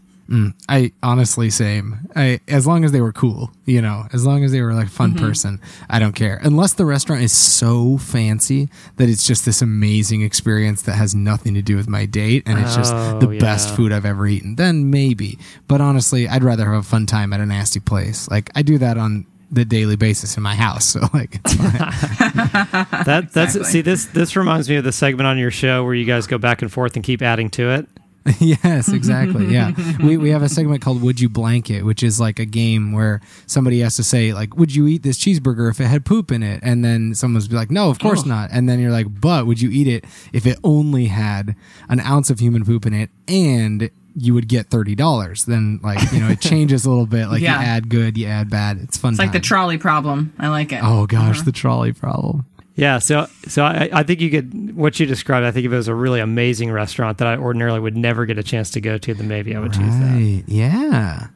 I 0.68 0.90
honestly 1.04 1.50
same. 1.50 2.00
I 2.16 2.40
as 2.48 2.66
long 2.66 2.84
as 2.84 2.90
they 2.90 3.00
were 3.00 3.12
cool, 3.12 3.52
you 3.64 3.80
know, 3.80 4.06
as 4.12 4.26
long 4.26 4.42
as 4.42 4.50
they 4.50 4.60
were 4.60 4.74
like 4.74 4.88
a 4.88 4.90
fun 4.90 5.12
Mm-hmm. 5.14 5.24
person, 5.24 5.60
I 5.88 6.00
don't 6.00 6.16
care. 6.16 6.40
Unless 6.42 6.72
the 6.74 6.84
restaurant 6.84 7.22
is 7.22 7.32
so 7.32 7.96
fancy 7.96 8.68
that 8.96 9.08
it's 9.08 9.24
just 9.24 9.44
this 9.44 9.62
amazing 9.62 10.22
experience 10.22 10.82
that 10.82 10.94
has 10.96 11.14
nothing 11.14 11.54
to 11.54 11.62
do 11.62 11.76
with 11.76 11.88
my 11.88 12.06
date 12.06 12.42
and 12.44 12.58
it's 12.58 12.74
just 12.74 12.92
Oh, 12.92 13.20
the 13.20 13.38
best 13.38 13.74
food 13.76 13.92
I've 13.92 14.04
ever 14.04 14.26
eaten, 14.26 14.56
then 14.56 14.90
maybe. 14.90 15.38
But 15.68 15.80
honestly, 15.80 16.26
I'd 16.26 16.42
rather 16.42 16.64
have 16.72 16.80
a 16.80 16.82
fun 16.88 17.06
time 17.06 17.32
at 17.32 17.38
a 17.38 17.46
nasty 17.46 17.78
place. 17.78 18.28
Like 18.28 18.50
I 18.56 18.62
do 18.62 18.78
that 18.78 18.98
on 18.98 19.26
the 19.50 19.64
daily 19.64 19.96
basis 19.96 20.36
in 20.36 20.42
my 20.42 20.54
house, 20.54 20.84
so 20.92 21.00
like 21.12 21.40
it's 21.44 21.54
fine. 21.54 21.70
That 23.06 23.32
that's 23.32 23.54
Exactly. 23.54 23.64
see 23.64 23.80
this 23.82 24.06
this 24.06 24.36
reminds 24.36 24.68
me 24.68 24.76
of 24.76 24.84
the 24.84 24.92
segment 24.92 25.26
on 25.26 25.38
your 25.38 25.50
show 25.50 25.84
where 25.84 25.94
you 25.94 26.04
guys 26.04 26.26
go 26.26 26.38
back 26.38 26.62
and 26.62 26.72
forth 26.72 26.96
and 26.96 27.04
keep 27.04 27.22
adding 27.22 27.50
to 27.50 27.70
it. 27.70 27.88
yes, 28.40 28.88
exactly. 28.88 29.46
Yeah. 29.46 29.72
we, 30.02 30.16
we 30.16 30.30
have 30.30 30.42
a 30.42 30.48
segment 30.48 30.82
called 30.82 31.00
Would 31.00 31.20
You 31.20 31.28
Blanket, 31.28 31.84
which 31.84 32.02
is 32.02 32.18
like 32.18 32.40
a 32.40 32.44
game 32.44 32.92
where 32.92 33.20
somebody 33.46 33.80
has 33.80 33.94
to 33.96 34.02
say, 34.02 34.32
like, 34.32 34.56
would 34.56 34.74
you 34.74 34.88
eat 34.88 35.04
this 35.04 35.16
cheeseburger 35.16 35.70
if 35.70 35.80
it 35.80 35.84
had 35.84 36.04
poop 36.04 36.32
in 36.32 36.42
it? 36.42 36.60
And 36.62 36.84
then 36.84 37.14
someone's 37.14 37.46
be 37.46 37.54
like, 37.54 37.70
no, 37.70 37.88
of 37.88 38.00
course 38.00 38.24
oh. 38.24 38.28
not. 38.28 38.50
And 38.50 38.68
then 38.68 38.80
you're 38.80 38.90
like, 38.90 39.20
but 39.20 39.46
would 39.46 39.60
you 39.60 39.70
eat 39.70 39.86
it 39.86 40.04
if 40.32 40.44
it 40.44 40.58
only 40.64 41.06
had 41.06 41.54
an 41.88 42.00
ounce 42.00 42.28
of 42.28 42.40
human 42.40 42.64
poop 42.64 42.84
in 42.84 42.94
it 42.94 43.10
and 43.28 43.90
you 44.18 44.32
would 44.34 44.48
get 44.48 44.70
$30? 44.70 45.44
Then, 45.44 45.78
like, 45.82 46.10
you 46.12 46.20
know, 46.20 46.28
it 46.28 46.40
changes 46.40 46.86
a 46.86 46.88
little 46.88 47.06
bit. 47.06 47.28
Like, 47.28 47.42
Yeah. 47.42 47.60
you 47.60 47.66
add 47.66 47.88
good, 47.90 48.16
you 48.16 48.26
add 48.26 48.48
bad. 48.50 48.78
It's 48.78 48.96
fun. 48.96 49.12
It's 49.12 49.18
like 49.18 49.32
the 49.32 49.40
trolley 49.40 49.76
problem. 49.78 50.32
I 50.38 50.48
like 50.48 50.72
it. 50.72 50.80
Oh, 50.82 51.06
gosh, 51.06 51.42
the 51.42 51.52
trolley 51.52 51.92
problem. 51.92 52.46
Yeah, 52.76 52.98
so 52.98 53.26
so 53.48 53.64
I, 53.64 53.88
I 53.90 54.02
think 54.02 54.20
you 54.20 54.30
could 54.30 54.76
what 54.76 55.00
you 55.00 55.06
described. 55.06 55.46
I 55.46 55.50
think 55.50 55.64
if 55.64 55.72
it 55.72 55.76
was 55.76 55.88
a 55.88 55.94
really 55.94 56.20
amazing 56.20 56.70
restaurant 56.70 57.16
that 57.18 57.26
I 57.26 57.36
ordinarily 57.38 57.80
would 57.80 57.96
never 57.96 58.26
get 58.26 58.36
a 58.36 58.42
chance 58.42 58.70
to 58.72 58.82
go 58.82 58.98
to, 58.98 59.14
then 59.14 59.28
maybe 59.28 59.56
I 59.56 59.60
would 59.60 59.72
choose 59.72 59.94
that. 59.98 60.42
Yeah. 60.46 61.28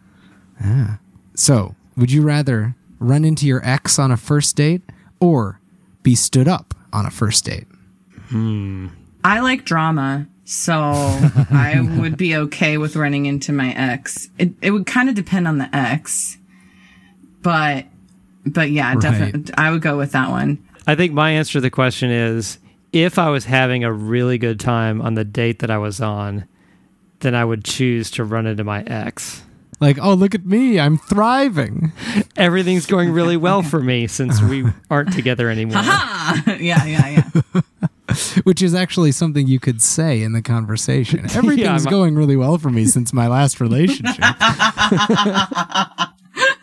Yeah. 0.61 0.97
So, 1.35 1.74
would 1.97 2.12
you 2.12 2.20
rather 2.20 2.74
run 2.99 3.24
into 3.24 3.47
your 3.47 3.66
ex 3.66 3.99
on 3.99 4.11
a 4.11 4.18
first 4.18 4.55
date 4.57 4.83
or 5.18 5.59
be 6.03 6.14
stood 6.14 6.47
up 6.47 6.74
on 6.93 7.07
a 7.07 7.11
first 7.11 7.47
date? 7.47 7.66
Hmm. 8.28 8.89
I 9.24 9.41
like 9.41 9.64
drama, 9.64 10.26
so 10.51 10.75
I 10.75 11.81
would 12.01 12.17
be 12.17 12.35
okay 12.35 12.77
with 12.77 12.97
running 12.97 13.27
into 13.27 13.53
my 13.53 13.73
ex. 13.73 14.31
It 14.37 14.53
it 14.61 14.73
would 14.73 14.85
kind 14.85 15.09
of 15.09 15.15
depend 15.15 15.47
on 15.47 15.59
the 15.59 15.69
ex, 15.73 16.39
but 17.41 17.87
but 18.45 18.73
yeah, 18.73 18.97
definitely 18.97 19.55
I 19.57 19.71
would 19.71 19.81
go 19.81 19.97
with 19.97 20.11
that 20.11 20.29
one. 20.29 20.59
I 20.89 20.97
think 20.97 21.13
my 21.13 21.31
answer 21.31 21.53
to 21.53 21.61
the 21.61 21.71
question 21.71 22.11
is 22.11 22.59
if 22.93 23.17
I 23.17 23.31
was 23.31 23.45
having 23.45 23.85
a 23.85 23.93
really 23.93 24.39
good 24.39 24.59
time 24.59 25.01
on 25.01 25.15
the 25.15 25.25
date 25.25 25.61
that 25.61 25.71
I 25.71 25.79
was 25.79 26.01
on, 26.01 26.47
then 27.21 27.37
I 27.37 27.45
would 27.45 27.65
choose 27.65 28.11
to 28.13 28.25
run 28.25 28.47
into 28.49 28.65
my 28.65 28.83
ex. 28.83 29.45
Like, 29.79 29.99
oh, 30.03 30.15
look 30.15 30.35
at 30.35 30.45
me. 30.45 30.81
I'm 30.81 30.99
thriving. 30.99 31.93
Everything's 32.37 32.87
going 32.87 33.13
really 33.13 33.37
well 33.37 33.63
for 33.63 33.81
me 33.81 34.09
since 34.09 34.43
we 34.43 34.65
aren't 34.91 35.13
together 35.13 35.49
anymore. 35.49 35.83
yeah, 35.83 36.85
yeah, 36.85 36.85
yeah. 37.55 37.61
Which 38.45 38.63
is 38.63 38.75
actually 38.75 39.13
something 39.13 39.47
you 39.47 39.61
could 39.61 39.81
say 39.83 40.23
in 40.23 40.33
the 40.33 40.43
conversation. 40.43 41.21
Everything's 41.35 41.87
I'm- 41.87 41.91
going 41.91 42.15
really 42.15 42.37
well 42.37 42.59
for 42.59 42.71
me 42.71 42.87
since 42.87 43.13
my 43.13 43.29
last 43.29 43.61
relationship. 43.61 44.25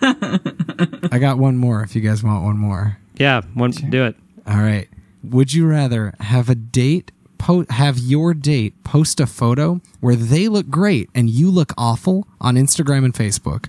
I 0.02 1.18
got 1.20 1.38
one 1.38 1.58
more 1.58 1.84
if 1.84 1.96
you 1.96 2.02
guys 2.02 2.24
want 2.24 2.44
one 2.44 2.58
more. 2.58 2.98
Yeah, 3.16 3.42
one, 3.54 3.72
do 3.72 4.06
it. 4.06 4.16
All 4.46 4.58
right. 4.58 4.88
Would 5.24 5.54
you 5.54 5.68
rather 5.68 6.14
have 6.20 6.50
a 6.50 6.56
date 6.56 7.12
po- 7.38 7.66
have 7.70 7.98
your 7.98 8.34
date 8.34 8.82
post 8.84 9.20
a 9.20 9.28
photo 9.28 9.82
where 10.00 10.16
they 10.16 10.48
look 10.48 10.70
great 10.70 11.10
and 11.16 11.30
you 11.30 11.50
look 11.52 11.74
awful 11.78 12.28
on 12.40 12.56
Instagram 12.56 13.04
and 13.06 13.14
Facebook 13.14 13.68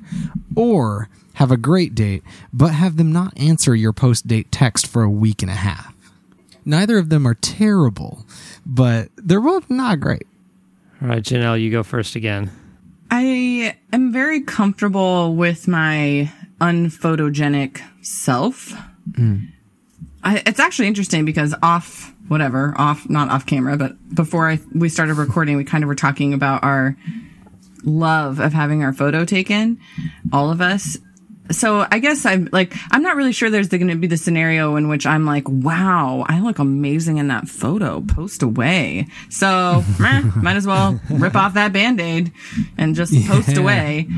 or 0.55 1.09
have 1.35 1.51
a 1.51 1.57
great 1.57 1.95
date 1.95 2.23
but 2.53 2.69
have 2.75 2.97
them 2.97 3.13
not 3.13 3.37
answer 3.39 3.75
your 3.75 3.93
post 3.93 4.27
date 4.27 4.51
text 4.53 4.87
for 4.87 5.03
a 5.03 5.11
week 5.11 5.43
and 5.43 5.51
a 5.51 5.55
half? 5.55 5.95
Neither 6.69 6.99
of 6.99 7.09
them 7.09 7.27
are 7.27 7.35
terrible, 7.35 8.27
but 8.67 9.09
they're 9.17 9.41
both 9.41 9.71
not 9.71 10.01
great. 10.01 10.27
All 11.01 11.09
right, 11.09 11.23
Janelle, 11.23 11.59
you 11.59 11.71
go 11.71 11.83
first 11.83 12.15
again. 12.15 12.51
I 13.11 13.75
am 13.91 14.13
very 14.13 14.43
comfortable 14.43 15.35
with 15.35 15.67
my 15.67 16.31
unphotogenic 16.61 17.81
self. 18.03 18.75
Hmm. 19.17 19.47
I, 20.23 20.43
it's 20.45 20.61
actually 20.61 20.89
interesting 20.89 21.25
because 21.25 21.55
off, 21.63 22.13
whatever, 22.29 22.75
off, 22.77 23.09
not 23.09 23.31
off 23.31 23.47
camera, 23.47 23.79
but 23.79 24.15
before 24.15 24.51
I, 24.51 24.61
we 24.75 24.91
started 24.91 25.15
recording, 25.15 25.57
we 25.57 25.65
kind 25.65 25.83
of 25.83 25.89
were 25.89 25.95
talking 25.95 26.35
about 26.35 26.65
our 26.65 26.99
love 27.83 28.41
of 28.41 28.53
having 28.53 28.83
our 28.83 28.93
photo 28.93 29.25
taken, 29.25 29.81
all 30.35 30.51
of 30.51 30.61
us. 30.61 30.99
So 31.51 31.87
I 31.91 31.99
guess 31.99 32.27
I'm 32.27 32.49
like, 32.53 32.75
I'm 32.91 33.03
not 33.03 33.17
really 33.17 33.33
sure 33.33 33.51
there's 33.51 33.69
going 33.69 33.89
to 33.89 33.97
be 33.97 34.07
the 34.07 34.17
scenario 34.17 34.77
in 34.77 34.89
which 34.89 35.07
I'm 35.07 35.25
like, 35.25 35.49
wow, 35.49 36.25
I 36.29 36.41
look 36.41 36.59
amazing 36.59 37.19
in 37.19 37.29
that 37.29 37.49
photo. 37.49 38.01
Post 38.03 38.43
away. 38.43 39.07
So 39.31 39.85
meh, 39.99 40.21
might 40.37 40.57
as 40.57 40.67
well 40.67 41.01
rip 41.11 41.35
off 41.35 41.55
that 41.55 41.73
band 41.73 42.01
aid 42.01 42.33
and 42.77 42.95
just 42.95 43.15
post 43.27 43.57
away. 43.57 44.09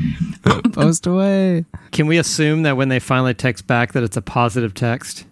Post 0.71 1.05
away. 1.05 1.65
Can 1.91 2.07
we 2.07 2.17
assume 2.17 2.63
that 2.63 2.77
when 2.77 2.89
they 2.89 2.99
finally 2.99 3.33
text 3.33 3.67
back 3.67 3.91
that 3.91 4.03
it's 4.03 4.17
a 4.17 4.21
positive 4.21 4.73
text? 4.73 5.25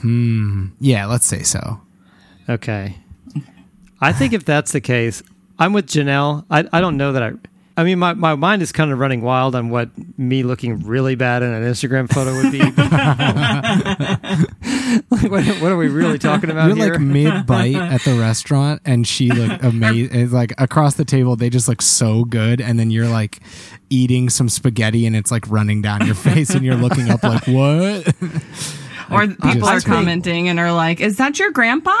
Hmm. 0.00 0.66
Yeah, 0.80 1.06
let's 1.06 1.26
say 1.26 1.42
so. 1.42 1.80
Okay. 2.48 2.98
I 4.00 4.12
think 4.12 4.32
if 4.32 4.44
that's 4.44 4.72
the 4.72 4.80
case, 4.80 5.22
I'm 5.58 5.72
with 5.72 5.86
Janelle. 5.86 6.44
I, 6.50 6.68
I 6.72 6.80
don't 6.80 6.96
know 6.96 7.12
that 7.12 7.22
I. 7.22 7.32
I 7.76 7.82
mean, 7.82 7.98
my, 7.98 8.14
my 8.14 8.36
mind 8.36 8.62
is 8.62 8.70
kind 8.70 8.92
of 8.92 9.00
running 9.00 9.20
wild 9.20 9.56
on 9.56 9.68
what 9.68 9.90
me 10.16 10.44
looking 10.44 10.84
really 10.84 11.16
bad 11.16 11.42
in 11.42 11.50
an 11.52 11.64
Instagram 11.64 12.08
photo 12.08 12.32
would 12.36 12.52
be. 12.52 12.60
like, 15.10 15.22
what, 15.30 15.44
what 15.60 15.72
are 15.72 15.76
we 15.76 15.88
really 15.88 16.18
talking 16.18 16.50
about 16.50 16.68
You're 16.68 16.76
here? 16.76 16.92
like 16.94 17.00
mid 17.00 17.46
bite 17.46 17.74
at 17.74 18.02
the 18.02 18.14
restaurant, 18.14 18.80
and 18.84 19.06
she 19.06 19.30
look 19.30 19.60
amazing. 19.64 20.30
Like 20.30 20.52
across 20.58 20.94
the 20.94 21.04
table, 21.04 21.34
they 21.34 21.50
just 21.50 21.66
look 21.66 21.82
so 21.82 22.24
good, 22.24 22.60
and 22.60 22.78
then 22.78 22.92
you're 22.92 23.08
like 23.08 23.40
eating 23.90 24.30
some 24.30 24.48
spaghetti, 24.48 25.04
and 25.06 25.16
it's 25.16 25.32
like 25.32 25.48
running 25.50 25.82
down 25.82 26.06
your 26.06 26.14
face, 26.16 26.50
and 26.50 26.64
you're 26.64 26.76
looking 26.76 27.10
up 27.10 27.22
like, 27.24 27.46
"What?" 27.46 28.14
Or 29.10 29.26
people 29.26 29.68
are 29.68 29.80
commenting 29.80 30.48
and 30.48 30.58
are 30.58 30.72
like, 30.72 31.00
is 31.00 31.18
that 31.18 31.38
your 31.38 31.50
grandpa? 31.50 31.94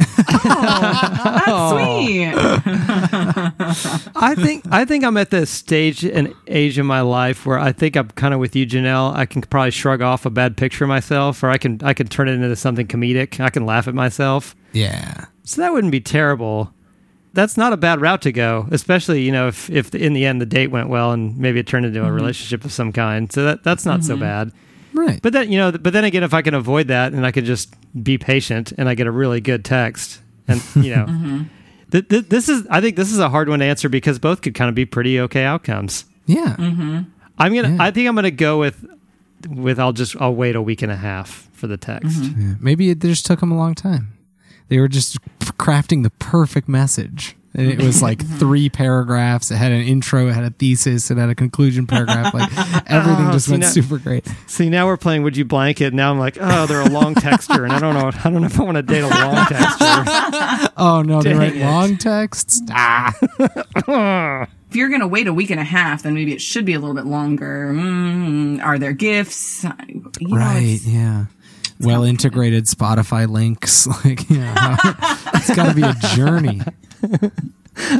Oh, 0.00 1.20
that's 1.24 1.44
oh. 1.48 2.02
sweet. 2.02 2.32
I 4.16 4.34
think 4.34 4.64
I 4.70 4.84
think 4.84 5.04
I'm 5.04 5.16
at 5.16 5.30
the 5.30 5.46
stage 5.46 6.04
and 6.04 6.34
age 6.46 6.78
in 6.78 6.86
my 6.86 7.00
life 7.00 7.46
where 7.46 7.58
I 7.58 7.72
think 7.72 7.96
I'm 7.96 8.08
kind 8.10 8.34
of 8.34 8.40
with 8.40 8.56
you, 8.56 8.66
Janelle. 8.66 9.14
I 9.14 9.26
can 9.26 9.42
probably 9.42 9.70
shrug 9.70 10.02
off 10.02 10.26
a 10.26 10.30
bad 10.30 10.56
picture 10.56 10.84
of 10.84 10.88
myself, 10.88 11.42
or 11.42 11.50
I 11.50 11.58
can 11.58 11.80
I 11.82 11.94
can 11.94 12.08
turn 12.08 12.28
it 12.28 12.32
into 12.32 12.54
something 12.56 12.86
comedic. 12.86 13.40
I 13.40 13.50
can 13.50 13.66
laugh 13.66 13.88
at 13.88 13.94
myself. 13.94 14.54
yeah, 14.72 15.26
So 15.44 15.62
that 15.62 15.72
wouldn't 15.72 15.92
be 15.92 16.00
terrible. 16.00 16.72
That's 17.32 17.56
not 17.56 17.72
a 17.72 17.76
bad 17.76 18.00
route 18.00 18.22
to 18.22 18.32
go, 18.32 18.66
especially 18.70 19.22
you 19.22 19.32
know 19.32 19.48
if 19.48 19.70
if 19.70 19.94
in 19.94 20.14
the 20.14 20.26
end 20.26 20.40
the 20.40 20.46
date 20.46 20.68
went 20.68 20.88
well 20.88 21.12
and 21.12 21.36
maybe 21.36 21.60
it 21.60 21.66
turned 21.66 21.86
into 21.86 22.00
a 22.00 22.04
mm-hmm. 22.04 22.14
relationship 22.14 22.64
of 22.64 22.72
some 22.72 22.92
kind. 22.92 23.32
So 23.32 23.44
that 23.44 23.62
that's 23.62 23.86
not 23.86 24.04
so 24.04 24.14
mm-hmm. 24.14 24.22
bad. 24.22 24.52
Right. 24.92 25.20
But 25.22 25.32
then 25.32 25.50
you 25.50 25.58
know, 25.58 25.72
but 25.72 25.92
then 25.92 26.04
again, 26.04 26.22
if 26.22 26.34
I 26.34 26.42
can 26.42 26.54
avoid 26.54 26.88
that 26.88 27.12
and 27.12 27.26
I 27.26 27.30
can 27.30 27.44
just 27.44 27.74
be 28.02 28.18
patient 28.18 28.72
and 28.78 28.88
I 28.88 28.94
get 28.94 29.06
a 29.06 29.10
really 29.10 29.40
good 29.40 29.64
text, 29.64 30.20
and 30.48 30.62
you 30.76 30.94
know, 30.94 31.04
mm-hmm. 31.08 31.42
th- 31.90 32.08
th- 32.08 32.28
this 32.28 32.48
is 32.48 32.66
I 32.70 32.80
think 32.80 32.96
this 32.96 33.12
is 33.12 33.18
a 33.18 33.28
hard 33.28 33.48
one 33.48 33.60
to 33.60 33.64
answer 33.64 33.88
because 33.88 34.18
both 34.18 34.42
could 34.42 34.54
kind 34.54 34.68
of 34.68 34.74
be 34.74 34.86
pretty 34.86 35.20
okay 35.20 35.44
outcomes. 35.44 36.04
yeah, 36.26 36.56
mm-hmm. 36.58 37.02
I'm 37.38 37.54
gonna 37.54 37.70
Yeah. 37.70 37.76
I 37.80 37.90
think 37.90 38.08
I'm 38.08 38.14
gonna 38.14 38.30
go 38.30 38.58
with 38.58 38.86
with 39.48 39.78
I'll 39.78 39.92
just 39.92 40.16
I'll 40.20 40.34
wait 40.34 40.56
a 40.56 40.62
week 40.62 40.82
and 40.82 40.92
a 40.92 40.96
half 40.96 41.48
for 41.52 41.66
the 41.66 41.76
text. 41.76 42.20
Mm-hmm. 42.20 42.40
Yeah, 42.40 42.54
maybe 42.60 42.90
it 42.90 43.00
just 43.00 43.26
took 43.26 43.40
them 43.40 43.50
a 43.52 43.56
long 43.56 43.74
time. 43.74 44.16
They 44.68 44.78
were 44.78 44.88
just 44.88 45.18
crafting 45.58 46.04
the 46.04 46.10
perfect 46.10 46.68
message. 46.68 47.36
And 47.52 47.68
it 47.68 47.82
was 47.82 48.00
like 48.00 48.24
three 48.24 48.68
paragraphs. 48.68 49.50
It 49.50 49.56
had 49.56 49.72
an 49.72 49.80
intro, 49.82 50.28
it 50.28 50.32
had 50.34 50.44
a 50.44 50.50
thesis, 50.50 51.10
it 51.10 51.16
had 51.18 51.30
a 51.30 51.34
conclusion 51.34 51.84
paragraph. 51.86 52.32
Like 52.32 52.48
everything 52.88 53.26
Oh, 53.26 53.32
just 53.32 53.48
went 53.48 53.62
now- 53.62 53.68
super 53.70 53.98
great. 53.98 54.24
See, 54.46 54.70
now 54.70 54.86
we're 54.86 54.96
playing 54.96 55.24
Would 55.24 55.36
You 55.36 55.44
Blanket. 55.44 55.92
Now 55.92 56.12
I'm 56.12 56.18
like, 56.20 56.38
oh, 56.40 56.66
they're 56.66 56.80
a 56.82 56.88
long 56.88 57.14
texture, 57.16 57.64
and 57.64 57.72
I 57.72 57.80
don't 57.80 57.94
know. 57.94 58.12
I 58.24 58.30
don't 58.30 58.40
know 58.40 58.46
if 58.46 58.60
I 58.60 58.62
want 58.62 58.76
to 58.76 58.82
date 58.82 59.00
a 59.00 59.08
long 59.08 59.36
texter. 59.46 60.70
Oh 60.76 61.02
no, 61.02 61.20
they 61.20 61.34
write 61.34 61.56
it. 61.56 61.64
long 61.64 61.96
texts. 61.98 62.62
Ah. 62.70 63.14
If 64.70 64.76
you're 64.76 64.88
going 64.88 65.00
to 65.00 65.08
wait 65.08 65.26
a 65.26 65.32
week 65.34 65.50
and 65.50 65.58
a 65.58 65.64
half, 65.64 66.04
then 66.04 66.14
maybe 66.14 66.32
it 66.32 66.40
should 66.40 66.64
be 66.64 66.74
a 66.74 66.78
little 66.78 66.94
bit 66.94 67.04
longer. 67.04 67.72
Mm, 67.74 68.64
are 68.64 68.78
there 68.78 68.92
gifts? 68.92 69.64
You 70.20 70.28
know, 70.28 70.36
right, 70.36 70.78
yeah. 70.84 71.24
Well 71.80 72.04
integrated 72.04 72.64
Spotify 72.66 73.28
links. 73.28 73.86
Like, 74.04 74.28
yeah. 74.30 74.76
it's 75.34 75.54
gotta 75.54 75.74
be 75.74 75.82
a 75.82 75.94
journey. 76.14 76.60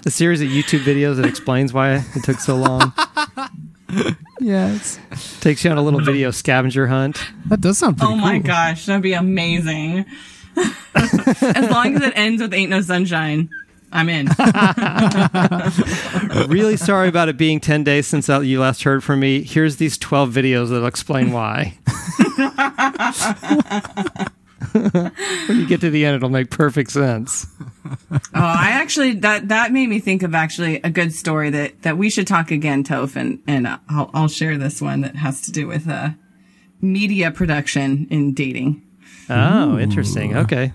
A 0.06 0.10
series 0.10 0.42
of 0.42 0.48
YouTube 0.48 0.80
videos 0.80 1.16
that 1.16 1.24
explains 1.26 1.72
why 1.72 1.94
it 2.14 2.22
took 2.24 2.38
so 2.38 2.56
long. 2.56 2.92
Yes. 4.40 4.98
Takes 5.40 5.64
you 5.64 5.70
on 5.70 5.78
a 5.78 5.82
little 5.82 6.00
video 6.00 6.30
scavenger 6.30 6.86
hunt. 6.86 7.18
That 7.46 7.60
does 7.60 7.78
sound 7.78 7.96
pretty 7.98 8.12
Oh 8.12 8.16
my 8.16 8.38
cool. 8.38 8.46
gosh, 8.48 8.86
that'd 8.86 9.02
be 9.02 9.14
amazing. 9.14 10.04
as 10.94 11.70
long 11.70 11.96
as 11.96 12.02
it 12.02 12.12
ends 12.16 12.42
with 12.42 12.52
"Ain't 12.52 12.70
No 12.70 12.80
Sunshine," 12.82 13.48
I'm 13.92 14.08
in. 14.08 14.28
Really 16.48 16.76
sorry 16.76 17.08
about 17.08 17.28
it 17.28 17.36
being 17.36 17.60
10 17.60 17.84
days 17.84 18.06
since 18.06 18.28
uh, 18.28 18.40
you 18.40 18.60
last 18.60 18.82
heard 18.82 19.04
from 19.04 19.20
me. 19.20 19.42
Here's 19.42 19.76
these 19.76 19.98
12 19.98 20.32
videos 20.32 20.70
that'll 20.70 20.86
explain 20.86 21.32
why. 21.32 21.78
when 24.72 25.58
you 25.58 25.66
get 25.66 25.80
to 25.80 25.90
the 25.90 26.04
end, 26.04 26.16
it'll 26.16 26.28
make 26.28 26.50
perfect 26.50 26.90
sense. 26.90 27.46
Oh, 28.12 28.18
I 28.34 28.70
actually 28.72 29.14
that 29.14 29.48
that 29.48 29.72
made 29.72 29.88
me 29.88 29.98
think 29.98 30.22
of 30.22 30.34
actually 30.34 30.76
a 30.82 30.90
good 30.90 31.12
story 31.12 31.50
that 31.50 31.82
that 31.82 31.98
we 31.98 32.10
should 32.10 32.26
talk 32.26 32.50
again, 32.50 32.84
Toph, 32.84 33.16
and 33.16 33.42
and 33.46 33.66
I'll 33.66 34.10
I'll 34.14 34.28
share 34.28 34.58
this 34.58 34.80
one 34.80 35.00
that 35.02 35.16
has 35.16 35.40
to 35.42 35.52
do 35.52 35.66
with 35.66 35.88
uh 35.88 36.10
media 36.80 37.30
production 37.30 38.06
in 38.10 38.34
dating. 38.34 38.82
Oh, 39.28 39.78
interesting. 39.78 40.36
Okay. 40.36 40.72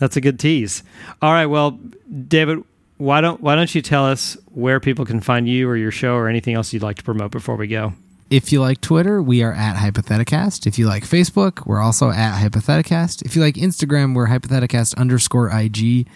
That's 0.00 0.16
a 0.16 0.20
good 0.20 0.40
tease. 0.40 0.82
All 1.22 1.32
right, 1.32 1.46
well, 1.46 1.78
David, 2.26 2.64
why 2.96 3.20
don't 3.20 3.40
why 3.40 3.54
don't 3.54 3.72
you 3.74 3.82
tell 3.82 4.06
us 4.06 4.36
where 4.46 4.80
people 4.80 5.04
can 5.04 5.20
find 5.20 5.48
you 5.48 5.68
or 5.68 5.76
your 5.76 5.92
show 5.92 6.14
or 6.14 6.26
anything 6.28 6.54
else 6.54 6.72
you'd 6.72 6.82
like 6.82 6.96
to 6.96 7.04
promote 7.04 7.30
before 7.30 7.54
we 7.54 7.68
go? 7.68 7.92
If 8.30 8.52
you 8.52 8.60
like 8.60 8.80
Twitter, 8.80 9.20
we 9.22 9.42
are 9.42 9.52
at 9.52 9.76
Hypotheticast. 9.76 10.66
If 10.66 10.78
you 10.78 10.86
like 10.86 11.04
Facebook, 11.04 11.66
we're 11.66 11.80
also 11.80 12.10
at 12.10 12.40
Hypotheticast. 12.40 13.22
If 13.22 13.34
you 13.34 13.42
like 13.42 13.56
Instagram, 13.56 14.14
we're 14.14 14.28
Hypotheticast 14.28 14.96
underscore 14.96 15.50
IG. 15.50 16.06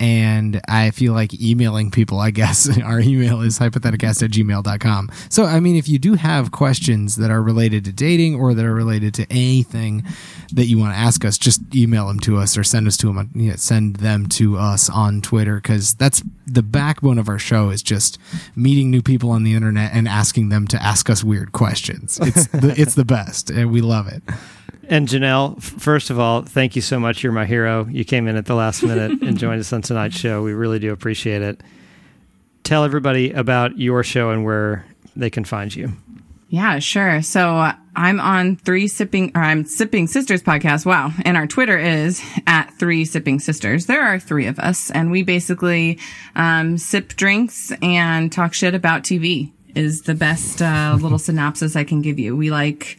And 0.00 0.60
I 0.68 0.90
feel 0.90 1.12
like 1.12 1.40
emailing 1.40 1.90
people, 1.90 2.20
I 2.20 2.30
guess 2.30 2.78
our 2.82 3.00
email 3.00 3.40
is 3.40 3.58
hypotheticast 3.58 4.22
at 4.22 4.30
gmail.com. 4.30 5.10
So, 5.28 5.44
I 5.44 5.60
mean, 5.60 5.76
if 5.76 5.88
you 5.88 5.98
do 5.98 6.14
have 6.14 6.52
questions 6.52 7.16
that 7.16 7.30
are 7.30 7.42
related 7.42 7.84
to 7.86 7.92
dating 7.92 8.36
or 8.36 8.54
that 8.54 8.64
are 8.64 8.74
related 8.74 9.14
to 9.14 9.26
anything 9.30 10.04
that 10.52 10.66
you 10.66 10.78
want 10.78 10.94
to 10.94 10.98
ask 10.98 11.24
us, 11.24 11.36
just 11.36 11.60
email 11.74 12.06
them 12.06 12.20
to 12.20 12.36
us 12.36 12.56
or 12.56 12.64
send 12.64 12.86
us 12.86 12.96
to 12.98 13.12
them, 13.12 13.30
you 13.34 13.50
know, 13.50 13.56
send 13.56 13.96
them 13.96 14.26
to 14.26 14.56
us 14.56 14.88
on 14.88 15.20
Twitter 15.20 15.56
because 15.56 15.94
that's 15.94 16.22
the 16.46 16.62
backbone 16.62 17.18
of 17.18 17.28
our 17.28 17.38
show 17.38 17.70
is 17.70 17.82
just 17.82 18.18
meeting 18.56 18.90
new 18.90 19.02
people 19.02 19.30
on 19.30 19.44
the 19.44 19.54
internet 19.54 19.92
and 19.92 20.08
asking 20.08 20.48
them 20.48 20.66
to 20.68 20.82
ask 20.82 21.10
us 21.10 21.22
weird 21.24 21.52
questions. 21.52 22.18
It's 22.22 22.46
the, 22.48 22.74
it's 22.76 22.94
the 22.94 23.04
best 23.04 23.50
and 23.50 23.70
we 23.70 23.80
love 23.80 24.06
it. 24.08 24.22
And 24.90 25.06
Janelle, 25.06 25.62
first 25.62 26.08
of 26.08 26.18
all, 26.18 26.42
thank 26.42 26.74
you 26.74 26.80
so 26.80 26.98
much. 26.98 27.22
You're 27.22 27.32
my 27.32 27.44
hero. 27.44 27.86
You 27.90 28.06
came 28.06 28.26
in 28.26 28.36
at 28.36 28.46
the 28.46 28.54
last 28.54 28.82
minute 28.82 29.20
and 29.22 29.38
joined 29.38 29.60
us 29.60 29.70
on 29.72 29.82
tonight's 29.88 30.16
show. 30.16 30.42
We 30.42 30.52
really 30.52 30.78
do 30.78 30.92
appreciate 30.92 31.42
it. 31.42 31.60
Tell 32.62 32.84
everybody 32.84 33.32
about 33.32 33.78
your 33.78 34.04
show 34.04 34.30
and 34.30 34.44
where 34.44 34.86
they 35.16 35.30
can 35.30 35.44
find 35.44 35.74
you. 35.74 35.92
Yeah, 36.50 36.78
sure. 36.78 37.20
So 37.20 37.56
uh, 37.56 37.74
I'm 37.94 38.20
on 38.20 38.56
three 38.56 38.88
sipping, 38.88 39.32
or 39.34 39.42
I'm 39.42 39.66
sipping 39.66 40.06
sisters 40.06 40.42
podcast. 40.42 40.86
Wow. 40.86 41.12
And 41.24 41.36
our 41.36 41.46
Twitter 41.46 41.76
is 41.76 42.22
at 42.46 42.70
three 42.78 43.04
sipping 43.04 43.38
sisters. 43.38 43.86
There 43.86 44.02
are 44.02 44.18
three 44.18 44.46
of 44.46 44.58
us 44.58 44.90
and 44.90 45.10
we 45.10 45.22
basically, 45.22 45.98
um, 46.36 46.78
sip 46.78 47.08
drinks 47.08 47.70
and 47.82 48.32
talk 48.32 48.54
shit 48.54 48.74
about 48.74 49.02
TV 49.02 49.52
is 49.74 50.02
the 50.02 50.14
best, 50.14 50.62
uh, 50.62 50.96
little 50.98 51.18
synopsis 51.18 51.76
I 51.76 51.84
can 51.84 52.00
give 52.00 52.18
you. 52.18 52.34
We 52.34 52.50
like, 52.50 52.98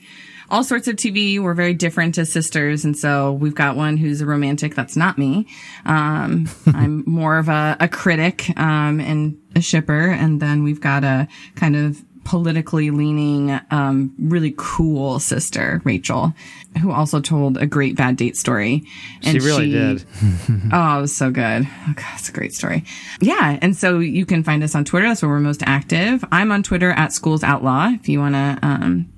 all 0.51 0.63
sorts 0.63 0.87
of 0.87 0.95
TV. 0.95 1.39
We're 1.39 1.53
very 1.53 1.73
different 1.73 2.17
as 2.17 2.31
sisters. 2.31 2.85
And 2.85 2.97
so 2.97 3.33
we've 3.33 3.55
got 3.55 3.75
one 3.75 3.97
who's 3.97 4.21
a 4.21 4.25
romantic. 4.25 4.75
That's 4.75 4.95
not 4.95 5.17
me. 5.17 5.47
Um, 5.85 6.49
I'm 6.67 7.03
more 7.05 7.37
of 7.37 7.49
a, 7.49 7.77
a 7.79 7.87
critic, 7.87 8.49
um, 8.57 8.99
and 8.99 9.37
a 9.55 9.61
shipper. 9.61 10.09
And 10.09 10.41
then 10.41 10.63
we've 10.63 10.81
got 10.81 11.03
a 11.03 11.27
kind 11.55 11.75
of 11.75 12.03
politically 12.25 12.91
leaning, 12.91 13.59
um, 13.71 14.13
really 14.19 14.53
cool 14.55 15.19
sister, 15.19 15.81
Rachel, 15.83 16.31
who 16.79 16.91
also 16.91 17.19
told 17.19 17.57
a 17.57 17.65
great 17.65 17.95
bad 17.95 18.17
date 18.17 18.37
story. 18.37 18.83
And 19.23 19.41
She 19.41 19.47
really 19.47 19.71
did. 19.71 20.03
Oh, 20.71 20.99
it 20.99 21.01
was 21.01 21.15
so 21.15 21.31
good. 21.31 21.67
Oh, 21.67 21.93
God, 21.95 22.05
it's 22.15 22.29
a 22.29 22.31
great 22.31 22.53
story. 22.53 22.83
Yeah. 23.19 23.57
And 23.63 23.75
so 23.75 23.97
you 23.97 24.25
can 24.27 24.43
find 24.43 24.63
us 24.63 24.75
on 24.75 24.85
Twitter. 24.85 25.07
That's 25.07 25.23
where 25.23 25.31
we're 25.31 25.39
most 25.39 25.63
active. 25.65 26.23
I'm 26.31 26.51
on 26.51 26.61
Twitter 26.61 26.91
at 26.91 27.11
Schools 27.13 27.43
Outlaw 27.43 27.89
if 27.93 28.07
you 28.07 28.19
want 28.19 28.35
to, 28.35 28.59
um, 28.61 29.11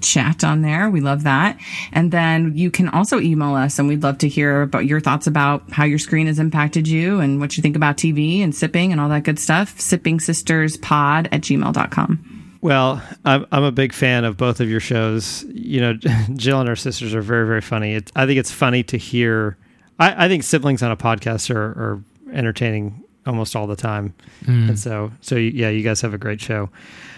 chat 0.00 0.44
on 0.44 0.62
there. 0.62 0.90
We 0.90 1.00
love 1.00 1.22
that. 1.24 1.58
And 1.92 2.12
then 2.12 2.56
you 2.56 2.70
can 2.70 2.88
also 2.88 3.20
email 3.20 3.54
us 3.54 3.78
and 3.78 3.88
we'd 3.88 4.02
love 4.02 4.18
to 4.18 4.28
hear 4.28 4.62
about 4.62 4.86
your 4.86 5.00
thoughts 5.00 5.26
about 5.26 5.70
how 5.70 5.84
your 5.84 5.98
screen 5.98 6.26
has 6.26 6.38
impacted 6.38 6.86
you 6.88 7.20
and 7.20 7.40
what 7.40 7.56
you 7.56 7.62
think 7.62 7.76
about 7.76 7.96
TV 7.96 8.42
and 8.42 8.54
sipping 8.54 8.92
and 8.92 9.00
all 9.00 9.08
that 9.08 9.24
good 9.24 9.38
stuff. 9.38 9.78
Sipping 9.80 10.20
Sisters 10.20 10.76
Pod 10.76 11.28
at 11.32 11.42
gmail.com. 11.42 12.58
Well, 12.60 13.02
I'm, 13.24 13.46
I'm 13.52 13.64
a 13.64 13.72
big 13.72 13.92
fan 13.92 14.24
of 14.24 14.36
both 14.36 14.60
of 14.60 14.68
your 14.68 14.80
shows. 14.80 15.44
You 15.48 15.80
know, 15.80 15.92
Jill 16.34 16.60
and 16.60 16.68
her 16.68 16.76
sisters 16.76 17.14
are 17.14 17.22
very, 17.22 17.46
very 17.46 17.60
funny. 17.60 17.94
It, 17.94 18.10
I 18.16 18.26
think 18.26 18.38
it's 18.38 18.52
funny 18.52 18.82
to 18.84 18.96
hear. 18.96 19.56
I, 19.98 20.26
I 20.26 20.28
think 20.28 20.42
siblings 20.42 20.82
on 20.82 20.90
a 20.90 20.96
podcast 20.96 21.54
are, 21.54 21.62
are 21.62 22.02
entertaining 22.32 23.04
almost 23.26 23.56
all 23.56 23.66
the 23.66 23.76
time. 23.76 24.14
And 24.46 24.78
so, 24.78 25.10
so 25.20 25.36
yeah, 25.36 25.68
you 25.68 25.82
guys 25.82 26.00
have 26.02 26.14
a 26.14 26.18
great 26.18 26.40
show. 26.40 26.70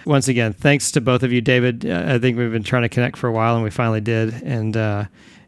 Once 0.07 0.29
again, 0.29 0.53
thanks 0.53 0.91
to 0.93 1.01
both 1.01 1.23
of 1.23 1.33
you, 1.33 1.41
David. 1.41 1.85
Uh, 1.85 2.05
I 2.15 2.19
think 2.19 2.39
we've 2.39 2.51
been 2.53 2.63
trying 2.63 2.83
to 2.83 2.89
connect 2.89 3.17
for 3.19 3.29
a 3.29 3.33
while, 3.33 3.55
and 3.55 3.63
we 3.65 3.71
finally 3.71 4.01
did. 4.01 4.33
And 4.43 4.77
uh, 4.77 5.05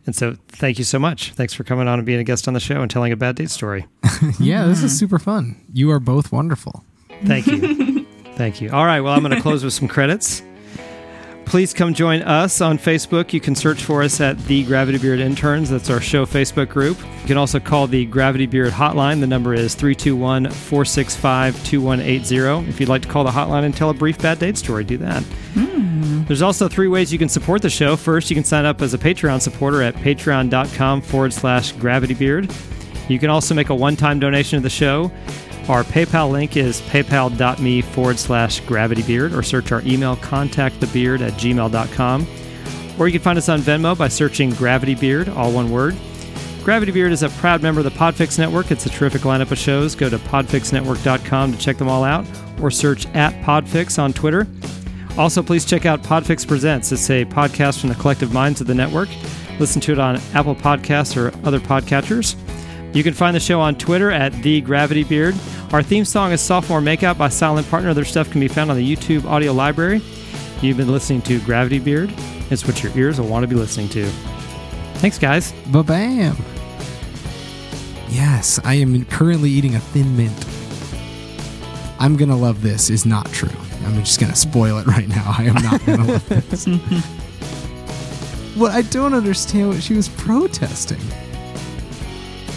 and 0.07 0.15
so, 0.17 0.37
thank 0.49 0.79
you 0.79 0.85
so 0.85 0.99
much. 0.99 1.33
Thanks 1.33 1.55
for 1.55 1.65
coming 1.65 1.87
on 1.89 1.99
and 1.99 2.07
being 2.07 2.19
a 2.21 2.25
guest 2.25 2.49
on 2.49 2.55
the 2.55 2.61
show 2.61 2.81
and 2.83 2.91
telling 2.91 3.13
a 3.13 3.17
bad 3.17 3.37
date 3.37 3.51
story. 3.51 3.87
Yeah, 4.39 4.67
this 4.67 4.83
is 4.83 4.99
super 4.99 5.19
fun. 5.19 5.57
You 5.73 5.91
are 5.93 6.01
both 6.01 6.31
wonderful. 6.31 6.85
Thank 7.25 7.47
you. 7.47 8.05
Thank 8.35 8.61
you. 8.61 8.71
All 8.71 8.85
right. 8.85 9.01
Well, 9.01 9.15
I'm 9.15 9.23
going 9.23 9.35
to 9.35 9.41
close 9.41 9.65
with 9.65 9.73
some 9.73 9.89
credits. 9.89 10.43
Please 11.51 11.74
come 11.74 11.94
join 11.94 12.22
us 12.22 12.61
on 12.61 12.78
Facebook. 12.78 13.32
You 13.32 13.40
can 13.40 13.57
search 13.57 13.82
for 13.82 14.05
us 14.05 14.20
at 14.20 14.38
The 14.44 14.62
Gravity 14.62 14.98
Beard 14.98 15.18
Interns. 15.18 15.68
That's 15.68 15.90
our 15.90 16.01
show 16.01 16.24
Facebook 16.24 16.68
group. 16.68 16.96
You 17.22 17.26
can 17.26 17.36
also 17.36 17.59
call 17.59 17.88
the 17.88 18.07
Gravity 18.07 18.46
Beard 18.46 18.72
hotline. 18.72 19.18
The 19.18 19.26
number 19.26 19.53
is 19.53 19.74
321 19.74 20.44
465 20.44 21.64
2180. 21.64 22.68
If 22.68 22.78
you'd 22.78 22.88
like 22.88 23.03
to 23.03 23.09
call 23.09 23.24
the 23.24 23.32
hotline 23.32 23.64
and 23.64 23.76
tell 23.76 23.90
a 23.90 23.94
brief 23.94 24.16
bad 24.22 24.38
date 24.38 24.59
story, 24.59 24.84
do 24.84 24.96
that. 24.98 25.24
Hmm. 25.55 26.22
There's 26.22 26.40
also 26.40 26.68
three 26.68 26.86
ways 26.86 27.12
you 27.12 27.18
can 27.18 27.28
support 27.28 27.62
the 27.62 27.68
show. 27.68 27.96
First, 27.96 28.30
you 28.30 28.36
can 28.36 28.44
sign 28.44 28.64
up 28.64 28.80
as 28.80 28.94
a 28.94 28.98
Patreon 28.98 29.40
supporter 29.40 29.82
at 29.82 29.96
patreon.com 29.96 31.01
forward 31.01 31.32
slash 31.32 31.74
gravitybeard. 31.74 32.55
You 33.11 33.18
can 33.18 33.28
also 33.28 33.57
make 33.57 33.70
a 33.70 33.74
one 33.74 33.96
time 33.96 34.20
donation 34.20 34.61
to 34.61 34.62
the 34.62 34.70
show. 34.70 35.11
Our 35.71 35.85
PayPal 35.85 36.33
link 36.33 36.57
is 36.57 36.81
paypal.me 36.81 37.83
forward 37.83 38.18
slash 38.18 38.61
gravitybeard 38.62 39.33
or 39.33 39.45
search 39.45 39.71
our 39.71 39.83
email 39.83 40.16
contactthebeard 40.16 41.21
at 41.21 41.35
gmail.com. 41.35 42.27
Or 42.99 43.07
you 43.07 43.12
can 43.12 43.23
find 43.23 43.39
us 43.39 43.49
on 43.49 43.61
Venmo 43.61 43.97
by 43.97 44.09
searching 44.09 44.51
Gravity 44.51 44.97
Beard, 44.97 45.29
all 45.29 45.53
one 45.53 45.71
word. 45.71 45.97
Gravity 46.64 46.91
Beard 46.91 47.12
is 47.12 47.23
a 47.23 47.29
proud 47.29 47.62
member 47.62 47.79
of 47.79 47.85
the 47.85 47.93
Podfix 47.93 48.37
Network. 48.37 48.73
It's 48.73 48.85
a 48.87 48.91
terrific 48.91 49.23
lineup 49.23 49.53
of 49.53 49.59
shows. 49.59 49.95
Go 49.95 50.11
to 50.11 50.18
podfixnetwork.com 50.18 51.53
to 51.53 51.59
check 51.59 51.77
them 51.77 51.89
all 51.89 52.03
out 52.03 52.27
or 52.61 52.73
search 52.73 53.07
at 53.14 53.33
Podfix 53.45 53.97
on 53.97 54.12
Twitter. 54.12 54.49
Also, 55.16 55.41
please 55.41 55.64
check 55.64 55.87
out 55.87 56.03
Podfix 56.03 56.45
Presents. 56.49 56.91
It's 56.91 57.09
a 57.11 57.27
podcast 57.27 57.79
from 57.79 57.91
the 57.91 57.95
collective 57.95 58.33
minds 58.33 58.61
of 58.61 58.66
the 58.66 58.75
network. 58.75 59.09
Listen 59.61 59.81
to 59.83 59.93
it 59.93 60.01
on 60.01 60.16
Apple 60.35 60.57
Podcasts 60.57 61.16
or 61.16 61.33
other 61.47 61.61
podcatchers. 61.61 62.35
You 62.93 63.05
can 63.05 63.14
find 63.14 63.37
the 63.37 63.41
show 63.41 63.61
on 63.61 63.77
Twitter 63.77 64.11
at 64.11 64.33
The 64.43 64.61
Gravity 64.62 65.05
Beard. 65.05 65.37
Our 65.73 65.83
theme 65.85 66.05
song 66.05 66.33
is 66.33 66.41
Sophomore 66.41 66.81
Makeout 66.81 67.16
by 67.16 67.29
Silent 67.29 67.68
Partner. 67.71 67.95
Their 67.95 68.05
stuff 68.05 68.29
can 68.31 68.41
be 68.41 68.49
found 68.49 68.71
on 68.73 68.77
the 68.77 68.97
YouTube 68.97 69.25
audio 69.25 69.53
library. 69.53 70.03
You've 70.62 70.77
been 70.77 70.91
listening 70.91 71.23
to 71.23 71.39
Gravity 71.41 71.79
Beard. 71.79 72.12
It's 72.51 72.66
what 72.66 72.83
your 72.83 72.97
ears 72.97 73.21
will 73.21 73.29
want 73.29 73.45
to 73.45 73.47
be 73.47 73.55
listening 73.55 73.89
to. 73.91 74.05
Thanks, 74.95 75.16
guys. 75.18 75.53
Ba 75.68 75.85
bam. 75.85 76.37
Yes, 78.09 78.59
I 78.64 78.75
am 78.75 79.05
currently 79.05 79.49
eating 79.49 79.77
a 79.77 79.81
thin 79.81 80.16
mint. 80.16 80.45
I'm 82.01 82.16
gonna 82.16 82.37
love 82.37 82.62
this 82.62 82.91
is 82.91 83.07
not 83.07 83.27
true. 83.31 83.49
I'm 83.85 83.95
just 84.03 84.18
gonna 84.18 84.35
spoil 84.35 84.79
it 84.79 84.87
right 84.89 85.07
now. 85.09 85.35
I 85.39 85.45
am 85.45 85.55
not 85.55 85.87
gonna 85.87 86.05
love 86.12 86.29
this. 86.51 86.66
what 88.57 88.73
I 88.73 88.83
don't 88.83 89.14
understand 89.14 89.68
what 89.68 89.83
she 89.83 89.95
was 89.95 90.09
protesting. 90.09 91.01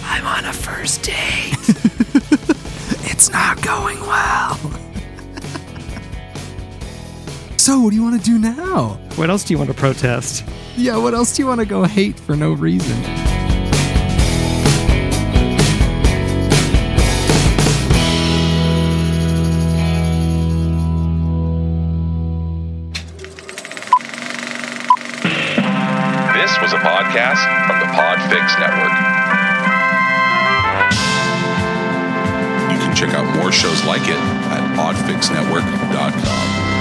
I'm 0.03 0.25
on 0.25 0.45
a 0.45 0.53
first 0.53 1.03
date. 1.03 1.62
It's 3.25 3.31
not 3.31 3.61
going 3.61 4.01
well. 4.01 4.57
so, 7.57 7.79
what 7.79 7.91
do 7.91 7.95
you 7.95 8.03
want 8.03 8.21
to 8.21 8.25
do 8.25 8.37
now? 8.37 8.99
What 9.15 9.29
else 9.29 9.45
do 9.45 9.53
you 9.53 9.57
want 9.57 9.69
to 9.69 9.73
protest? 9.73 10.43
Yeah, 10.75 10.97
what 10.97 11.13
else 11.13 11.33
do 11.33 11.41
you 11.41 11.47
want 11.47 11.61
to 11.61 11.65
go 11.65 11.85
hate 11.85 12.19
for 12.19 12.35
no 12.35 12.51
reason? 12.51 13.01
This 26.33 26.51
was 26.59 26.73
a 26.73 26.79
podcast 26.83 27.39
from 27.67 27.79
the 27.79 27.85
Podfix 27.95 28.59
Network. 28.59 28.92
Shows 33.63 33.83
like 33.85 34.01
it 34.09 34.19
at 34.51 34.75
podfixnetwork.com. 34.77 36.72